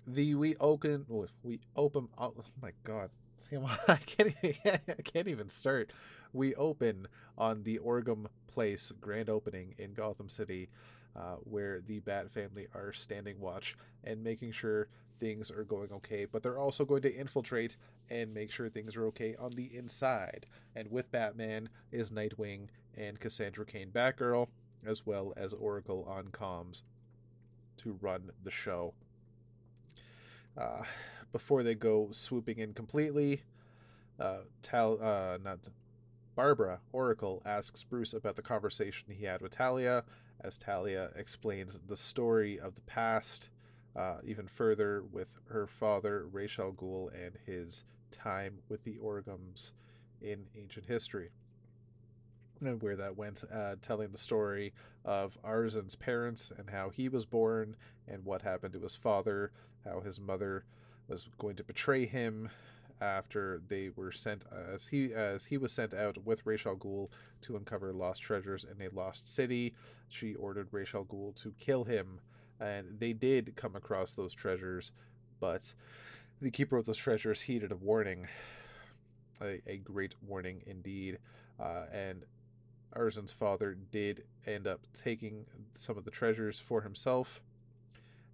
[0.08, 1.06] the we open
[1.44, 2.10] we open.
[2.18, 3.10] Oh my god!
[3.38, 3.58] See,
[3.88, 4.34] I can't
[4.66, 5.92] I can't even start.
[6.34, 7.08] We open
[7.38, 10.70] on the Orgham Place grand opening in Gotham City,
[11.16, 14.88] uh, where the Bat family are standing watch and making sure
[15.20, 17.76] things are going okay, but they're also going to infiltrate
[18.10, 20.46] and make sure things are okay on the inside.
[20.76, 24.48] And with Batman is Nightwing and Cassandra Cain Batgirl,
[24.86, 26.84] as well as Oracle on comms
[27.78, 28.94] to run the show.
[30.58, 30.84] Uh,
[31.32, 33.44] before they go swooping in completely,
[34.20, 35.60] uh, Tal, uh, not
[36.36, 40.04] Barbara Oracle asks Bruce about the conversation he had with Talia,
[40.42, 43.50] as Talia explains the story of the past
[43.98, 49.72] uh, even further with her father, Ra's al Ghul, and his time with the Orghams
[50.22, 51.30] in ancient history.
[52.62, 54.74] And where that went, uh, telling the story
[55.04, 57.76] of Arzen's parents and how he was born
[58.08, 59.52] and what happened to his father,
[59.84, 60.66] how his mother
[61.08, 62.50] was going to betray him
[63.00, 64.44] after they were sent
[64.74, 67.10] as he as he was sent out with Ra's al Ghul
[67.42, 69.76] to uncover lost treasures in a lost city.
[70.10, 72.20] She ordered Ra's al Ghul to kill him
[72.60, 74.92] and they did come across those treasures,
[75.40, 75.74] but
[76.42, 78.28] the keeper of those treasures heeded a warning,
[79.42, 81.20] a, a great warning indeed,
[81.60, 82.24] uh, and
[82.94, 87.42] Arzen's father did end up taking some of the treasures for himself.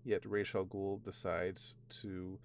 [0.05, 2.39] Yet Ra's al Ghul decides to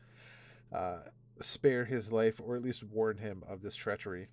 [0.72, 0.98] uh,
[1.40, 4.28] spare his life, or at least warn him of this treachery,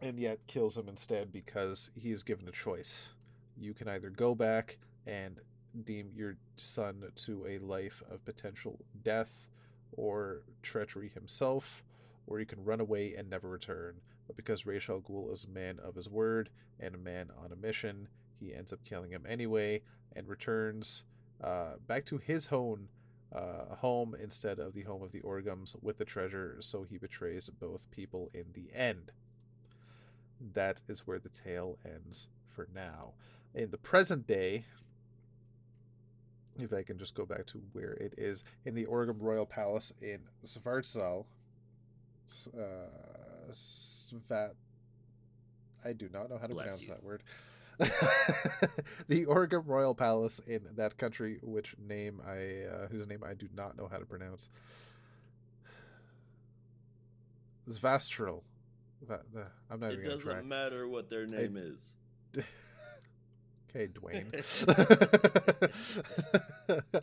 [0.00, 3.10] and yet kills him instead because he is given a choice.
[3.56, 5.40] You can either go back and
[5.84, 9.48] deem your son to a life of potential death
[9.92, 11.82] or treachery himself,
[12.26, 13.94] or you can run away and never return.
[14.26, 17.52] But because Ra's al Ghul is a man of his word and a man on
[17.52, 18.08] a mission,
[18.38, 19.82] he ends up killing him anyway
[20.14, 21.04] and returns
[21.42, 22.88] uh, back to his home,
[23.34, 27.48] uh, home instead of the home of the Orghams with the treasure, so he betrays
[27.48, 29.10] both people in the end.
[30.54, 33.12] That is where the tale ends for now.
[33.54, 34.64] In the present day,
[36.58, 39.92] if I can just go back to where it is in the Orgham Royal Palace
[40.00, 41.26] in Svartsal.
[42.56, 44.50] Uh, Svat.
[45.84, 46.88] I do not know how to Bless pronounce you.
[46.88, 47.22] that word.
[49.08, 53.48] the Orgham Royal Palace in that country, which name I, uh, whose name I do
[53.54, 54.48] not know how to pronounce.
[57.68, 58.42] Zvastral.
[59.70, 62.44] I'm not it doesn't matter what their name I, is.
[63.70, 64.32] Okay, Dwayne.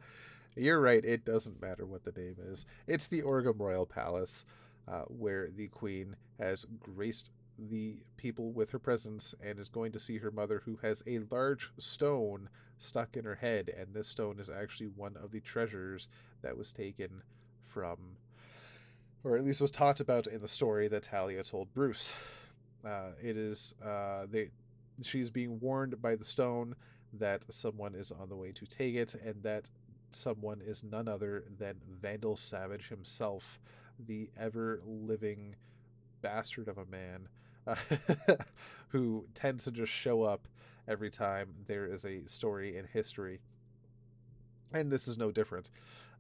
[0.55, 1.05] You're right.
[1.05, 2.65] It doesn't matter what the name is.
[2.87, 4.45] It's the Orgham Royal Palace,
[4.87, 9.99] uh, where the Queen has graced the people with her presence and is going to
[9.99, 13.71] see her mother, who has a large stone stuck in her head.
[13.77, 16.07] And this stone is actually one of the treasures
[16.41, 17.21] that was taken
[17.63, 18.17] from,
[19.23, 22.15] or at least was talked about in the story that Talia told Bruce.
[22.85, 24.49] Uh, it is uh, they
[25.01, 26.75] she's being warned by the stone
[27.13, 29.69] that someone is on the way to take it, and that
[30.11, 33.59] someone is none other than Vandal Savage himself,
[34.07, 35.55] the ever living
[36.21, 37.27] bastard of a man
[38.89, 40.47] who tends to just show up
[40.87, 43.39] every time there is a story in history.
[44.73, 45.69] And this is no different.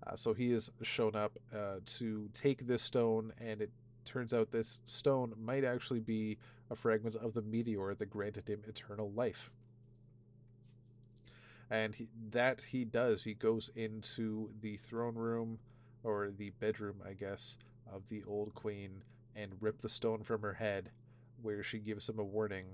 [0.05, 3.71] Uh, so he has shown up uh, to take this stone, and it
[4.03, 6.37] turns out this stone might actually be
[6.69, 9.51] a fragment of the meteor that granted him eternal life.
[11.71, 13.23] And he, that he does.
[13.23, 15.59] He goes into the throne room,
[16.03, 17.57] or the bedroom, I guess,
[17.91, 19.03] of the old queen
[19.35, 20.91] and rip the stone from her head,
[21.41, 22.65] where she gives him a warning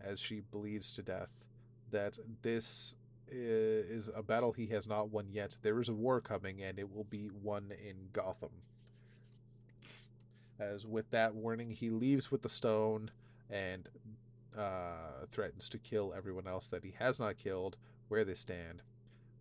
[0.00, 1.30] as she bleeds to death
[1.90, 2.94] that this
[3.28, 5.56] is a battle he has not won yet.
[5.62, 8.50] There is a war coming, and it will be won in Gotham.
[10.58, 13.10] As with that warning, he leaves with the stone
[13.50, 13.88] and
[14.56, 17.76] uh, threatens to kill everyone else that he has not killed
[18.08, 18.82] where they stand.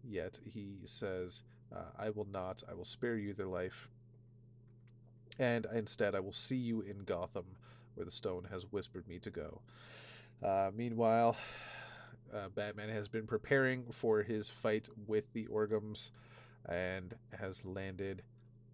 [0.03, 1.43] Yet he says,
[1.73, 3.89] uh, I will not, I will spare you their life.
[5.39, 7.45] And instead, I will see you in Gotham,
[7.95, 9.61] where the stone has whispered me to go.
[10.43, 11.37] Uh, meanwhile,
[12.33, 16.11] uh, Batman has been preparing for his fight with the Orghams
[16.67, 18.23] and has landed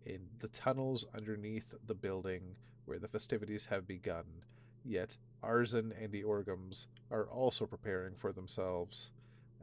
[0.05, 2.55] in the tunnels underneath the building
[2.85, 4.23] where the festivities have begun.
[4.83, 9.11] Yet Arzen and the Orghams are also preparing for themselves,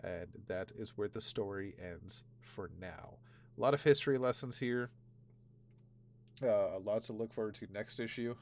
[0.05, 3.15] and that is where the story ends for now.
[3.57, 4.91] A lot of history lessons here.
[6.43, 8.35] Uh, a lot to look forward to next issue.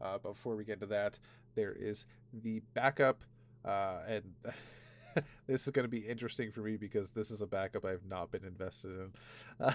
[0.00, 1.18] Uh, before we get to that,
[1.54, 3.22] there is the backup,
[3.64, 4.22] uh, and
[5.46, 8.30] this is going to be interesting for me because this is a backup I've not
[8.30, 8.92] been invested
[9.60, 9.70] in.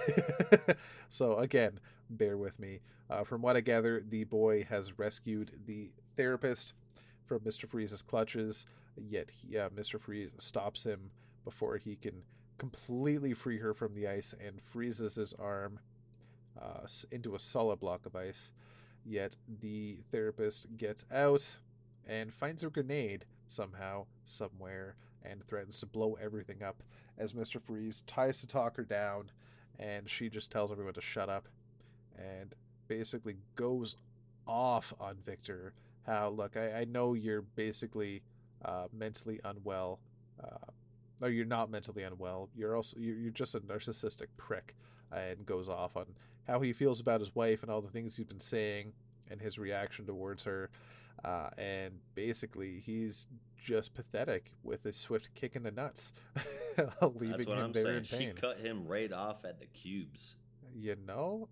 [1.10, 1.80] so again,
[2.10, 2.80] bear with me.
[3.10, 6.74] Uh, from what I gather, the boy has rescued the therapist
[7.26, 8.66] from Mister Freeze's clutches.
[8.98, 11.12] Yet, he, uh, Mister Freeze stops him
[11.44, 12.24] before he can
[12.58, 15.80] completely free her from the ice and freezes his arm
[16.60, 18.52] uh, into a solid block of ice.
[19.06, 21.58] Yet the therapist gets out
[22.08, 26.84] and finds a grenade somehow, somewhere, and threatens to blow everything up
[27.18, 27.62] as Mr.
[27.62, 29.32] Freeze tries to talk her down
[29.80, 31.48] and she just tells everyone to shut up
[32.18, 32.54] and
[32.88, 33.96] basically goes
[34.48, 35.74] off on Victor.
[36.06, 38.22] How, look, I, I know you're basically
[38.64, 40.00] uh, mentally unwell.
[40.42, 40.72] Uh,
[41.22, 42.50] or you're not mentally unwell.
[42.56, 44.76] You're also you're, you're just a narcissistic prick,
[45.12, 46.06] and goes off on
[46.48, 48.94] how he feels about his wife and all the things he's been saying
[49.30, 50.70] and his reaction towards her.
[51.24, 53.28] Uh, and basically, he's
[53.58, 56.14] just pathetic with a swift kick in the nuts,
[57.02, 57.98] leaving him I'm there saying.
[57.98, 58.36] in pain.
[58.36, 60.36] She cut him right off at the cubes.
[60.78, 61.48] You know,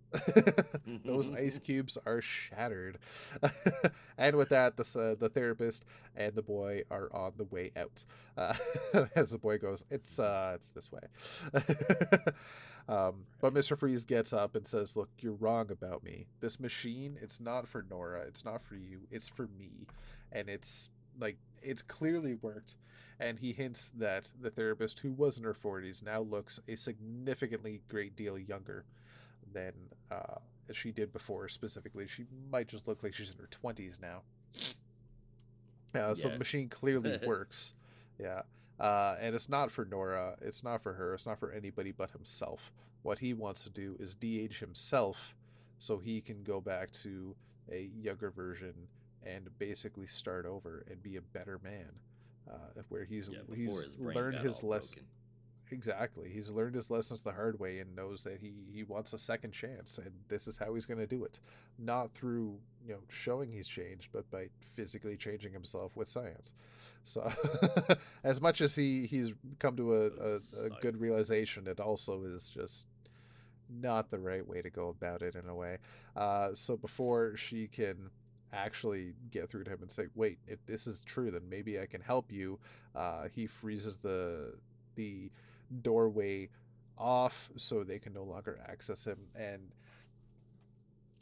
[1.05, 2.99] those ice cubes are shattered.
[4.17, 5.85] and with that, the uh, the therapist
[6.17, 8.03] and the boy are on the way out.
[8.35, 8.53] Uh,
[9.15, 10.99] as the boy goes, "It's uh, it's this way."
[12.89, 16.27] um, but Mister Freeze gets up and says, "Look, you're wrong about me.
[16.41, 18.23] This machine, it's not for Nora.
[18.27, 19.07] It's not for you.
[19.09, 19.87] It's for me,
[20.33, 22.75] and it's like it's clearly worked."
[23.21, 27.81] And he hints that the therapist, who was in her 40s, now looks a significantly
[27.87, 28.83] great deal younger
[29.53, 29.73] than
[30.11, 30.39] uh,
[30.71, 31.47] she did before.
[31.47, 34.21] Specifically, she might just look like she's in her twenties now.
[35.95, 36.33] Uh, so Yeah.
[36.33, 37.73] the machine clearly works.
[38.19, 38.41] Yeah,
[38.79, 40.35] uh, and it's not for Nora.
[40.41, 41.13] It's not for her.
[41.13, 42.71] It's not for anybody but himself.
[43.03, 45.35] What he wants to do is de-age himself,
[45.79, 47.35] so he can go back to
[47.71, 48.73] a younger version
[49.25, 51.89] and basically start over and be a better man.
[52.49, 54.99] Uh, where he's Yeah, he's learned his lesson.
[55.71, 56.29] Exactly.
[56.29, 59.51] He's learned his lessons the hard way and knows that he he wants a second
[59.51, 61.39] chance and this is how he's going to do it.
[61.79, 66.53] Not through, you know, showing he's changed, but by physically changing himself with science.
[67.05, 67.31] So
[68.23, 70.35] as much as he he's come to a, a,
[70.65, 72.87] a good realization, it also is just
[73.69, 75.77] not the right way to go about it in a way.
[76.15, 78.09] Uh, so before she can
[78.51, 81.85] actually get through to him and say, "Wait, if this is true, then maybe I
[81.85, 82.59] can help you,"
[82.95, 84.53] uh, he freezes the
[84.95, 85.31] the
[85.81, 86.49] doorway
[86.97, 89.71] off so they can no longer access him and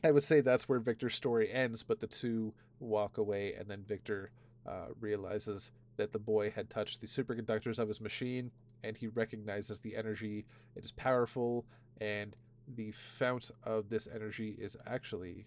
[0.03, 3.83] i would say that's where victor's story ends but the two walk away and then
[3.87, 4.31] victor
[4.67, 8.51] uh, realizes that the boy had touched the superconductors of his machine
[8.83, 10.45] and he recognizes the energy.
[10.75, 11.65] It is powerful
[11.99, 12.35] and
[12.75, 15.45] the fount of this energy is actually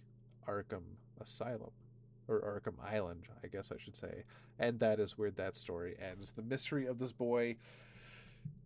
[0.49, 0.83] arkham
[1.21, 1.71] asylum
[2.29, 4.25] or arkham island i guess i should say
[4.59, 6.33] and that is where that story ends.
[6.33, 7.57] The mystery of this boy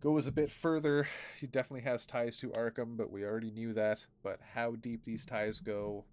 [0.01, 1.07] goes a bit further.
[1.39, 4.05] He definitely has ties to Arkham, but we already knew that.
[4.23, 6.05] But how deep these ties go,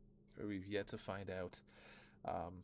[0.45, 1.61] we've yet to find out.
[2.25, 2.63] Um,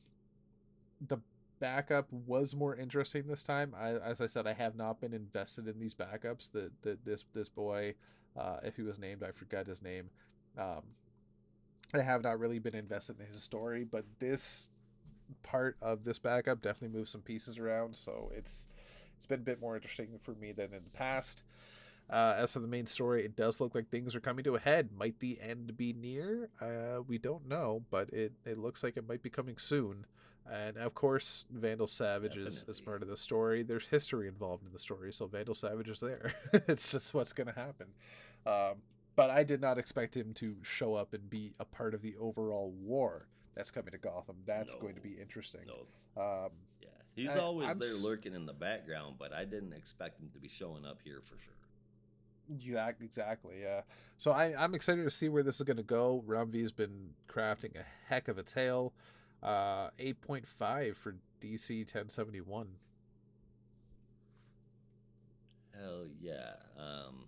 [1.07, 1.19] the
[1.61, 3.75] backup was more interesting this time.
[3.79, 6.51] I, as I said, I have not been invested in these backups.
[6.53, 7.95] That that this this boy,
[8.37, 10.11] uh, if he was named, I forgot his name.
[10.59, 10.83] Um,
[11.95, 14.71] I have not really been invested in his story, but this
[15.43, 17.97] part of this backup definitely moves some pieces around.
[17.97, 18.67] So it's
[19.23, 21.45] it's been a bit more interesting for me than in the past.
[22.11, 24.59] Uh, as for the main story, it does look like things are coming to a
[24.59, 24.89] head.
[24.99, 26.51] Might the end be near?
[26.61, 30.07] Uh, we don't know, but it, it looks like it might be coming soon.
[30.53, 33.63] And of course, Vandal Savage is, is part of the story.
[33.63, 36.35] There's history involved in the story, so Vandal Savage is there.
[36.53, 37.87] it's just what's going to happen.
[38.45, 38.83] Um,
[39.15, 42.17] but I did not expect him to show up and be a part of the
[42.19, 44.39] overall war that's coming to Gotham.
[44.47, 45.61] That's going to be interesting.
[45.69, 46.51] No, Um,
[47.15, 50.31] he's I- always I'm there s- lurking in the background, but I didn't expect him
[50.35, 51.53] to be showing up here for sure.
[52.59, 53.57] Yeah, exactly.
[53.63, 53.83] Yeah.
[54.19, 56.23] So I, I'm excited to see where this is going to go.
[56.27, 58.93] Ram V's been crafting a heck of a tale.
[59.43, 62.69] Uh, 8.5 for DC 1071.
[65.79, 66.53] Hell yeah.
[66.79, 67.25] Um,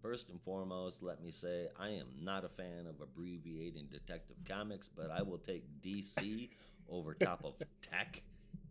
[0.00, 4.88] first and foremost, let me say I am not a fan of abbreviating Detective Comics,
[4.88, 6.50] but I will take DC
[6.88, 8.22] over top of tech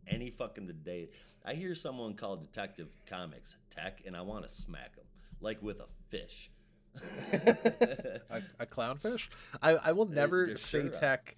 [0.07, 1.09] any fucking the day.
[1.45, 5.05] I hear someone call Detective Comics tech, and I want to smack them
[5.39, 6.51] like with a fish.
[7.33, 9.29] a, a clownfish.
[9.61, 10.89] I, I will never They're say sure.
[10.89, 11.35] tech.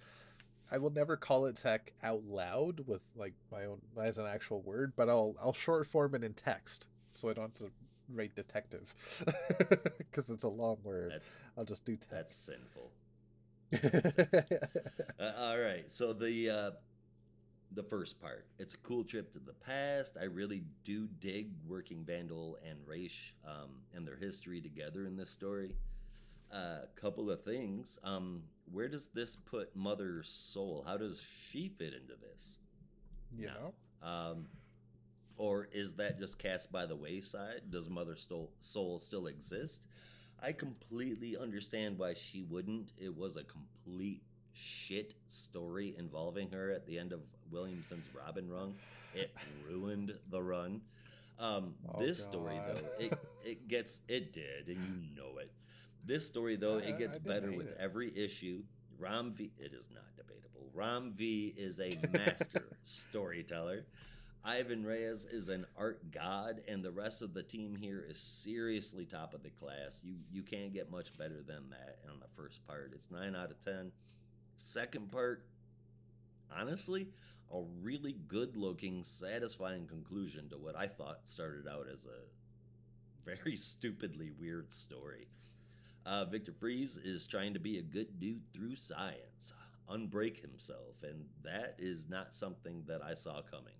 [0.70, 4.60] I will never call it tech out loud with like my own as an actual
[4.62, 7.70] word, but I'll I'll short form it in text so I don't have to
[8.12, 8.92] write detective
[9.98, 11.12] because it's a long word.
[11.12, 12.90] That's I'll just do that's sinful.
[13.72, 14.62] tech.
[15.20, 16.70] Uh, all right, so the uh,
[17.74, 20.16] the first part, it's a cool trip to the past.
[20.20, 25.30] I really do dig working Vandal and Ra's um, and their history together in this
[25.30, 25.74] story.
[26.52, 27.98] A uh, couple of things.
[28.04, 30.84] Um, where does this put Mother Soul?
[30.86, 32.58] How does she fit into this?
[33.36, 33.52] you No.
[34.02, 34.46] know, Um,
[35.36, 37.62] or is that just cast by the wayside?
[37.70, 39.82] Does Mother Soul, Soul still exist?
[40.40, 42.92] I completely understand why she wouldn't.
[42.98, 44.22] It was a complete
[44.52, 48.74] shit story involving her at the end of Williamson's Robin run.
[49.14, 49.34] It
[49.70, 50.80] ruined the run.
[51.38, 55.50] Um, Oh, this story though, it it gets it did, and you know it.
[56.04, 57.76] This story though, I- it gets better with it.
[57.78, 58.62] every issue.
[58.98, 60.70] Ram V, it is not debatable.
[60.72, 63.84] Ram V is a master storyteller.
[64.44, 69.04] Ivan Reis is an art god, and the rest of the team here is seriously
[69.06, 70.00] top of the class.
[70.04, 72.92] You you can't get much better than that on the first part.
[72.94, 73.90] It's nine out of ten.
[74.58, 75.44] Second part,
[76.56, 77.08] honestly,
[77.52, 83.56] a really good looking, satisfying conclusion to what I thought started out as a very
[83.56, 85.28] stupidly weird story.
[86.06, 89.54] Uh, Victor Fries is trying to be a good dude through science,
[89.90, 93.74] unbreak himself, and that is not something that I saw coming.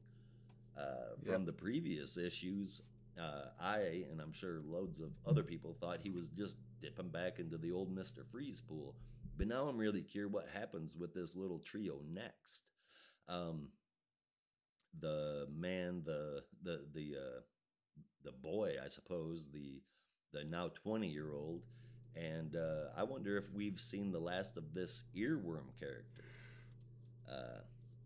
[0.76, 2.82] Uh, from the previous issues,
[3.20, 7.38] uh, I, and I'm sure loads of other people, thought he was just dipping back
[7.38, 8.26] into the old Mr.
[8.30, 8.94] Freeze pool.
[9.36, 12.64] But now I'm really curious what happens with this little trio next.
[13.28, 13.68] Um,
[15.00, 17.40] the man, the the the uh,
[18.24, 19.82] the boy, I suppose, the
[20.32, 21.62] the now 20 year old,
[22.16, 26.24] and uh, I wonder if we've seen the last of this earworm character.
[27.28, 27.60] Uh,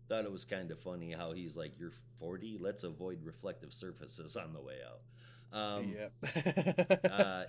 [0.07, 2.57] thought it was kind of funny how he's like, "You're 40.
[2.59, 5.01] Let's avoid reflective surfaces on the way out."
[5.51, 7.01] Um, yep.
[7.11, 7.43] uh,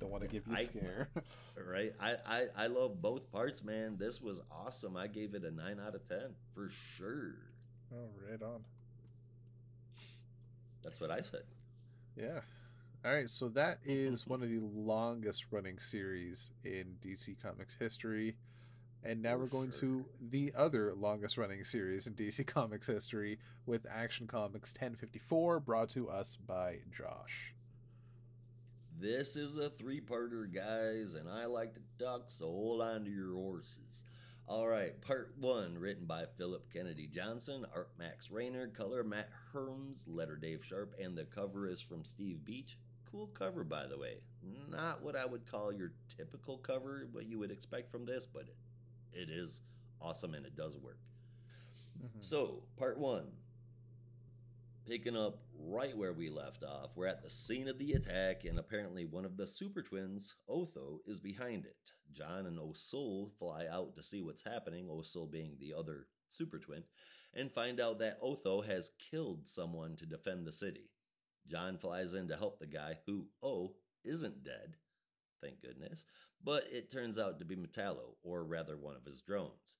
[0.00, 1.08] Don't want to give you a I- scare.
[1.70, 1.92] right?
[2.00, 3.96] I, I I love both parts, man.
[3.98, 4.96] This was awesome.
[4.96, 7.34] I gave it a nine out of ten for sure.
[7.92, 8.60] oh, right on.
[10.82, 11.42] That's what I said.
[12.16, 12.40] Yeah.
[13.04, 18.36] All right, so that is one of the longest running series in DC Comics history.
[19.04, 19.80] And now For we're going sure.
[19.80, 25.88] to the other longest running series in DC Comics history with Action Comics 1054, brought
[25.90, 27.54] to us by Josh.
[29.00, 33.34] This is a three-parter, guys, and I like to talk, so hold on to your
[33.34, 34.04] horses.
[34.48, 40.08] All right, part one, written by Philip Kennedy Johnson, art Max Raynor, color Matt Herms,
[40.08, 42.76] letter Dave Sharpe, and the cover is from Steve Beach.
[43.10, 44.16] Cool cover, by the way.
[44.70, 48.46] Not what I would call your typical cover, what you would expect from this, but
[48.48, 48.56] it,
[49.12, 49.60] it is
[50.00, 50.98] awesome and it does work.
[52.02, 52.22] Mhm.
[52.24, 53.30] So, part one.
[54.88, 58.58] Picking up right where we left off, we're at the scene of the attack, and
[58.58, 61.92] apparently one of the super twins, Otho, is behind it.
[62.10, 66.84] John and Osul fly out to see what's happening, Osul being the other super twin,
[67.34, 70.88] and find out that Otho has killed someone to defend the city.
[71.46, 73.74] John flies in to help the guy who, oh,
[74.06, 74.76] isn't dead,
[75.42, 76.06] thank goodness,
[76.42, 79.76] but it turns out to be Metallo, or rather one of his drones.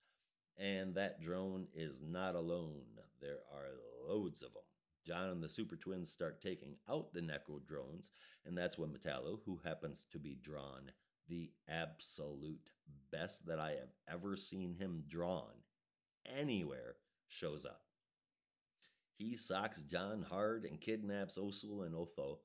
[0.58, 2.82] And that drone is not alone.
[3.22, 3.70] There are
[4.06, 4.62] loads of them.
[5.08, 8.12] John and the Super Twins start taking out the Necro drones,
[8.44, 10.92] and that's when Metallo, who happens to be drawn
[11.30, 12.70] the absolute
[13.10, 15.62] best that I have ever seen him drawn
[16.26, 17.80] anywhere, shows up.
[19.16, 22.40] He socks John hard and kidnaps Osul and Otho,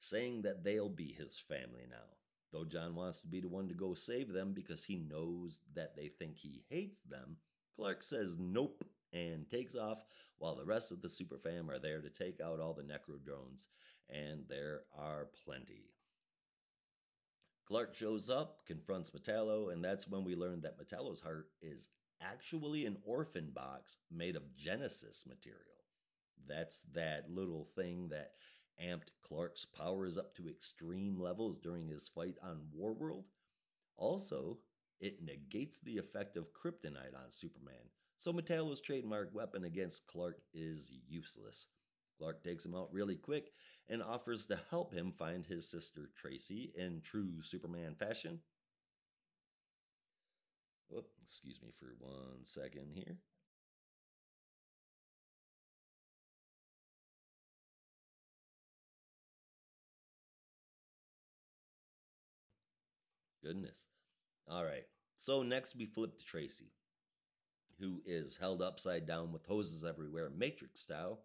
[0.00, 2.16] saying that they'll be his family now.
[2.52, 5.94] Though John wants to be the one to go save them because he knows that
[5.94, 7.36] they think he hates them,
[7.76, 10.04] Clark says nope and takes off
[10.38, 13.22] while the rest of the super fam are there to take out all the necro
[13.22, 13.68] drones,
[14.08, 15.90] and there are plenty.
[17.66, 21.90] Clark shows up, confronts Metallo, and that's when we learn that Metallo's heart is
[22.22, 25.62] actually an orphan box made of Genesis material.
[26.46, 28.32] That's that little thing that
[28.82, 33.24] amped Clark's powers up to extreme levels during his fight on Warworld.
[33.96, 34.58] Also,
[35.00, 37.74] it negates the effect of kryptonite on Superman,
[38.18, 41.68] so Metallo's trademark weapon against Clark is useless.
[42.18, 43.52] Clark takes him out really quick
[43.88, 48.40] and offers to help him find his sister Tracy in true Superman fashion.
[50.92, 53.16] Oh, excuse me for one second here.
[63.42, 63.86] Goodness.
[64.48, 64.86] All right.
[65.18, 66.72] So next we flip to Tracy
[67.80, 71.20] who is held upside down with hoses everywhere, Matrix style,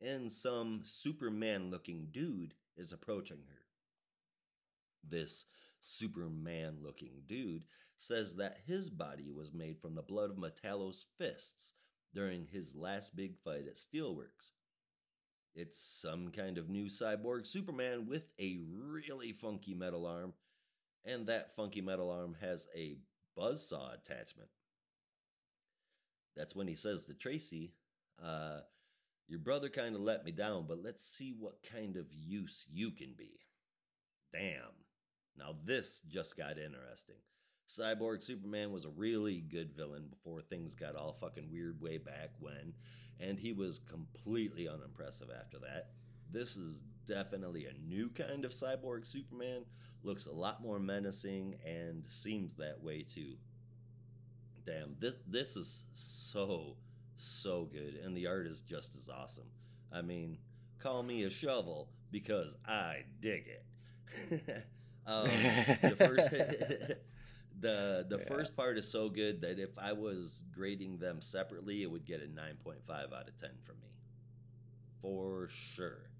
[0.00, 3.62] and some Superman looking dude is approaching her.
[5.08, 5.44] This
[5.80, 7.64] Superman looking dude
[7.96, 11.74] says that his body was made from the blood of Metallo's fists
[12.14, 14.52] during his last big fight at Steelworks.
[15.54, 20.34] It's some kind of new cyborg Superman with a really funky metal arm,
[21.04, 22.98] and that funky metal arm has a
[23.36, 24.50] buzzsaw attachment.
[26.36, 27.72] That's when he says to Tracy,
[28.22, 28.60] uh,
[29.26, 32.90] Your brother kind of let me down, but let's see what kind of use you
[32.90, 33.40] can be.
[34.32, 34.84] Damn.
[35.36, 37.16] Now, this just got interesting.
[37.68, 42.30] Cyborg Superman was a really good villain before things got all fucking weird way back
[42.40, 42.72] when,
[43.20, 45.90] and he was completely unimpressive after that.
[46.30, 49.64] This is definitely a new kind of cyborg Superman.
[50.02, 53.34] Looks a lot more menacing and seems that way too.
[54.68, 56.76] Damn, this this is so
[57.16, 59.48] so good, and the art is just as awesome.
[59.90, 60.38] I mean,
[60.78, 63.64] call me a shovel because I dig it.
[65.06, 66.30] um, the first
[67.60, 68.28] the the Yeah.
[68.28, 72.20] first part is so good that if I was grading them separately, it would get
[72.22, 73.88] a 9.5 out of 10 from me.
[75.00, 76.10] For sure.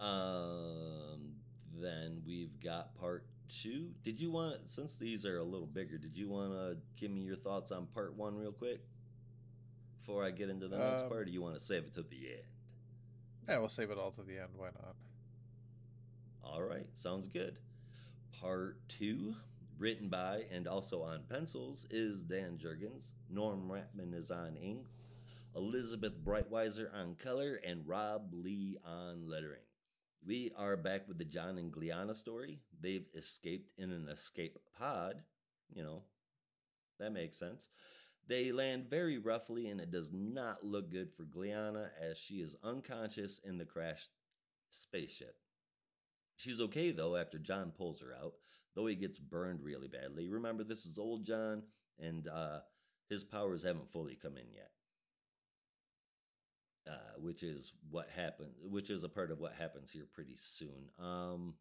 [0.00, 1.34] Um
[1.80, 3.90] then we've got part 2.
[4.04, 7.20] Did you want since these are a little bigger, did you want to give me
[7.20, 8.80] your thoughts on part 1 real quick?
[10.00, 11.94] Before I get into the next Um, part, or do you want to save it
[11.94, 12.42] to the end?
[13.48, 14.50] Yeah, we'll save it all to the end.
[14.56, 14.96] Why not?
[16.42, 17.58] All right, sounds good.
[18.40, 19.34] Part two,
[19.78, 23.12] written by and also on pencils, is Dan Jurgens.
[23.28, 24.90] Norm Rapmund is on inks.
[25.56, 29.60] Elizabeth Breitweiser on color, and Rob Leigh on lettering.
[30.24, 32.60] We are back with the John and Gliana story.
[32.80, 35.22] They've escaped in an escape pod.
[35.72, 36.02] You know,
[36.98, 37.68] that makes sense.
[38.26, 42.56] They land very roughly, and it does not look good for Gliana as she is
[42.62, 44.10] unconscious in the crashed
[44.70, 45.36] spaceship.
[46.36, 48.34] She's okay though after John pulls her out,
[48.74, 50.28] though he gets burned really badly.
[50.28, 51.62] Remember, this is old John,
[51.98, 52.60] and uh,
[53.08, 54.70] his powers haven't fully come in yet.
[56.88, 60.88] Uh, which is what happened, which is a part of what happens here pretty soon.
[60.98, 61.54] Um,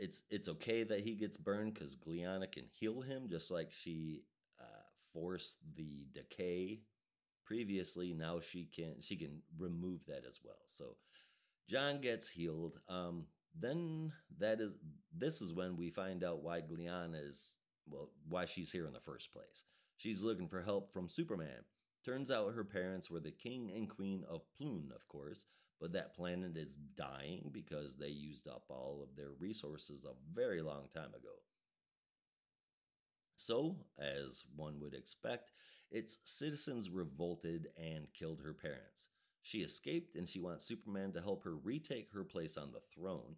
[0.00, 4.22] it's it's okay that he gets burned because Gliana can heal him, just like she
[4.60, 4.82] uh,
[5.12, 6.80] forced the decay
[7.44, 8.14] previously.
[8.14, 10.62] Now she can she can remove that as well.
[10.68, 10.96] So
[11.68, 12.78] John gets healed.
[12.88, 13.26] Um,
[13.58, 14.72] then that is
[15.16, 17.54] this is when we find out why Gliana is
[17.88, 19.64] well why she's here in the first place.
[19.96, 21.64] She's looking for help from Superman.
[22.04, 25.46] Turns out her parents were the king and queen of Plune, of course,
[25.80, 30.62] but that planet is dying because they used up all of their resources a very
[30.62, 31.34] long time ago.
[33.36, 35.50] So, as one would expect,
[35.90, 39.08] its citizens revolted and killed her parents.
[39.42, 43.36] She escaped and she wants Superman to help her retake her place on the throne.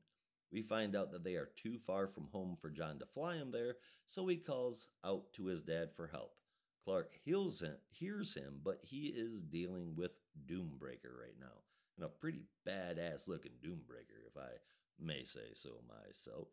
[0.52, 3.50] We find out that they are too far from home for John to fly him
[3.50, 6.36] there, so he calls out to his dad for help.
[6.84, 10.12] Clark hears him, but he is dealing with
[10.46, 11.62] Doombreaker right now.
[11.96, 14.50] And a pretty badass looking Doombreaker, if I
[14.98, 16.48] may say so myself.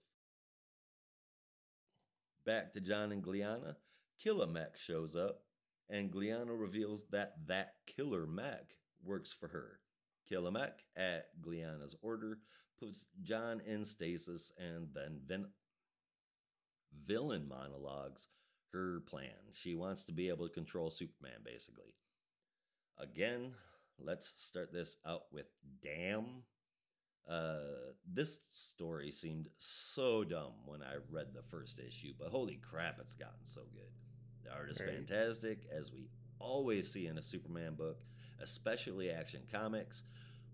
[2.45, 3.75] Back to John and Gliana,
[4.21, 5.41] Killer Mac shows up,
[5.89, 9.79] and Gliana reveals that that Killer Mac works for her.
[10.27, 12.39] Killer Mac, at Gliana's order,
[12.79, 15.51] puts John in stasis and then vin-
[17.05, 18.27] villain monologues
[18.71, 19.51] her plan.
[19.53, 21.93] She wants to be able to control Superman, basically.
[22.97, 23.53] Again,
[24.03, 25.45] let's start this out with
[25.81, 26.43] damn.
[27.29, 32.99] Uh, this story seemed so dumb when I read the first issue, but holy crap,
[32.99, 33.89] it's gotten so good.
[34.43, 36.09] The art is fantastic, as we
[36.39, 38.01] always see in a Superman book,
[38.41, 40.03] especially Action Comics,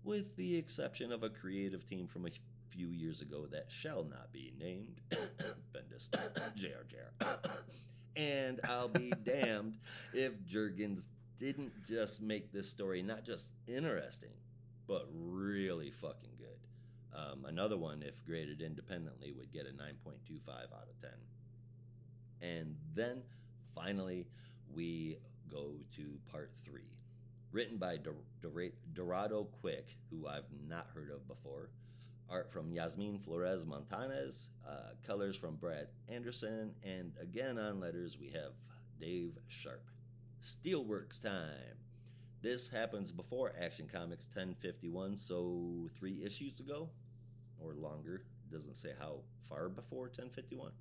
[0.04, 2.30] with the exception of a creative team from a
[2.68, 5.00] few years ago that shall not be named.
[5.72, 6.08] Bendis,
[6.54, 7.26] JR, JR.
[8.16, 9.78] and I'll be damned
[10.12, 11.08] if Jurgens
[11.40, 14.30] didn't just make this story not just interesting,
[14.86, 17.18] but really fucking good.
[17.18, 21.10] Um, another one, if graded independently, would get a 9.25 out of 10.
[22.42, 23.22] And then
[23.74, 24.26] finally,
[24.72, 25.16] we
[25.50, 26.82] go to part three.
[27.52, 31.70] Written by Dor- Dor- Dorado Quick, who I've not heard of before.
[32.28, 34.50] Art from Yasmin Flores Montanez.
[34.68, 36.72] Uh, colors from Brad Anderson.
[36.84, 38.52] And again on letters, we have
[39.00, 39.90] Dave Sharpe.
[40.42, 41.76] Steelworks time.
[42.42, 46.88] This happens before Action Comics 1051, so three issues ago.
[47.62, 48.24] or longer.
[48.50, 50.72] Doesn't say how far before 1051.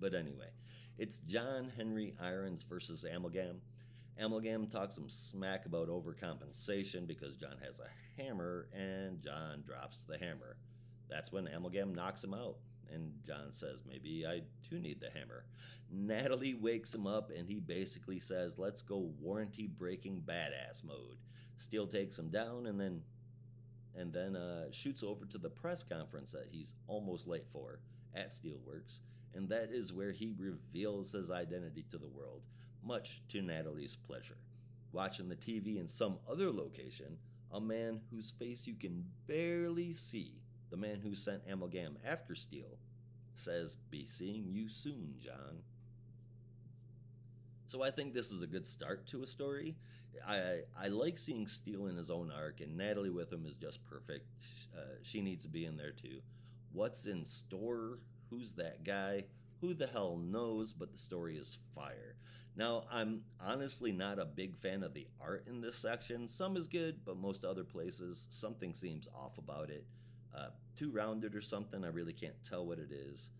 [0.00, 0.48] But anyway,
[0.98, 3.60] it's John Henry Irons versus Amalgam.
[4.18, 10.18] Amalgam talks some smack about overcompensation because John has a hammer and John drops the
[10.18, 10.56] hammer.
[11.08, 12.56] That's when Amalgam knocks him out.
[12.92, 15.44] And John says, Maybe I do need the hammer.
[15.90, 21.18] Natalie wakes him up and he basically says, Let's go warranty breaking badass mode.
[21.56, 23.02] Steel takes him down and then
[23.94, 27.80] and then uh, shoots over to the press conference that he's almost late for
[28.14, 29.00] at Steelworks,
[29.34, 32.42] and that is where he reveals his identity to the world,
[32.82, 34.38] much to Natalie's pleasure.
[34.92, 37.16] Watching the TV in some other location,
[37.50, 40.41] a man whose face you can barely see,
[40.72, 42.78] the man who sent Amalgam after Steel,
[43.34, 45.62] says, Be seeing you soon, John.
[47.66, 49.76] So I think this is a good start to a story.
[50.26, 53.84] I I like seeing Steel in his own arc, and Natalie with him is just
[53.84, 54.26] perfect.
[54.76, 56.20] Uh, she needs to be in there too.
[56.72, 57.98] What's in store?
[58.30, 59.24] Who's that guy?
[59.60, 60.72] Who the hell knows?
[60.72, 62.16] But the story is fire.
[62.56, 66.28] Now, I'm honestly not a big fan of the art in this section.
[66.28, 69.86] Some is good, but most other places, something seems off about it.
[70.34, 71.84] Uh, too rounded or something.
[71.84, 73.30] I really can't tell what it is.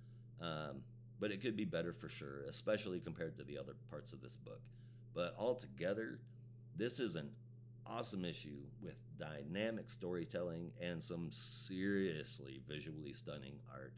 [0.40, 0.82] Um,
[1.20, 4.36] but it could be better for sure, especially compared to the other parts of this
[4.36, 4.60] book.
[5.14, 6.18] But altogether,
[6.76, 7.30] this is an
[7.86, 13.94] awesome issue with dynamic storytelling and some seriously visually stunning art.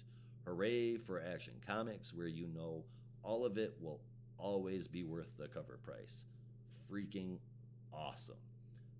[0.47, 2.85] Hooray for Action Comics, where you know
[3.23, 4.01] all of it will
[4.37, 6.25] always be worth the cover price.
[6.91, 7.39] Freaking
[7.93, 8.37] awesome.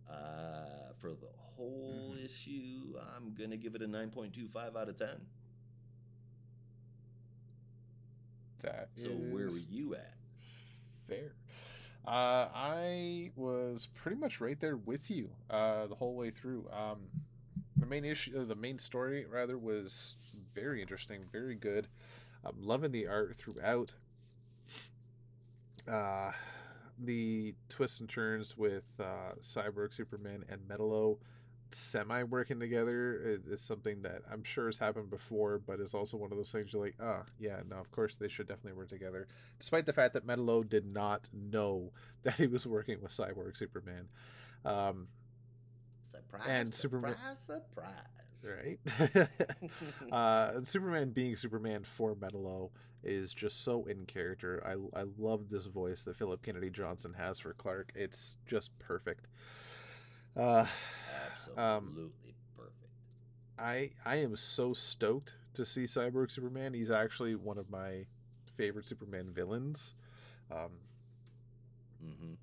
[0.09, 2.25] Uh, for the whole Mhm.
[2.25, 5.27] issue, I'm going to give it a 9.25 out of 10.
[8.61, 10.15] That So, where were you at?
[11.07, 11.35] fair.
[12.07, 16.69] Uh, I was pretty much right there with you uh, the whole way through.
[16.71, 16.99] Um,
[17.79, 20.17] the main issue, uh, the main story rather, was
[20.55, 21.89] very interesting, very good.
[22.45, 23.95] I'm loving the art throughout.
[25.89, 26.33] Uh,
[26.99, 31.19] the twists and turns with uh, Cyborg, Superman, and Metallo
[31.73, 36.17] semi working together is, is something that I'm sure has happened before, but is also
[36.17, 38.89] one of those things you're like, oh, yeah, no, of course they should definitely work
[38.89, 39.27] together.
[39.59, 41.91] Despite the fact that Metallo did not know
[42.23, 44.09] that he was working with Cyborg Superman.
[44.65, 45.09] Um,
[46.11, 47.93] Surprise, And surprise, Superman- surprise.
[48.45, 48.79] Right?
[50.13, 52.71] uh, Superman being Superman for Metallo
[53.03, 54.63] is just so in character.
[54.67, 57.93] I, I love this voice that Philip Kennedy Johnson has for Clark.
[57.95, 59.27] It's just perfect.
[60.37, 60.67] Uh,
[61.27, 62.91] Absolutely perfect.
[63.59, 66.75] I I am so stoked to see Cyborg Superman.
[66.75, 68.07] He's actually one of my
[68.57, 69.95] favorite Superman villains.
[70.51, 70.73] Um,
[72.01, 72.35] hmm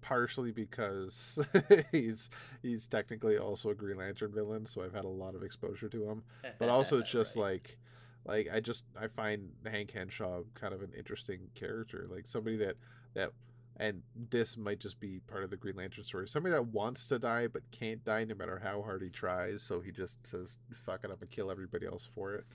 [0.00, 1.38] partially because
[1.92, 2.30] he's
[2.62, 6.04] he's technically also a Green Lantern villain, so I've had a lot of exposure to
[6.08, 6.22] him.
[6.58, 7.42] But also it's just Right.
[7.52, 7.78] like
[8.24, 12.06] like I just I find Hank Henshaw kind of an interesting character.
[12.10, 12.76] Like somebody that
[13.14, 13.32] that
[13.76, 16.28] and this might just be part of the Green Lantern story.
[16.28, 19.80] Somebody that wants to die but can't die no matter how hard he tries, so
[19.80, 22.44] he just says fuck it, I'm gonna kill everybody else for it.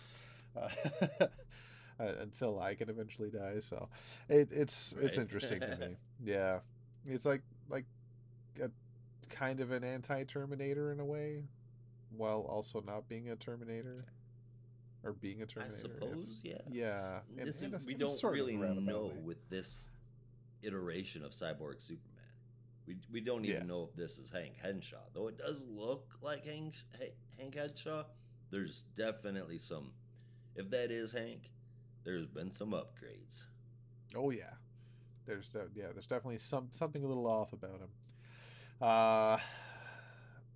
[0.56, 1.28] Uh,
[2.00, 3.60] uh, until I can eventually die.
[3.60, 3.90] So
[4.30, 5.98] it, it's it's interesting to me.
[6.24, 6.60] Yeah.
[7.06, 7.86] It's like like
[8.62, 8.70] a
[9.30, 11.44] kind of an anti-Terminator in a way,
[12.16, 14.06] while also not being a Terminator,
[15.04, 15.76] or being a Terminator.
[15.76, 16.58] I suppose, yeah.
[16.70, 17.20] Yeah.
[17.36, 19.88] This- in a- we don't really know with this
[20.64, 22.12] iteration of Cyborg Superman.
[22.88, 23.68] We, we don't even Yeah.
[23.68, 28.06] know if this is Hank Henshaw, though it does look like Hank Ha- Hank Henshaw.
[28.52, 29.92] There's definitely some.
[30.56, 31.50] If that is Hank,
[32.04, 33.46] there's been some upgrades.
[34.14, 34.54] Oh yeah.
[35.26, 37.90] There's yeah, there's definitely some something a little off about him.
[38.82, 39.38] Uh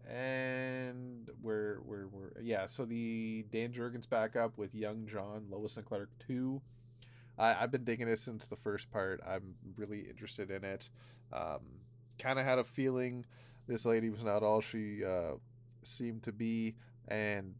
[0.09, 5.85] and we're we're we're yeah, so the Dan Jurgens backup with Young John, Lois and
[5.85, 6.61] Clark 2.
[7.37, 9.21] I, I've been digging it since the first part.
[9.25, 10.89] I'm really interested in it.
[11.31, 11.61] Um,
[12.17, 13.25] kind of had a feeling
[13.67, 15.35] this lady was not all she uh,
[15.83, 16.75] seemed to be,
[17.07, 17.53] and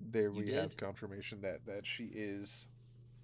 [0.00, 2.68] there You we have confirmation that that she is.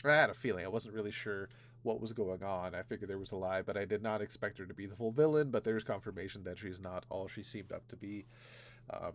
[0.04, 0.64] I had a feeling.
[0.64, 1.48] I wasn't really sure
[1.82, 2.74] what was going on.
[2.74, 4.96] I figured there was a lie, but I did not expect her to be the
[4.96, 5.50] full villain.
[5.50, 8.26] But there's confirmation that she's not all she seemed up to be.
[8.90, 9.12] Um,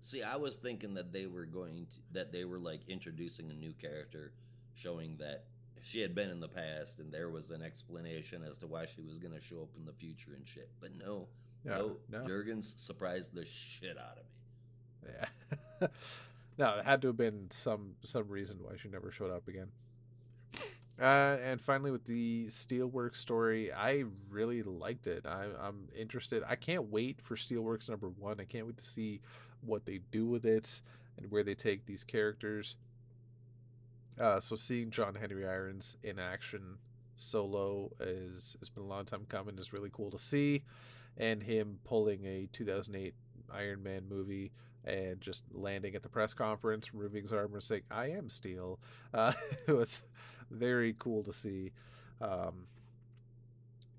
[0.00, 3.54] See, I was thinking that they were going to that they were like introducing a
[3.54, 4.32] new character,
[4.74, 5.44] showing that
[5.82, 9.00] she had been in the past and there was an explanation as to why she
[9.00, 10.70] was going to show up in the future and shit.
[10.80, 11.26] But no,
[11.64, 15.14] no, no, no, Jurgens surprised the shit out of me.
[15.80, 15.88] yeah.
[16.58, 19.68] no, it had to have been some some reason why she never showed up again.
[21.00, 25.26] Uh, and finally, with the Steelworks story, I really liked it.
[25.26, 26.42] I, I'm interested.
[26.48, 28.40] I can't wait for Steelworks number one.
[28.40, 29.20] I can't wait to see
[29.60, 30.82] what they do with it.
[31.16, 32.76] and where they take these characters.
[34.18, 36.78] Uh, so seeing John Henry Irons in action
[37.16, 39.58] solo is has been a long time coming.
[39.58, 40.62] is really cool to see,
[41.16, 43.14] and him pulling a 2008
[43.52, 44.52] Iron Man movie
[44.84, 48.78] and just landing at the press conference, removing his armor, saying "I am Steel."
[49.14, 49.32] Uh,
[49.66, 50.02] it was
[50.50, 51.72] very cool to see,
[52.20, 52.66] um,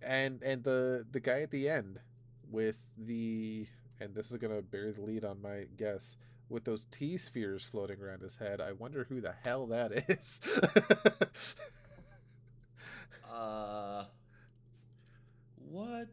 [0.02, 2.00] and and the the guy at the end
[2.50, 3.68] with the
[4.00, 6.18] and this is gonna bury the lead on my guess
[6.50, 8.60] with those T spheres floating around his head.
[8.60, 10.42] I wonder who the hell that is.
[13.32, 14.06] uh,
[15.56, 16.10] what?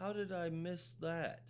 [0.00, 1.40] How did I miss that?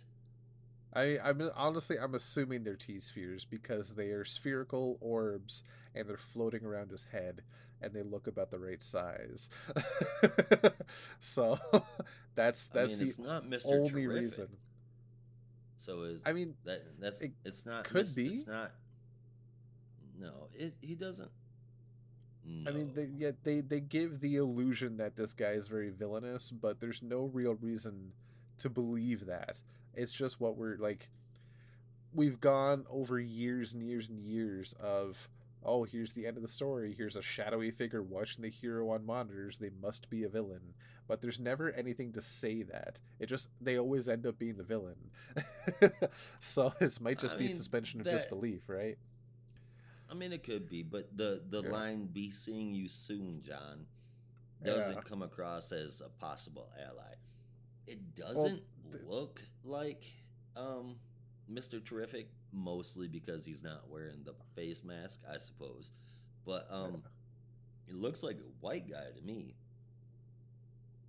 [0.93, 6.17] I, I'm honestly I'm assuming they're T spheres because they are spherical orbs and they're
[6.17, 7.43] floating around his head
[7.81, 9.49] and they look about the right size.
[11.19, 11.57] so
[12.35, 13.67] that's that's I mean, the not Mr.
[13.67, 14.09] only Terrific.
[14.21, 14.47] reason.
[15.77, 18.15] So is I mean that that's it it's not could Mr.
[18.15, 18.27] be.
[18.27, 18.71] It's not.
[20.19, 21.31] No, it he doesn't.
[22.45, 22.71] No.
[22.71, 26.49] I mean, they, yeah, they they give the illusion that this guy is very villainous,
[26.49, 28.13] but there's no real reason
[28.59, 29.61] to believe that.
[29.93, 31.09] It's just what we're like.
[32.13, 35.27] We've gone over years and years and years of,
[35.63, 36.93] oh, here's the end of the story.
[36.97, 39.57] Here's a shadowy figure watching the hero on monitors.
[39.57, 40.61] They must be a villain,
[41.07, 42.99] but there's never anything to say that.
[43.19, 44.97] It just they always end up being the villain.
[46.39, 48.97] so this might just I be mean, suspension of that- disbelief, right?
[50.09, 51.69] I mean, it could be, but the the Yeah.
[51.69, 53.85] line "Be seeing you soon, John"
[54.63, 55.01] doesn't Yeah.
[55.01, 57.13] come across as a possible ally.
[57.87, 58.61] It doesn't
[58.91, 60.05] th- look like
[60.55, 60.95] um,
[61.51, 61.83] Mr.
[61.83, 65.91] Terrific, mostly because he's not wearing the face mask, I suppose.
[66.45, 67.03] But um,
[67.87, 69.55] it looks like a white guy to me,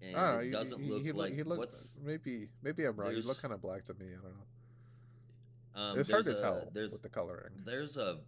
[0.03, 0.39] and know.
[0.39, 1.97] it he- doesn't he, look he, like he looked, what's.
[2.03, 3.15] maybe maybe I'm wrong.
[3.15, 4.07] He looked kind of black to me.
[4.07, 5.81] I don't know.
[5.81, 7.53] Um, it's hard there's as hell There's with the coloring.
[7.65, 8.19] there's a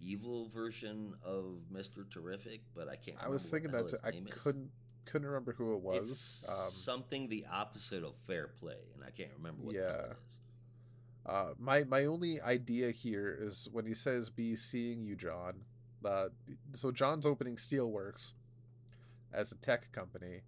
[0.00, 2.08] evil version of Mr.
[2.10, 3.18] Terrific, but I can't.
[3.22, 3.96] I was thinking that too.
[4.04, 4.34] I name is.
[4.42, 4.70] couldn't
[5.04, 6.10] couldn't remember who it was.
[6.10, 9.90] It's Um, something the opposite of fair play, and I can't remember what Yeah.
[10.06, 10.40] it is.
[11.26, 15.54] Uh, my my only idea here is when he says "be seeing you, John."
[16.04, 16.28] Uh,
[16.72, 18.34] so John's opening Steelworks
[19.32, 20.42] as a tech company,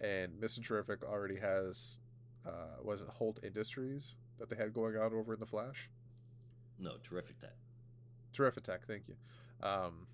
[0.00, 0.64] and Mr.
[0.64, 2.00] Terrific already has
[2.46, 5.88] uh, was it Holt Industries that they had going on over in the Flash.
[6.78, 7.54] No, terrific tech.
[8.32, 9.14] Terrific Tech, thank you.
[9.62, 10.08] Um,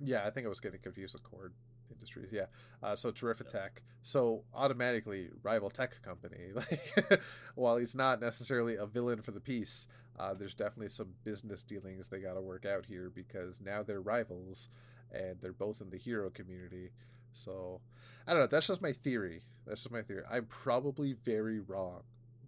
[0.00, 1.50] yeah, I think I was getting confused with Kord
[1.90, 2.30] Industries.
[2.32, 2.46] Yeah,
[2.82, 3.48] uh, so Terrific.
[3.48, 3.82] Tech.
[4.02, 6.38] So automatically rival tech company.
[6.54, 7.20] Like,
[7.54, 9.86] while he's not necessarily a villain for the piece,
[10.18, 14.00] uh, there's definitely some business dealings they got to work out here because now they're
[14.00, 14.68] rivals,
[15.12, 16.90] and they're both in the hero community.
[17.32, 17.80] So
[18.26, 18.46] I don't know.
[18.46, 19.42] That's just my theory.
[19.66, 20.22] That's just my theory.
[20.30, 22.02] I'm probably very wrong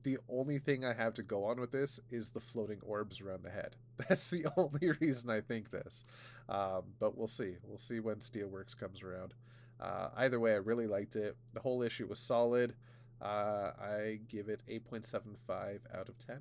[0.07, 3.43] the only thing I have to go on with this is the floating orbs around
[3.43, 3.75] the head.
[4.09, 6.05] That's the only reason I think this.
[6.49, 7.57] Um, but we'll see.
[7.65, 9.35] We'll see when Steelworks comes around.
[9.81, 11.37] Uh, either way, I really liked it.
[11.55, 12.77] The whole issue was solid.
[13.21, 16.39] Uh, I give it 8.75 out of 10.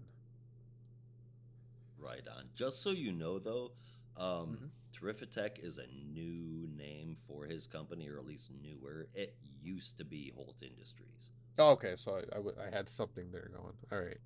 [1.97, 2.43] Right on.
[2.53, 3.71] Just so you know, though,
[4.15, 4.69] um, Mhm.
[4.93, 9.07] Terrific Tech is a new name for his company, or at least newer.
[9.15, 11.31] It used to be Holt Industries.
[11.57, 13.73] Oh, okay, so I, I, w- I had something there going.
[13.91, 14.18] All right.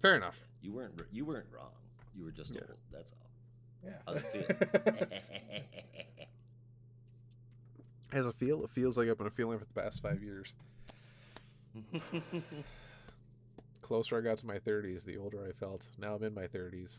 [0.00, 0.38] Fair enough.
[0.62, 1.70] You weren't you weren't wrong.
[2.16, 2.60] You were just Yeah.
[2.68, 2.78] old.
[2.92, 3.28] That's all.
[3.84, 3.98] Yeah.
[4.06, 5.08] How's it feel?
[8.12, 8.62] Has a feel?
[8.64, 10.54] It feels like I've been feeling for the past five years.
[13.82, 15.86] Closer I got to my 30s, the older I felt.
[15.98, 16.98] Now I'm in my 30s.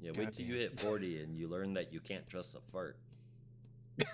[0.00, 2.96] yeah, wait till you hit forty and you learn that you can't trust a fart.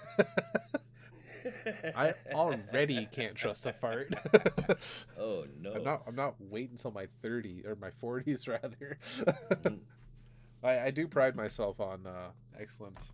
[1.96, 4.12] I already can't trust a fart.
[5.18, 5.72] Oh no!
[5.72, 6.02] I'm not.
[6.06, 8.98] I'm not waiting until my 30 or my 40s rather.
[10.62, 13.08] I, I do pride myself on uh, excellent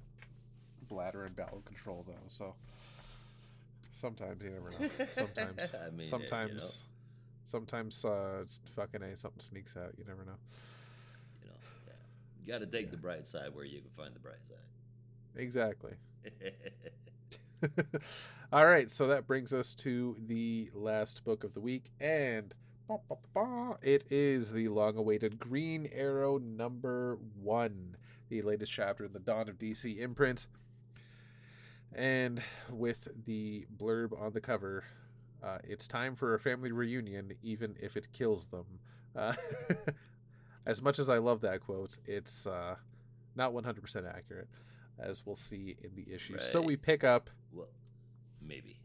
[0.89, 2.15] bladder and bowel control, though.
[2.29, 2.55] So
[3.93, 5.07] sometimes you never know.
[5.13, 6.85] Sometimes, I mean, yeah, you sometimes,
[7.45, 9.93] sometimes uh, it's fucking a something sneaks out.
[9.97, 10.37] You never know.
[11.43, 11.57] You know,
[11.87, 11.93] yeah.
[12.41, 12.91] you got to take Yeah.
[12.93, 15.41] the bright side where you can find the bright side.
[15.41, 15.95] Exactly.
[18.53, 22.55] All right, so that brings us to the last book of the week, and
[22.89, 27.97] ba, ba, ba, ba, it is the long-awaited Green Arrow number one,
[28.29, 30.47] the latest chapter in the Dawn of DC imprint.
[31.95, 34.85] And with the blurb on the cover,
[35.43, 38.67] uh, it's time for a family reunion, even if it kills them.
[39.15, 39.35] Uh,
[40.67, 42.75] as much as I love that quote, it's uh,
[43.37, 44.49] not 100% accurate,
[44.99, 46.39] as we'll see in the issue.
[46.41, 47.69] So we pick up well,
[48.41, 48.81] maybe.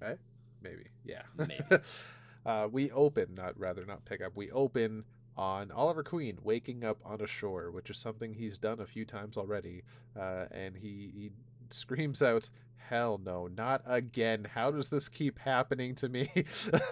[0.62, 1.84] maybe yeah Maybe.
[2.46, 5.06] uh, we open not rather not pick up we open
[5.40, 9.06] on Oliver Queen waking up on a shore, which is something he's done a few
[9.06, 9.84] times already.
[10.20, 11.32] Uh, and he, he
[11.70, 14.48] screams out, Hell no, not again.
[14.54, 16.30] How does this keep happening to me?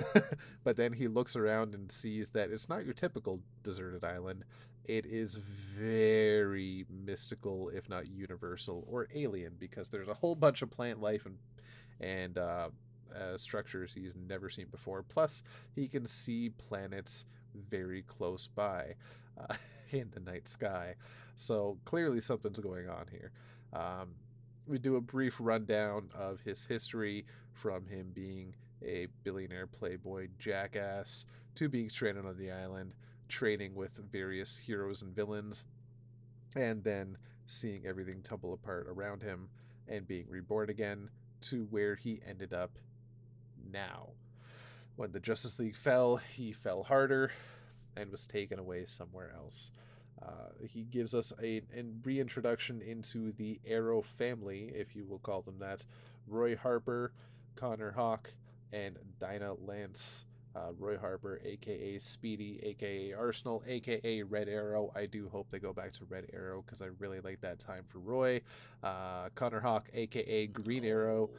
[0.64, 4.46] but then he looks around and sees that it's not your typical deserted island.
[4.88, 10.72] It is very mystical, if not universal or alien, because there's a whole bunch of
[10.72, 11.38] plant life and
[12.00, 12.70] and uh,
[13.16, 15.04] uh, structures he's never seen before.
[15.04, 15.44] Plus,
[15.76, 17.26] he can see planets
[17.70, 18.96] very close by
[19.38, 19.56] uh,
[19.92, 20.96] in the night sky.
[21.36, 23.32] So clearly, something's going on here.
[23.74, 24.12] Um,
[24.68, 28.54] we do a brief rundown of his history from him being
[28.84, 32.94] a billionaire playboy jackass to being stranded on the island,
[33.28, 35.66] training with various heroes and villains,
[36.56, 39.50] and then seeing everything tumble apart around him
[39.88, 41.10] and being reborn again
[41.42, 42.72] to where he ended up
[43.72, 44.10] now.
[44.96, 47.32] When the Justice League fell, he fell harder
[47.96, 49.72] and was taken away somewhere else.
[50.22, 55.44] Uh, he gives us a, a, reintroduction into the Arrow family, if you will call
[55.44, 55.86] them that.
[56.28, 57.14] Roy Harper,
[57.56, 58.34] Connor Hawke,
[58.74, 60.26] and Dinah Lance.
[60.58, 64.92] Uh, Roy Harper, aka Speedy, aka Arsenal, aka Red Arrow.
[64.96, 67.84] I do hope they go back to Red Arrow because I really like that time
[67.88, 68.42] for Roy.
[68.84, 71.30] Uh, Connor Hawke, aka Green Arrow,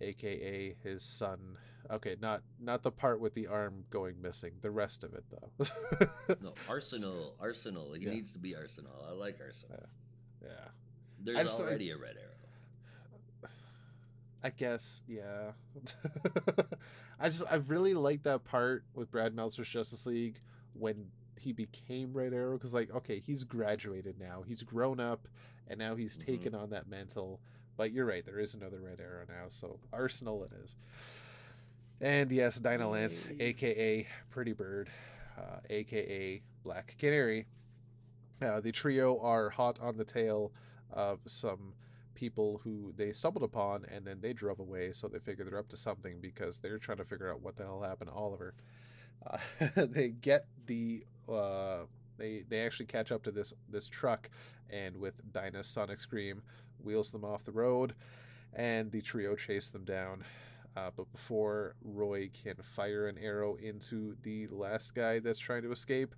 [0.00, 1.56] aka his son
[1.90, 4.52] Okay, not not the part with the arm going missing.
[4.62, 6.36] The rest of it, though.
[6.40, 7.92] no, Arsenal, Arsenal.
[7.92, 8.12] He yeah.
[8.12, 8.92] needs to be Arsenal.
[9.08, 9.78] I like Arsenal.
[10.42, 10.48] Yeah.
[10.48, 11.34] yeah.
[11.34, 12.31] There's already a red arrow.
[14.44, 15.52] I guess, yeah.
[17.20, 20.40] I just I really like that part with Brad Meltzer's Justice League
[20.74, 21.06] when
[21.38, 25.26] he became Red Arrow because like okay he's graduated now he's grown up
[25.68, 26.30] and now he's mm-hmm.
[26.30, 27.40] taken on that mantle
[27.76, 30.76] but you're right there is another Red Arrow now so Arsenal it is.
[32.00, 34.90] And yes, Dinah Lance, aka Pretty Bird,
[35.38, 37.46] uh, aka Black Canary.
[38.42, 40.50] Uh, the trio are hot on the tail
[40.90, 41.74] of some
[42.14, 45.68] people who they stumbled upon and then they drove away, so they figure they're up
[45.68, 48.54] to something because they're trying to figure out what the hell happened to Oliver.
[49.26, 49.38] Uh,
[49.76, 51.80] they get the uh,
[52.18, 54.28] they they actually catch up to this this truck
[54.70, 56.42] and with Dinah's sonic scream
[56.82, 57.94] wheels them off the road
[58.54, 60.24] and the trio chase them down
[60.76, 65.72] uh, but before Roy can fire an arrow into the last guy that's trying to
[65.72, 66.14] escape,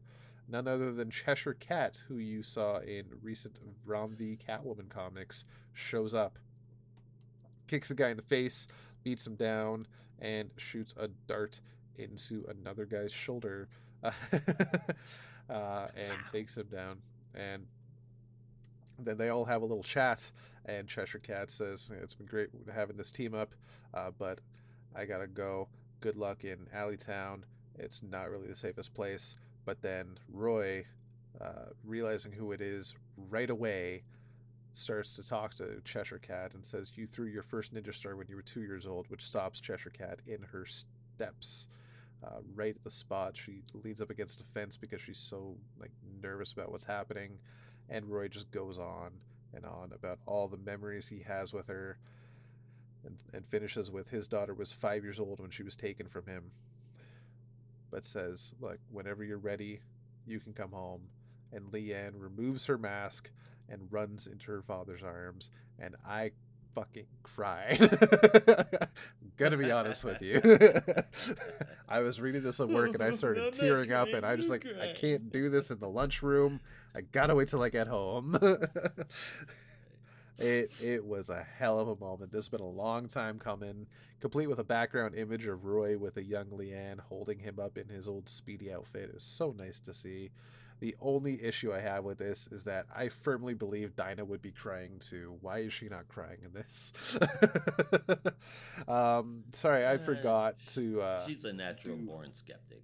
[0.48, 6.14] none other than Cheshire Cat, who you saw in recent Ram V Catwoman comics, shows
[6.14, 6.38] up,
[7.66, 8.68] kicks the guy in the face,
[9.02, 9.86] beats him down,
[10.20, 11.60] and shoots a dart
[11.96, 13.68] into another guy's shoulder
[14.02, 16.98] uh, and takes him down.
[17.34, 17.66] And
[18.98, 20.30] then they all have a little chat,
[20.66, 23.54] and Cheshire Cat says, It's been great having this team up,
[23.92, 24.40] uh, but
[24.94, 25.68] I gotta go.
[26.00, 27.44] Good luck in Alleytown.
[27.78, 29.36] It's not really the safest place.
[29.64, 30.84] But then Roy,
[31.40, 32.94] uh, realizing who it is
[33.30, 34.02] right away,
[34.72, 38.26] starts to talk to Cheshire Cat and says, You threw your first ninja star when
[38.28, 41.68] you were two years old, which stops Cheshire Cat in her steps.
[42.24, 45.90] Uh, right at the spot, she leans up against a fence because she's so like
[46.22, 47.38] nervous about what's happening
[47.88, 49.10] and Roy just goes on
[49.54, 51.98] and on about all the memories he has with her
[53.04, 56.26] and, and finishes with his daughter was five years old when she was taken from
[56.26, 56.50] him
[57.94, 59.78] but says like whenever you're ready
[60.26, 61.02] you can come home
[61.52, 63.30] and Lian removes her mask
[63.68, 65.48] and runs into her father's arms
[65.78, 66.32] and i
[66.74, 67.78] fucking cried.
[69.36, 70.40] Gonna be honest with you.
[71.88, 74.66] I was reading this at work and I started tearing up and I just like
[74.82, 76.58] I can't do this in the lunchroom.
[76.92, 78.36] I gotta wait till I get home.
[80.38, 82.32] It it was a hell of a moment.
[82.32, 83.86] This has been a long time coming,
[84.20, 87.88] complete with a background image of Roy with a young Lian holding him up in
[87.88, 89.10] his old speedy outfit.
[89.10, 90.30] It was so nice to see.
[90.80, 94.50] The only issue I have with this is that I firmly believe Dinah would be
[94.50, 95.38] crying too.
[95.40, 96.92] Why is she not crying in this?
[98.88, 101.00] um, sorry, I uh, forgot to.
[101.00, 102.06] Uh, she's a natural do...
[102.06, 102.82] born skeptic.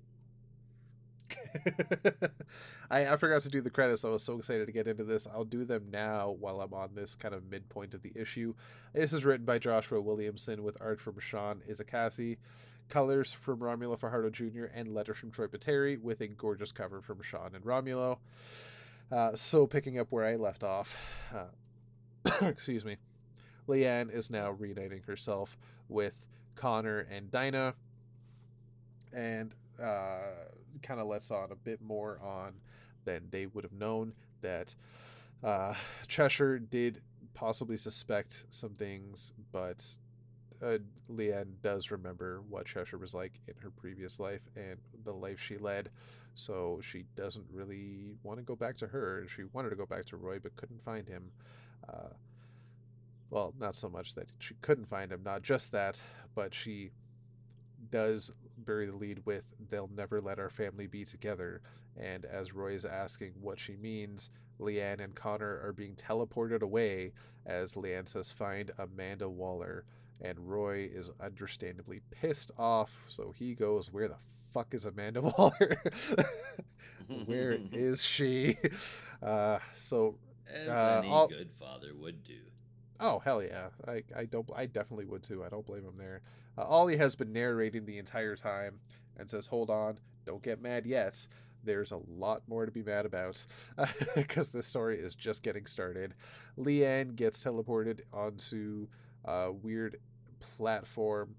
[2.91, 4.05] I, I forgot to do the credits.
[4.05, 5.27] I was so excited to get into this.
[5.27, 8.55] I'll do them now while I'm on this kind of midpoint of the issue.
[8.93, 12.39] This is written by Joshua Williamson with art from Sean Izaakse
[12.91, 17.23] colors from Romulo Fajardo Jr., and letters from Troy Peteri with a gorgeous cover from
[17.23, 18.19] Sean and Romulo.
[19.11, 20.97] Uh, so, picking up where I left off,
[21.35, 22.97] uh, excuse me,
[23.67, 25.57] Lian is now reuniting herself
[25.89, 27.75] with Connor and Dinah,
[29.13, 30.49] and uh,
[30.83, 32.55] kind of lets on a bit more on
[33.05, 34.75] than they would have known that
[35.43, 35.75] uh,
[36.09, 37.03] Cheshire did
[37.35, 39.85] possibly suspect some things, but
[40.63, 40.79] uh,
[41.09, 45.57] Lian does remember what Cheshire was like in her previous life and the life she
[45.57, 45.91] led.
[46.35, 49.27] So she doesn't really want to go back to her.
[49.35, 51.31] She wanted to go back to Roy, but couldn't find him.
[51.89, 52.11] Uh,
[53.31, 56.01] well, not so much that she couldn't find him, not just that,
[56.35, 56.91] but she
[57.91, 58.31] does
[58.71, 61.61] bury the lead with they'll never let our family be together.
[61.97, 64.31] And as Roy is asking what she means,
[64.61, 67.13] Lian and Connor are being teleported away
[67.45, 69.85] as Lian says, Find Amanda Waller.
[70.21, 74.19] And Roy is understandably pissed off, so he goes, Where the
[74.55, 75.77] fuck is Amanda Waller?
[77.27, 78.57] Where is she?
[79.21, 80.17] Uh, so
[80.49, 82.39] As uh, any all- good father would do.
[83.03, 83.69] Oh hell yeah!
[83.89, 85.43] I, I don't I definitely would too.
[85.43, 86.21] I don't blame him there.
[86.61, 88.81] Uh, Ollie has been narrating the entire time
[89.17, 91.27] and says, "Hold on, don't get mad yet.
[91.63, 93.45] There's a lot more to be mad about
[94.17, 96.15] because this story is just getting started."
[96.57, 98.89] Lian gets teleported onto
[99.25, 100.01] a weird
[100.41, 101.35] platform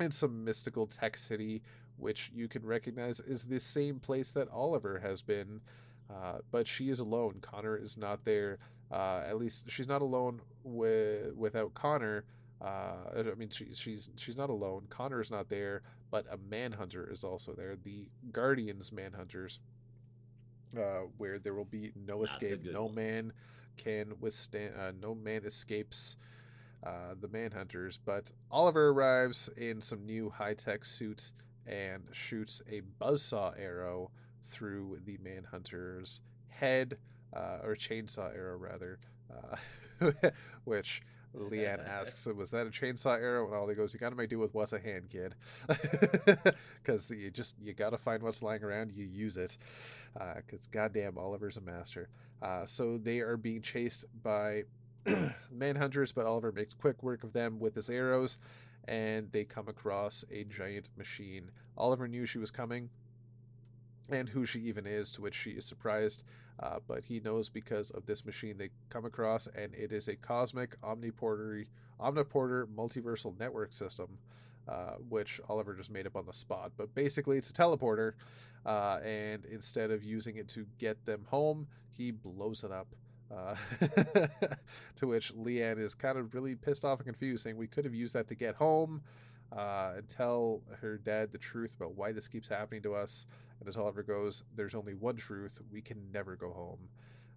[0.00, 1.62] in some mystical tech city,
[1.96, 5.60] which you can recognize is the same place that Oliver has been.
[6.10, 7.38] Uh, but she is alone.
[7.40, 8.58] Connor is not there.
[8.90, 12.24] Uh, at least she's not alone with without Connor.
[12.62, 14.86] Uh, I mean, she, she's she's not alone.
[14.88, 17.76] Connor is not there, but a manhunter is also there.
[17.82, 19.58] The Guardians manhunters,
[20.76, 22.64] uh, where there will be no escape.
[22.64, 22.96] No ones.
[22.96, 23.32] man
[23.76, 24.74] can withstand.
[24.78, 26.16] Uh, no man escapes.
[26.84, 31.30] Uh, the manhunters, but Oliver arrives in some new high tech suit
[31.64, 34.10] and shoots a buzzsaw arrow
[34.48, 36.98] through the manhunter's head,
[37.34, 38.98] uh, or chainsaw arrow rather,
[39.32, 40.10] uh,
[40.64, 41.02] which
[41.34, 44.38] Lian asks, "Was that a chainsaw arrow?" And Ollie goes, "You got to make do
[44.38, 45.34] with what's a hand, kid,
[46.82, 48.92] because you just you got to find what's lying around.
[48.92, 49.56] You use it,
[50.36, 52.08] because goddamn, Oliver's a master."
[52.42, 54.64] Uh, so they are being chased by
[55.54, 58.38] manhunters, but Oliver makes quick work of them with his arrows,
[58.86, 61.50] and they come across a giant machine.
[61.76, 62.90] Oliver knew she was coming,
[64.10, 66.24] and who she even is, to which she is surprised.
[66.60, 70.16] Uh, but he knows because of this machine they come across, and it is a
[70.16, 71.64] cosmic omniporter,
[72.00, 74.18] omniporter multiversal network system,
[74.68, 76.72] uh, which Oliver just made up on the spot.
[76.76, 78.12] But basically, it's a teleporter,
[78.66, 82.88] uh, and instead of using it to get them home, he blows it up.
[83.34, 83.56] Uh,
[84.94, 87.94] to which Lian is kind of really pissed off and confused, saying we could have
[87.94, 89.00] used that to get home
[89.56, 93.26] uh, and tell her dad the truth about why this keeps happening to us.
[93.62, 96.88] And as Oliver goes, there's only one truth: we can never go home.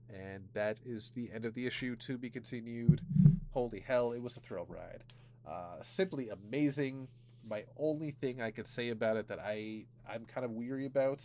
[0.09, 1.95] And that is the end of the issue.
[1.97, 3.01] To be continued.
[3.51, 5.03] Holy hell, it was a thrill ride.
[5.47, 7.07] Uh, simply amazing.
[7.47, 11.23] My only thing I could say about it that I I'm kind of weary about,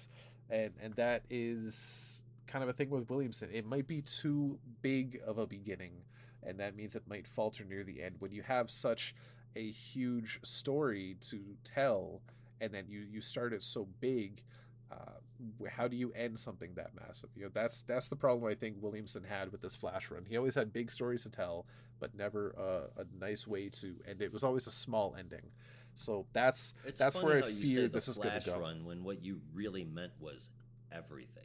[0.50, 3.48] and and that is kind of a thing with Williamson.
[3.50, 5.94] It might be too big of a beginning,
[6.42, 8.16] and that means it might falter near the end.
[8.18, 9.14] When you have such
[9.56, 12.20] a huge story to tell,
[12.60, 14.42] and then you you start it so big,
[14.90, 17.30] uh, how do you end something that massive?
[17.36, 20.24] You know, that's that's the problem I think Williamson had with this Flash run.
[20.28, 21.66] He always had big stories to tell,
[21.98, 24.26] but never a, a nice way to end it.
[24.26, 25.50] It was always a small ending.
[25.94, 28.60] So that's It's that's where I fear this is going to go.
[28.60, 30.50] run when what you really meant was
[30.92, 31.44] everything.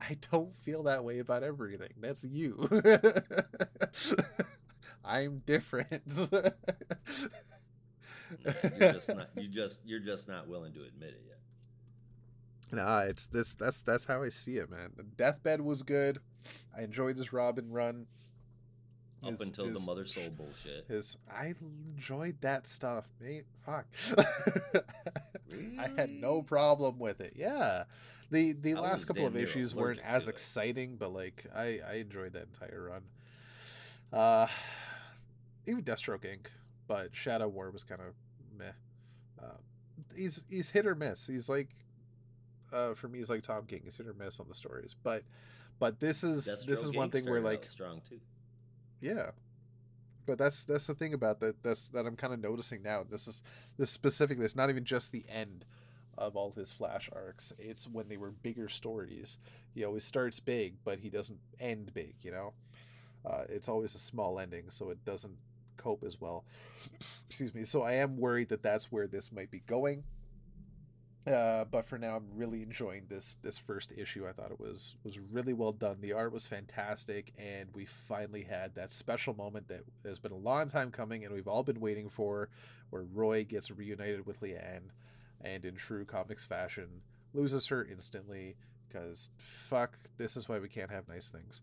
[0.00, 1.90] I don't feel that way about everything.
[2.00, 2.68] That's you.
[5.04, 6.02] I'm different.
[8.44, 9.28] You're just not.
[9.36, 9.80] You just.
[9.84, 11.38] You're just not willing to admit it yet.
[12.72, 13.54] Nah, it's this.
[13.54, 14.90] That's that's how I see it, man.
[14.96, 16.18] The deathbed was good.
[16.76, 18.06] I enjoyed his Robin run.
[19.24, 20.84] Up His- until the mother soul bullshit.
[20.88, 23.44] His I enjoyed that stuff, mate.
[23.64, 23.86] Fuck.
[25.78, 27.34] I had no problem with it.
[27.36, 27.84] Yeah.
[28.32, 32.32] The the I last couple of issues weren't as exciting, but like I I enjoyed
[32.32, 33.02] that entire run.
[34.12, 34.48] Uh
[35.66, 36.46] even Deathstroke Inc.
[36.88, 38.14] But Shadow War was kind of
[38.58, 38.64] meh.
[39.40, 39.56] Uh,
[40.16, 41.26] he's he's hit or miss.
[41.28, 41.68] He's like
[42.72, 43.80] uh for me he's like Tom King.
[43.84, 44.96] He's hit or miss on the stories.
[45.02, 45.24] But
[45.78, 48.20] but this is this is one thing where like strong too.
[49.00, 49.30] yeah.
[50.24, 53.04] But that's that's the thing about that that's that I'm kind of noticing now.
[53.08, 53.42] This is
[53.76, 55.64] this specifically it's not even just the end
[56.18, 57.52] of all his flash arcs.
[57.58, 59.38] It's when they were bigger stories.
[59.74, 62.52] He always starts big, but he doesn't end big, you know?
[63.24, 65.36] Uh, it's always a small ending, so it doesn't
[65.76, 66.44] cope as well.
[67.26, 67.64] Excuse me.
[67.64, 70.04] So I am worried that that's where this might be going.
[71.26, 74.26] Uh, but for now, I'm really enjoying this this first issue.
[74.26, 75.98] I thought it was was really well done.
[76.00, 80.36] The art was fantastic, and we finally had that special moment that has been a
[80.36, 82.48] long time coming, and we've all been waiting for,
[82.90, 84.90] where Roy gets reunited with Lian,
[85.40, 86.88] and in true comics fashion,
[87.34, 88.56] loses her instantly
[88.88, 91.62] because fuck, this is why we can't have nice things.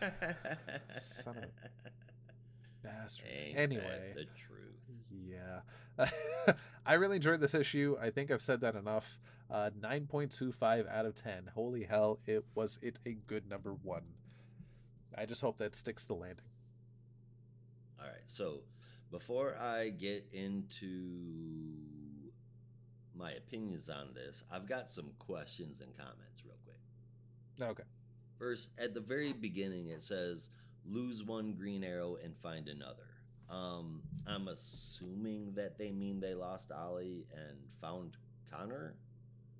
[1.00, 1.90] Son of a
[2.82, 3.26] bastard.
[3.28, 4.76] Ain't anyway, the truth.
[5.10, 5.60] yeah,
[6.86, 7.96] I really enjoyed this issue.
[8.00, 9.18] I think I've said that enough.
[9.50, 11.50] Uh, 9.25 out of 10.
[11.54, 14.02] Holy hell, it was it's a good number one.
[15.16, 16.44] I just hope that sticks the landing.
[17.98, 18.22] All right.
[18.26, 18.60] So
[19.10, 21.72] before I get into
[23.14, 27.70] my opinions on this, I've got some questions and comments real quick.
[27.70, 27.84] Okay.
[28.38, 30.50] First, at the very beginning, it says
[30.84, 33.15] lose one green arrow and find another.
[33.48, 38.16] Um, I'm assuming that they mean they lost Ollie and found
[38.50, 38.94] Connor.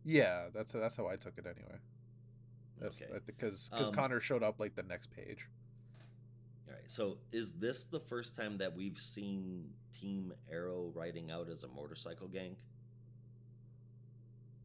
[0.04, 1.78] Yeah, that's that's how I took it anyway.
[2.80, 3.12] That's Okay.
[3.26, 5.48] because because Um, Connor showed up like the next page.
[6.68, 6.90] All right.
[6.90, 11.68] So is this the first time that we've seen Team Arrow riding out as a
[11.68, 12.56] motorcycle gang?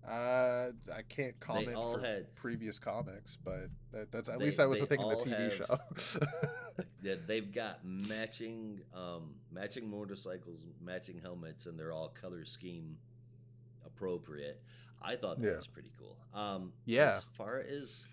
[0.07, 4.57] Uh, I can't comment all for had- previous comics, but that, that's at They- least
[4.57, 6.25] that was the thing in the TV have- show.
[7.03, 12.97] Yeah, they've got matching um, matching motorcycles, matching helmets, and they're all color scheme
[13.85, 14.61] appropriate.
[15.01, 15.57] I thought that Yeah.
[15.57, 16.17] was pretty cool.
[16.33, 17.17] Um, Yeah.
[17.17, 18.07] As far as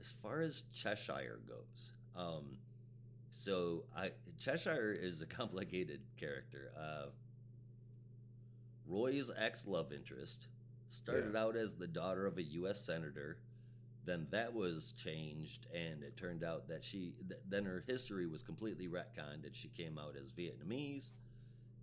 [0.00, 2.58] as far as Cheshire goes, um,
[3.30, 6.72] so I Cheshire is a complicated character.
[6.78, 7.06] Uh,
[8.86, 10.48] Roy's ex love interest
[10.92, 12.80] started out as the daughter of a U.S.
[12.80, 13.38] senator.
[14.04, 18.42] Then that was changed, and it turned out that she th- then her history was
[18.42, 21.12] completely retconned, and she came out as Vietnamese.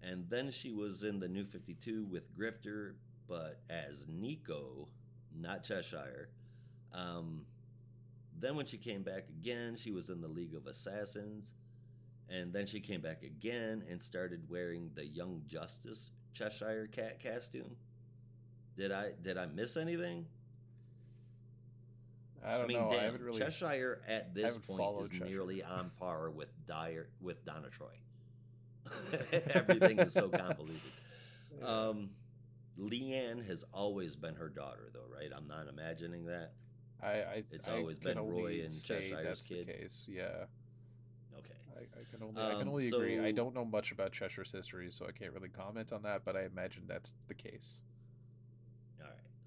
[0.01, 2.93] And then she was in the New Fifty Two with Grifter,
[3.27, 4.87] but as Nico,
[5.35, 6.29] not Cheshire.
[6.93, 7.45] Um,
[8.39, 11.53] then when she came back again, she was in the League of Assassins,
[12.29, 17.75] and then she came back again and started wearing the Young Justice Cheshire Cat costume.
[18.79, 20.25] Did I did I miss anything?
[22.45, 22.89] I don't mean, know.
[22.91, 23.41] damn, I haven't really.
[23.41, 25.25] Cheshire at this point is Cheshire.
[25.25, 27.91] nearly on par with Dyer with Donna Troy.
[29.53, 30.79] Everything is so convoluted.
[31.63, 32.11] Um,
[32.77, 35.29] Lian has always been her daughter, though, right?
[35.35, 36.53] I'm not imagining that.
[37.03, 39.67] I, I it's I always been Roy and Cheshire's that's kid.
[39.67, 40.07] the case.
[40.09, 40.45] Yeah,
[41.37, 41.49] Okay.
[41.75, 43.19] I, I can only I can Um, only agree.
[43.19, 46.23] I don't know much about Cheshire's history, so I can't really comment on that.
[46.23, 47.81] But I imagine that's the case.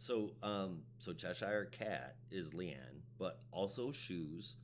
[0.02, 4.56] So, um, so Cheshire Cat is Lian, but also Shoes.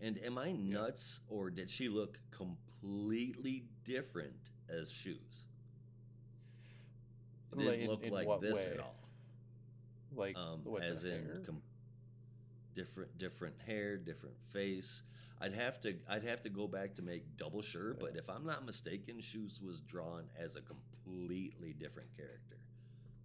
[0.00, 4.32] And am I nuts, or did she look completely different
[4.70, 5.44] as Shoes?
[7.52, 8.72] It Like, didn't in- look in like this way?
[8.72, 8.96] at all.
[10.14, 11.62] Like Um, what, as in com-
[12.72, 15.02] different, different hair, different face.
[15.42, 17.92] I'd have to, I'd have to go back to make double sure.
[17.92, 22.56] But if I'm not mistaken, Shoes was drawn as a completely different character.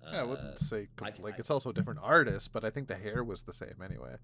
[0.03, 2.69] Yeah, I Uh, wouldn't say I- like I- it's also a different artist, but I
[2.69, 4.17] think the hair was the same anyway.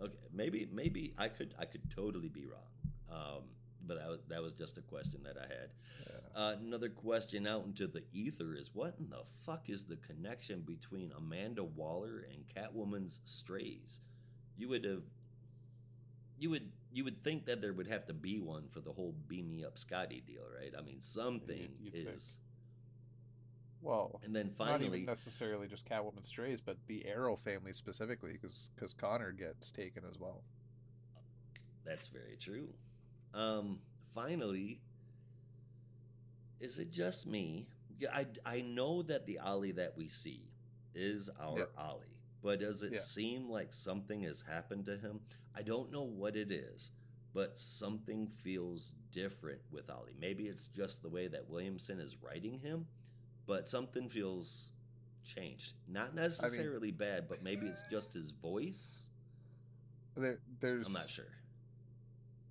[0.00, 2.68] Okay, maybe maybe I could I could totally be wrong,
[3.10, 3.42] um,
[3.86, 5.70] but that was that was just a question that I had.
[6.06, 6.16] Yeah.
[6.34, 10.62] Uh, another question out into the ether is what in the fuck is the connection
[10.62, 14.00] between Amanda Waller and Catwoman's strays?
[14.56, 15.02] You would have
[16.38, 19.12] you would you would think that there would have to be one for the whole
[19.28, 20.72] beam me up Scotty deal, right?
[20.76, 21.94] I mean something think.
[21.94, 22.38] is,
[23.82, 28.32] Well, and then not finally even necessarily just Catwoman strays, but the Arrow family specifically,
[28.32, 30.42] because because Connor gets taken as well.
[31.84, 32.68] That's very true.
[33.32, 33.80] Um,
[34.14, 34.80] finally,
[36.60, 37.66] is it just me?
[37.98, 40.50] Yeah, I, I know that the Ollie that we see
[40.94, 41.64] is our Yeah.
[41.78, 43.00] Ollie, but does it Yeah.
[43.00, 45.20] seem like something has happened to him?
[45.54, 46.90] I don't know what it is,
[47.32, 50.14] but something feels different with Ollie.
[50.18, 52.86] Maybe it's just the way that Williamson is writing him,
[53.50, 54.68] but something feels
[55.24, 55.72] changed.
[55.88, 59.10] Not necessarily bad, but maybe it's just his voice.
[60.16, 61.24] There, there's I'm not sure.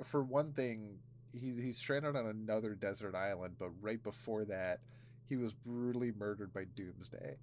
[0.04, 0.98] for one thing,
[1.32, 4.82] he he's stranded on another desert island, but right before that,
[5.30, 7.38] he was brutally murdered by Doomsday.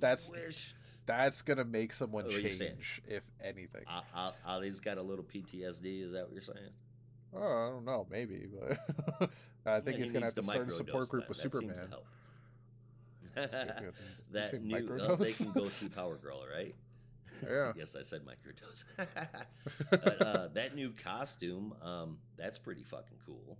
[0.00, 0.74] that's
[1.06, 2.72] that's gonna make someone oh, What are you saying?
[2.72, 3.84] change, if anything.
[3.88, 6.02] O- O- Ollie's got a little PTSD.
[6.02, 6.72] Is that what you're saying?
[7.34, 9.30] Oh, I don't know, maybe, but
[9.66, 11.28] I think Yeah, he's he gonna have to start a support group then.
[11.28, 11.88] with That to Superman.
[14.32, 16.74] That new uh, they can go see Power Girl, right?
[17.48, 17.72] Yeah.
[17.76, 18.84] yes, I said microdose.
[19.90, 23.56] but uh, that new costume, um, that's pretty fucking cool.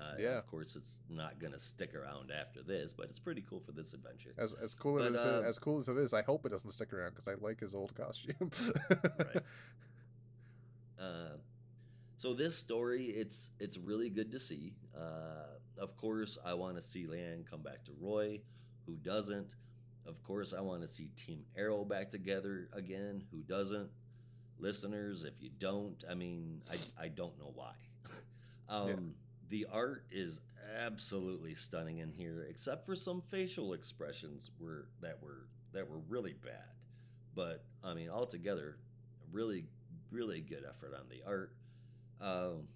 [0.00, 0.38] Uh, Yeah.
[0.38, 3.92] Of course, it's not gonna stick around after this, but it's pretty cool for this
[3.94, 4.32] adventure.
[4.38, 6.70] As as cool But, as uh, as cool as it is, I hope it doesn't
[6.72, 8.50] stick around because I like his old costume.
[8.90, 9.42] right.
[10.98, 11.36] Uh,
[12.18, 14.72] so this story, it's it's really good to see.
[14.94, 15.46] Uh,
[15.80, 18.40] of course, I want to see Lian come back to Roy.
[18.86, 19.54] Who doesn't?
[20.04, 23.22] Of course, I want to see Team Arrow back together again.
[23.30, 23.88] Who doesn't?
[24.58, 27.72] Listeners, if you don't, I mean, I I don't know why.
[28.70, 28.94] Um, yeah.
[29.48, 30.42] The art is
[30.78, 36.34] absolutely stunning in here, except for some facial expressions were that were that were really
[36.34, 36.68] bad.
[37.34, 38.76] But I mean, altogether,
[39.32, 39.64] really,
[40.10, 41.54] really good effort on the art.
[42.20, 42.68] Um,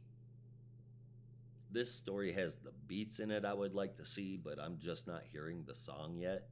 [1.70, 5.06] this story has the beats in it I would like to see, but I'm just
[5.06, 6.48] not hearing the song yet.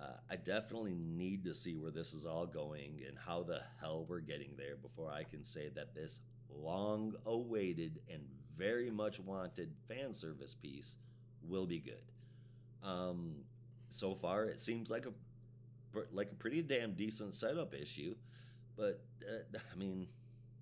[0.00, 4.06] Uh, I definitely need to see where this is all going and how the hell
[4.08, 8.22] we're getting there before I can say that this long awaited and
[8.56, 10.96] very much wanted fan service piece
[11.42, 12.02] will be good.
[12.82, 13.36] Um,
[13.90, 15.12] so far, it seems like a
[16.12, 18.16] like a pretty damn decent setup issue,
[18.76, 20.08] but uh, I mean,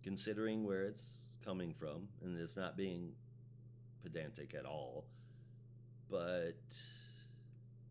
[0.03, 3.13] considering where it's coming from and it's not being
[4.03, 5.07] pedantic at all,
[6.11, 6.59] but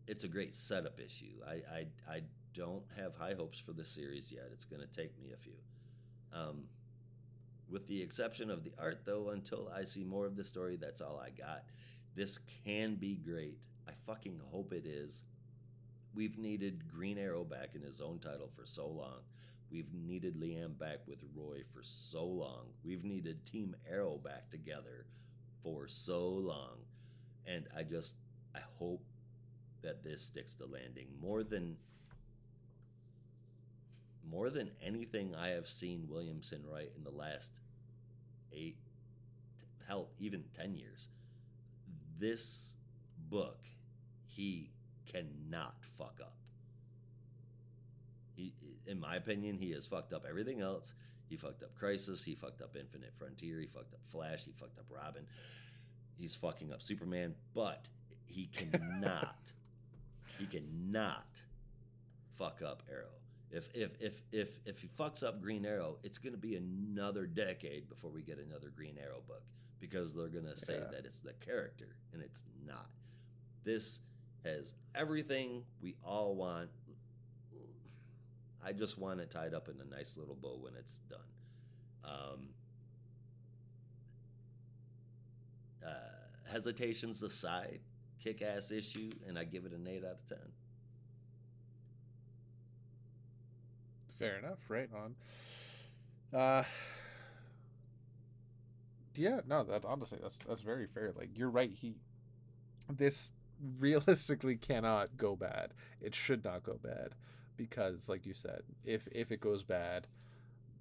[0.06, 1.40] it's a great setup issue.
[1.46, 2.20] I I, I
[2.54, 4.50] don't have high hopes for the series yet.
[4.52, 5.56] It's going to take me a few.
[6.34, 6.64] Um,
[7.70, 11.00] with the exception of the art, though, until I see more of the story, that's
[11.00, 11.64] all I got.
[12.14, 13.58] This can be great.
[13.88, 15.22] I fucking hope it is.
[16.14, 19.20] We've needed Green Arrow back in his own title for so long.
[19.72, 22.66] We've needed Lian back with Roy for so long.
[22.84, 25.06] We've needed Team Arrow back together
[25.62, 26.84] for so long.
[27.46, 28.16] And I just,
[28.54, 29.02] I hope
[29.82, 31.76] that this sticks to landing more than
[34.30, 37.60] more than anything I have seen Williamson write in the last
[38.52, 38.78] eight,
[39.86, 41.08] hell, even 10 years.
[42.18, 42.74] This
[43.28, 43.58] book,
[44.26, 44.70] he
[45.06, 46.36] cannot fuck up.
[48.34, 48.54] He,
[48.86, 50.94] in my opinion, he has fucked up everything else.
[51.28, 52.22] He fucked up Crisis.
[52.22, 53.58] He fucked up Infinite Frontier.
[53.60, 54.44] He fucked up Flash.
[54.44, 55.26] He fucked up Robin.
[56.14, 57.34] He's fucking up Superman.
[57.54, 57.88] But
[58.26, 59.36] he cannot,
[60.38, 61.26] he cannot
[62.36, 63.06] fuck up Arrow.
[63.50, 67.26] If if if if if he fucks up Green Arrow, it's going to be another
[67.26, 69.42] decade before we get another Green Arrow book
[69.78, 70.90] because they're going to say yeah.
[70.90, 72.88] that it's the character and it's not.
[73.64, 74.00] This
[74.44, 76.70] has everything we all want.
[78.64, 81.18] I just want it tied up in a nice little bow when it's done.
[82.04, 82.48] Um,
[85.84, 87.80] uh, hesitations aside,
[88.22, 90.38] kick ass issue, and I give it an 8 out of 10.
[94.18, 94.58] Fair enough.
[94.68, 95.14] Right on.
[96.38, 96.62] Uh,
[99.16, 101.12] yeah, no, that honestly, that's that's very fair.
[101.16, 101.72] Like you're right.
[101.72, 101.96] He,
[102.88, 103.32] this
[103.80, 105.74] realistically cannot go bad.
[106.00, 107.14] It should not go bad
[107.68, 110.06] because, like you said, if if it goes bad,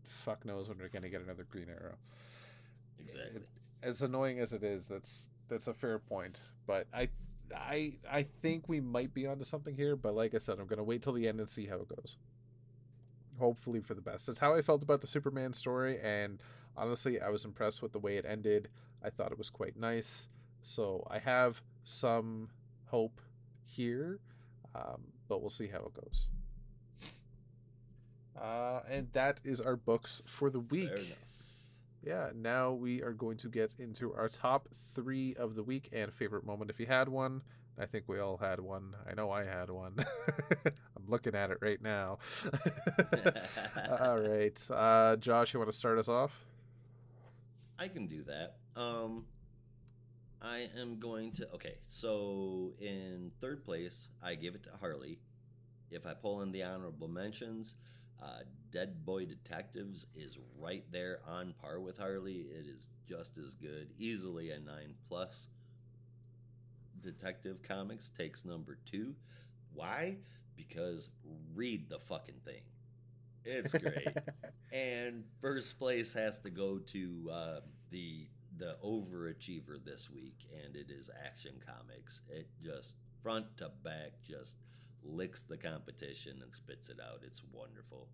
[0.03, 1.95] fuck knows when we're gonna get another Green Arrow.
[3.00, 3.42] Exactly.
[3.42, 3.50] It,
[3.84, 6.42] as annoying as it is, that's that's a fair point.
[6.68, 7.10] But I
[7.56, 9.95] I I think we might be onto something here.
[9.95, 12.18] But like I said, I'm gonna wait till the end and see how it goes
[13.42, 14.27] hopefully for the best.
[14.27, 16.40] That's how I felt about the Superman story, and
[16.77, 18.69] honestly, I was impressed with the way it ended.
[19.03, 20.30] I thought it was quite nice.
[20.61, 22.50] So I have some
[22.85, 23.19] hope
[23.66, 24.19] here,
[24.76, 26.27] um, but we'll see how it goes.
[28.40, 31.16] Uh, and that is our books for the week.
[32.03, 36.11] Yeah, now we are going to get into our top three of the week and
[36.11, 37.42] favorite moment if you had one.
[37.80, 38.95] I think we all had one.
[39.10, 39.95] I know I had one.
[40.66, 42.19] I'm looking at it right now.
[44.00, 44.68] all right.
[44.69, 46.32] Uh, Josh, you want to start us off?
[47.80, 48.58] I can do that.
[48.76, 49.26] Um,
[50.42, 51.50] I am going to.
[51.53, 55.19] Okay, so in third place, I give it to Harley.
[55.90, 57.76] If I pull in the honorable mentions,
[58.22, 58.41] uh,
[58.72, 62.45] Dead Boy Detectives is right there on par with Harley.
[62.51, 65.50] It is just as good, easily a 9 plus.
[67.01, 69.16] Detective Comics takes number two.
[69.74, 70.17] Why?
[70.56, 71.09] Because
[71.56, 72.61] read the fucking thing.
[73.43, 74.08] It's great.
[74.72, 77.59] and first place has to go to uh,
[77.90, 78.27] the
[78.58, 82.22] the overachiever this week, and it is Action Comics.
[82.30, 82.93] It just
[83.24, 84.58] front to back just
[85.03, 87.21] licks the competition and spits it out.
[87.25, 88.07] It's wonderful.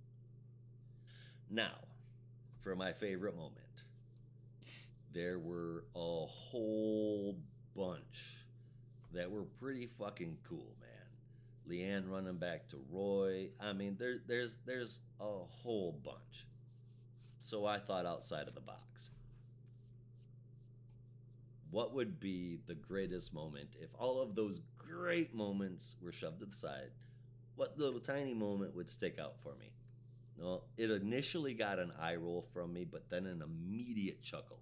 [1.50, 1.76] Now,
[2.62, 3.84] for my favorite moment,
[5.14, 7.38] there were a whole
[7.76, 8.38] bunch
[9.14, 10.90] that were pretty fucking cool, man.
[11.66, 13.50] Lian running back to Roy.
[13.60, 16.48] I mean, there, there's there's a whole bunch.
[17.40, 19.12] So I thought outside of the box.
[21.72, 26.46] What would be the greatest moment if all of those great moments were shoved to
[26.46, 26.92] the side?
[27.56, 29.72] What little tiny moment would stick out for me?
[30.38, 34.60] Well, it initially got an eye roll from me, but then an immediate chuckle.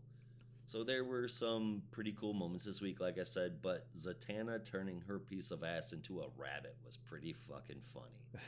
[0.66, 5.02] So there were some pretty cool moments this week, like I said, but Zatanna turning
[5.08, 8.42] her piece of ass into a rabbit was pretty fucking funny.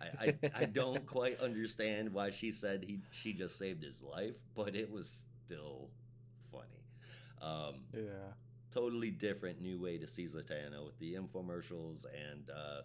[0.00, 4.36] I, I, I don't quite understand why she said he she just saved his life,
[4.54, 5.90] but it was still
[6.50, 6.84] funny.
[7.42, 8.32] Um, Yeah.
[8.72, 12.82] Totally different new way to see Zatanna with the infomercials and uh,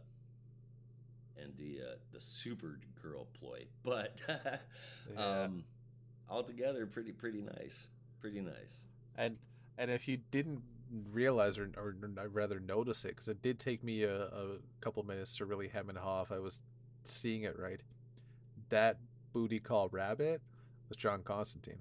[1.42, 4.22] and the uh, the Supergirl ploy, but
[5.16, 5.22] Yeah.
[5.44, 5.64] um,
[6.30, 7.88] altogether pretty pretty nice,
[8.22, 8.80] pretty nice.
[9.18, 9.38] and
[9.78, 10.62] and if you didn't
[11.12, 15.02] realize or, or I'd rather notice it because it did take me a, a couple
[15.04, 16.62] minutes to really hem and haw if I was
[17.04, 17.82] seeing it right.
[18.70, 18.98] That
[19.34, 20.42] booty call rabbit
[20.90, 21.80] was John Constantine.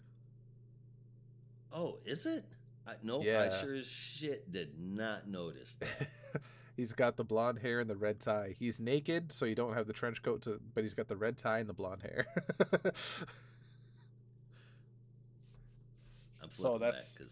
[1.72, 2.44] Oh, is it?
[2.86, 3.50] I, no, Yeah.
[3.52, 6.08] I sure as shit did not notice that.
[6.76, 8.54] he's got the blonde hair and the red tie.
[8.58, 11.36] He's naked, so you don't have the trench coat to, but he's got the red
[11.38, 12.26] tie and the blonde hair.
[16.42, 17.28] I'm So that's- back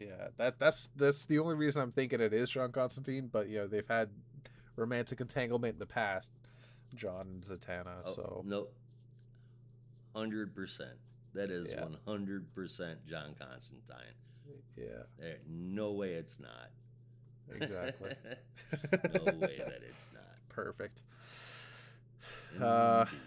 [0.00, 3.28] yeah, that that's that's the only reason I'm thinking it is John Constantine.
[3.30, 4.08] But you know they've had
[4.76, 6.32] romantic entanglement in the past,
[6.94, 7.96] John and Zatanna.
[8.06, 8.68] oh, so no,
[10.14, 10.96] hundred percent.
[11.34, 14.14] That is one hundred percent John Constantine.
[14.76, 14.84] Yeah,
[15.18, 16.70] There, no way it's not.
[17.60, 18.10] exactly.
[18.72, 20.22] no way that it's not.
[20.48, 21.02] Perfect.
[22.60, 23.20] Uh, Indeed.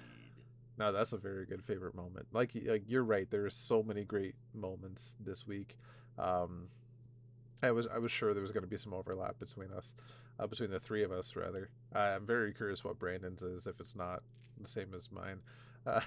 [0.77, 2.27] No, that's a very good favorite moment.
[2.31, 3.29] Like, like you're right.
[3.29, 5.77] There's so many great moments this week.
[6.17, 6.67] Um,
[7.61, 9.93] I was I was sure there was going to be some overlap between us,
[10.39, 11.69] uh, between the three of us rather.
[11.93, 14.21] I'm very curious what Brandon's is if it's not
[14.59, 15.39] the same as mine.
[15.85, 16.01] Uh,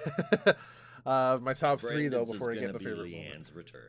[1.07, 3.51] uh, my top three though before I get the favorite moment.
[3.55, 3.81] Return.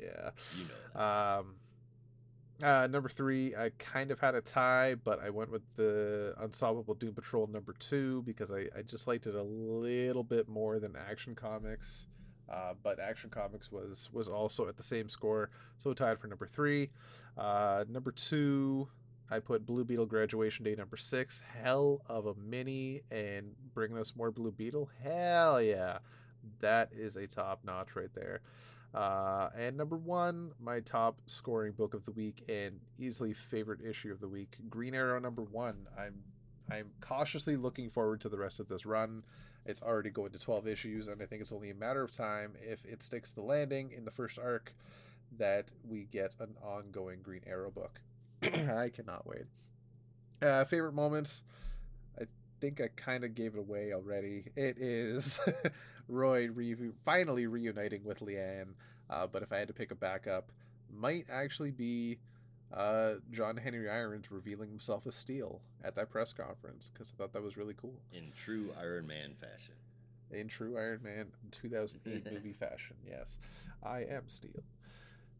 [0.00, 0.30] Yeah.
[0.56, 1.38] You know that.
[1.40, 1.54] Um,
[2.62, 6.94] uh, number three, I kind of had a tie, but I went with the Unsolvable
[6.94, 10.96] Doom Patrol number two because I, I just liked it a little bit more than
[10.96, 12.08] Action Comics.
[12.50, 16.46] Uh, but Action Comics was was also at the same score, so tied for number
[16.46, 16.90] three.
[17.36, 18.88] Uh, number two,
[19.30, 21.42] I put Blue Beetle Graduation Day number six.
[21.62, 24.88] Hell of a mini and bringing us more Blue Beetle.
[25.02, 25.98] Hell yeah,
[26.60, 28.40] that is a top notch right there.
[28.94, 34.10] Uh, and number one, my top scoring book of the week and easily favorite issue
[34.10, 35.86] of the week, Green Arrow number one.
[35.98, 36.22] I'm
[36.70, 39.22] I'm cautiously looking forward to the rest of this run.
[39.64, 42.52] It's already going to 12 issues, and I think it's only a matter of time
[42.60, 44.74] if it sticks the landing in the first arc
[45.36, 48.00] that we get an ongoing Green Arrow book.
[48.42, 49.44] I cannot wait.
[50.40, 51.42] Uh, favorite moments.
[52.18, 52.24] I
[52.60, 54.44] think I kind of gave it away already.
[54.56, 55.40] It is
[56.08, 58.74] Roy re- finally reuniting with Lian.
[59.10, 60.50] Uh, but if I had to pick a backup,
[60.90, 62.18] might actually be
[62.72, 67.32] uh, John Henry Irons revealing himself as Steel at that press conference because I thought
[67.32, 67.94] that was really cool.
[68.12, 69.74] In true Iron Man fashion.
[70.30, 73.38] In true Iron Man 2008 movie fashion, yes,
[73.82, 74.62] I am Steel.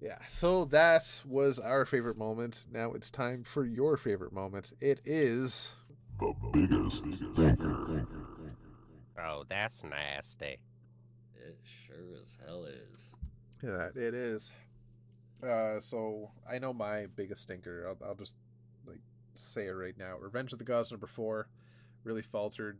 [0.00, 2.66] Yeah, so that was our favorite moment.
[2.72, 4.72] Now it's time for your favorite moments.
[4.80, 5.72] It is
[6.20, 7.02] The biggest
[7.34, 8.06] thinker.
[9.20, 10.58] Oh, that's nasty.
[11.36, 13.10] It sure as hell is.
[13.62, 14.50] Yeah, it is.
[15.42, 17.86] Uh, so I know my biggest stinker.
[17.88, 18.34] I'll, I'll just
[18.86, 19.00] like
[19.34, 20.16] say it right now.
[20.18, 21.48] Revenge of the Gods number four
[22.05, 22.78] really faltered.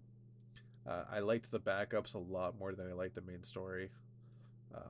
[0.89, 3.91] Uh, I liked the backups a lot more than I liked the main story.
[4.75, 4.81] Uh,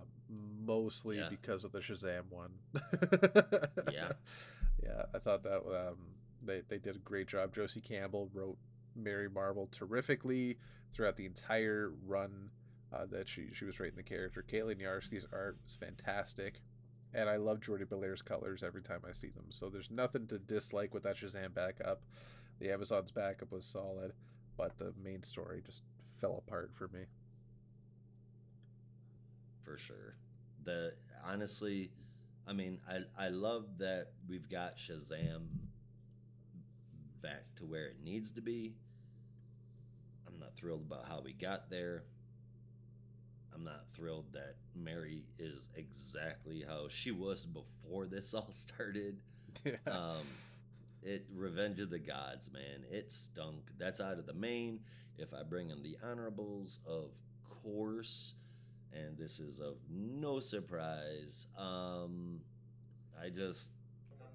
[0.64, 1.28] mostly Yeah.
[1.30, 2.50] because of the Shazam one.
[3.92, 4.12] Yeah.
[4.82, 5.02] yeah.
[5.14, 5.96] I thought that um,
[6.44, 7.54] they they did a great job.
[7.54, 8.56] Josie Campbell wrote
[8.98, 10.58] Mary Marvel terrifically
[10.92, 12.50] throughout the entire run
[12.92, 14.44] uh, that she she was writing the character.
[14.46, 16.62] Caitlin Yarsky's art was fantastic,
[17.14, 19.46] and I love Jordie Bellaire's colors every time I see them.
[19.50, 22.02] So there's nothing to dislike with that Shazam backup.
[22.60, 24.12] The Amazon's backup was solid,
[24.56, 25.82] but the main story just
[26.20, 27.06] fell apart for me.
[29.62, 30.16] for sure.
[30.64, 30.94] The
[31.24, 31.92] honestly,
[32.46, 35.46] I mean, I I love that we've got Shazam
[37.22, 38.74] back to where it needs to be.
[40.38, 42.04] I'm not thrilled about how we got there.
[43.52, 49.20] I'm not thrilled that Mary is exactly how she was before this all started.
[49.64, 49.72] yeah.
[49.88, 50.22] Um,
[51.02, 53.70] it Revenge of the Gods, man, it stunk.
[53.78, 54.80] That's out of the main.
[55.16, 57.10] If I bring in the honorables, of
[57.64, 58.34] course,
[58.92, 61.48] and this is of no surprise.
[61.58, 62.40] Um,
[63.20, 63.70] I just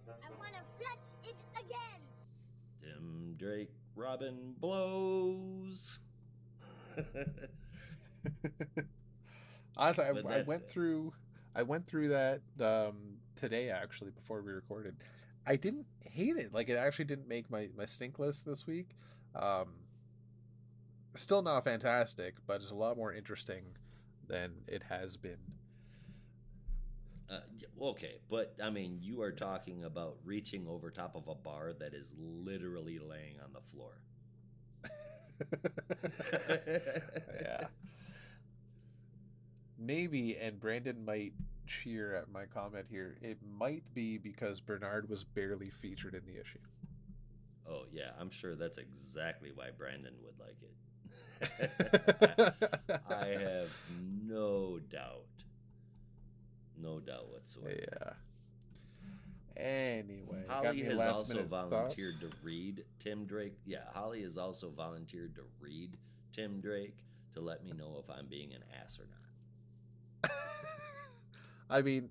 [0.08, 2.02] I want to flush it again.
[2.82, 6.00] Tim Drake, Robin blows.
[9.78, 10.70] Honestly, I, I went it.
[10.70, 11.14] through
[11.56, 14.96] I went through that um, today actually before we recorded.
[15.46, 16.54] I didn't hate it.
[16.54, 18.90] Like it actually didn't make my my stink list this week.
[19.36, 19.74] Um,
[21.16, 23.64] still not fantastic, but it's a lot more interesting
[24.28, 25.38] than it has been.
[27.30, 27.40] Uh,
[27.82, 31.94] okay, but I mean, you are talking about reaching over top of a bar that
[31.94, 33.94] is literally laying on the floor.
[37.42, 37.68] yeah.
[39.78, 41.34] Maybe, and Brandon might
[41.68, 43.18] cheer at my comment here.
[43.22, 46.60] It might be because Bernard was barely featured in the issue.
[47.68, 50.76] Oh yeah, I'm sure that's exactly why Brandon would like it.
[53.10, 55.26] I have no doubt.
[56.82, 57.76] No doubt whatsoever.
[57.80, 58.14] yeah.
[59.56, 62.34] Anyway, Holly has also volunteered thoughts?
[62.34, 63.54] to read Tim Drake.
[63.66, 65.96] Yeah, Holly has also volunteered to read
[66.34, 66.98] Tim Drake
[67.36, 69.06] to let me know if I'm being an ass or
[70.24, 70.32] not.
[71.70, 72.10] I mean,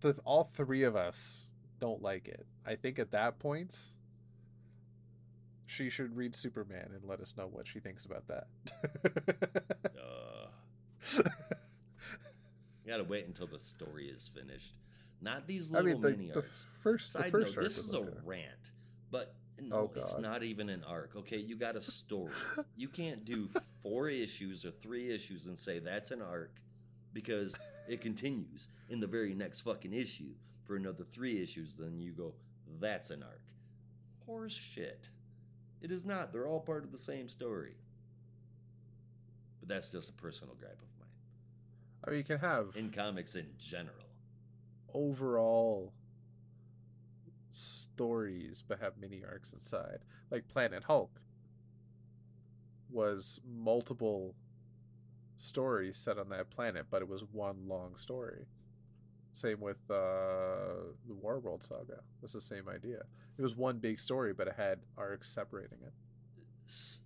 [0.00, 1.46] the all three of us
[1.80, 2.46] don't like it.
[2.64, 3.76] I think at that point,
[5.66, 8.46] she should read Superman and let us know what she thinks about that.
[9.98, 11.22] Uh,
[12.88, 14.74] gotta wait until the story is finished.
[15.20, 16.66] Not these I little mean, the, mini the arcs.
[16.82, 18.10] first, the Side first note, this is a okay.
[18.24, 18.72] rant,
[19.10, 21.16] but no, Oh, it's not even an arc.
[21.16, 22.32] Okay, you got a story.
[22.76, 23.48] you can't do
[23.82, 26.52] four issues or three issues and say that's an arc
[27.12, 27.56] because
[27.88, 30.32] it continues in the very next fucking issue
[30.64, 31.74] for another three issues.
[31.76, 32.32] Then you go,
[32.80, 33.40] that's an arc.
[34.26, 35.08] Horse shit.
[35.82, 36.32] It is not.
[36.32, 37.74] They're all part of the same story.
[39.60, 40.97] But that's just a personal gripe of.
[42.04, 44.06] I mean, you can have In comics in general.
[44.94, 45.92] overall
[47.50, 49.98] stories, but have mini arcs inside.
[50.30, 51.20] Like Planet Hulk
[52.90, 54.34] was multiple
[55.36, 58.46] stories set on that planet, but it was one long story.
[59.32, 62.00] Same with uh, the Warworld saga.
[62.22, 63.02] It's the same idea.
[63.36, 65.92] It was one big story, but it had arcs separating it.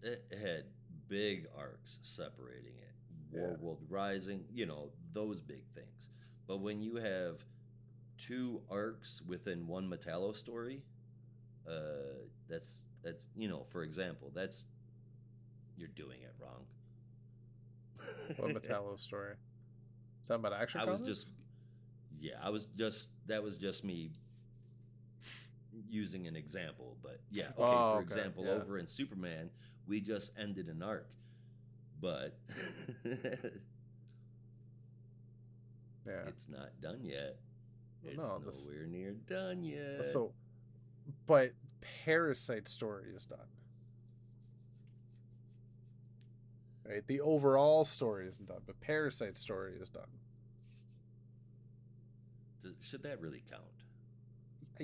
[0.02, 0.64] it had
[1.08, 2.91] big arcs separating it.
[3.32, 3.56] War Yeah.
[3.60, 6.10] World Rising, you know, those big things.
[6.46, 7.44] But when you have
[8.18, 10.82] two arcs within one Metallo story,
[11.68, 14.66] uh, that's that's you know, for example, that's
[15.76, 16.66] you're doing it wrong.
[18.36, 19.34] What Metallo story?
[20.24, 21.28] Something about action I was just
[22.18, 24.12] yeah, I was just that was just me
[25.88, 28.52] using an example, but yeah, okay, Oh, for okay, example, yeah.
[28.52, 29.50] over in Superman,
[29.86, 31.08] we just ended an arc.
[32.02, 32.36] But
[33.04, 33.12] yeah.
[36.26, 37.36] it's not done yet.
[38.04, 40.04] It's no, this- nowhere near done yet.
[40.04, 40.32] So,
[41.26, 41.52] but
[42.04, 43.38] Parasite story is done.
[46.84, 50.02] Right, the overall story isn't done, but Parasite story is done.
[52.80, 53.62] Should that really count?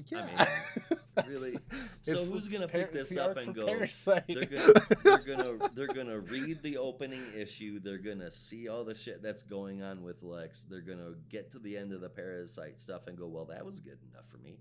[0.08, 1.58] Yeah, I mean, really?
[2.02, 4.24] So who's gonna pick this up and go, Parasite.
[4.28, 4.72] They're gonna,
[5.04, 7.80] they're gonna they're gonna read the opening issue.
[7.80, 10.64] They're gonna see all the shit that's going on with Lex.
[10.68, 13.80] They're gonna get to the end of the parasite stuff and go, "Well, that was
[13.80, 14.58] good enough for me."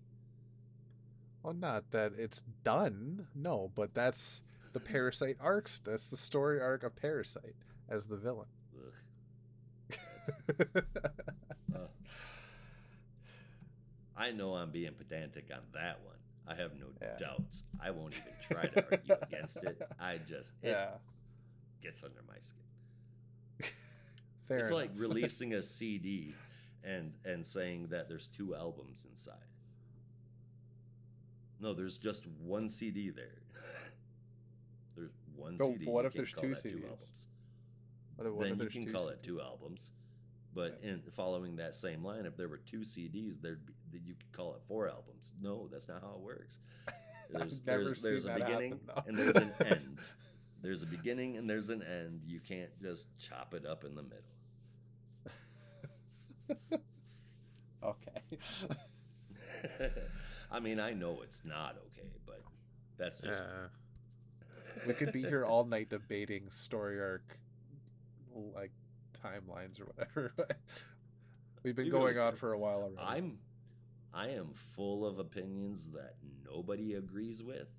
[1.47, 4.43] well, not that it's done, no, but that's
[4.73, 5.79] the Parasite arcs.
[5.79, 7.55] That's the story arc of Parasite
[7.87, 8.47] as the villain.
[14.17, 16.15] I know I'm being pedantic on that one.
[16.47, 17.17] I have no Yeah.
[17.17, 17.63] doubts.
[17.79, 19.81] I won't even try to argue against it.
[19.99, 20.91] I just it yeah,
[21.81, 23.71] gets under my skin.
[24.47, 24.57] fair.
[24.59, 26.33] it's like releasing a CD
[26.83, 29.35] and and saying that there's two albums inside.
[31.59, 33.41] No, there's just one CD there.
[34.95, 35.85] There's one No, CD.
[35.85, 36.83] but what if there's two CDs?
[36.83, 37.27] albums.
[38.15, 39.91] What if- what if then you can two call it two albums.
[40.53, 44.13] But in following that same line, if there were two CDs, there'd be, then you
[44.15, 45.33] could call it four albums.
[45.41, 46.59] No, that's not how it works.
[47.29, 49.97] There's, never there's, there's a that beginning happen, and there's an end.
[50.61, 52.21] There's a beginning and there's an end.
[52.25, 54.23] You can't just chop it up in the middle.
[57.83, 58.37] Okay.
[60.51, 62.41] I mean, I know it's not okay, but
[62.97, 63.67] that's just Yeah.
[64.87, 67.37] we could be here all night debating story arc,
[68.33, 68.71] like
[69.13, 70.33] timelines or whatever.
[71.63, 72.97] We've been We going really on for a while already.
[72.99, 73.37] I'm
[74.17, 77.69] I am full of opinions that nobody agrees with.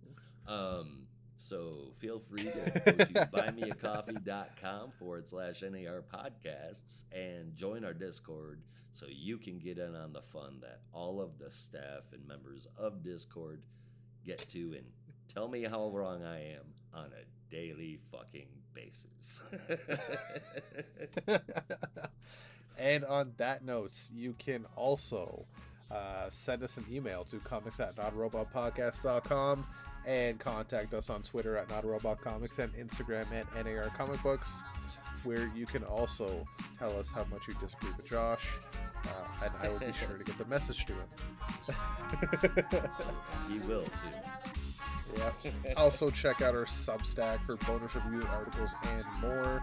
[0.47, 7.92] Um, so feel free to go to buymeacoffee.com forward slash NAR podcasts and join our
[7.92, 8.60] Discord
[8.92, 12.68] so you can get in on the fun that all of the staff and members
[12.76, 13.60] of Discord
[14.25, 14.86] get to and
[15.33, 19.42] tell me how wrong I am on a daily fucking basis.
[22.78, 25.47] and on that note, you can also
[25.91, 29.67] uh, send us an email to comics at notrobotpodcast.com
[30.07, 34.65] and contact us on Twitter at notrobotcomics and Instagram at NAR Comic Books,
[35.25, 36.47] where you can also
[36.78, 38.47] tell us how much you disagree with Josh,
[39.05, 41.08] uh, and I will be sure to get the message to him.
[43.52, 43.91] he will too.
[45.17, 45.73] Yeah.
[45.76, 49.62] Also check out our Substack for bonus review articles and more.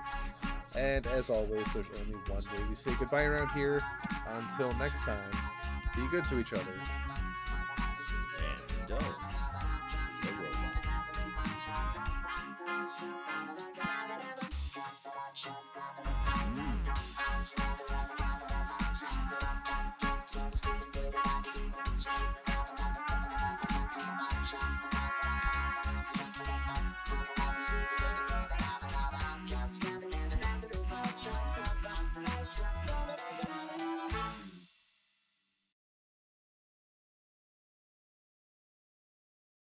[0.75, 3.81] And as always, there's only one way we say goodbye around here.
[4.27, 5.31] Until next time,
[5.95, 6.61] be good to each other.
[8.37, 9.01] And don't.
[15.43, 15.75] It's
[16.09, 16.14] a.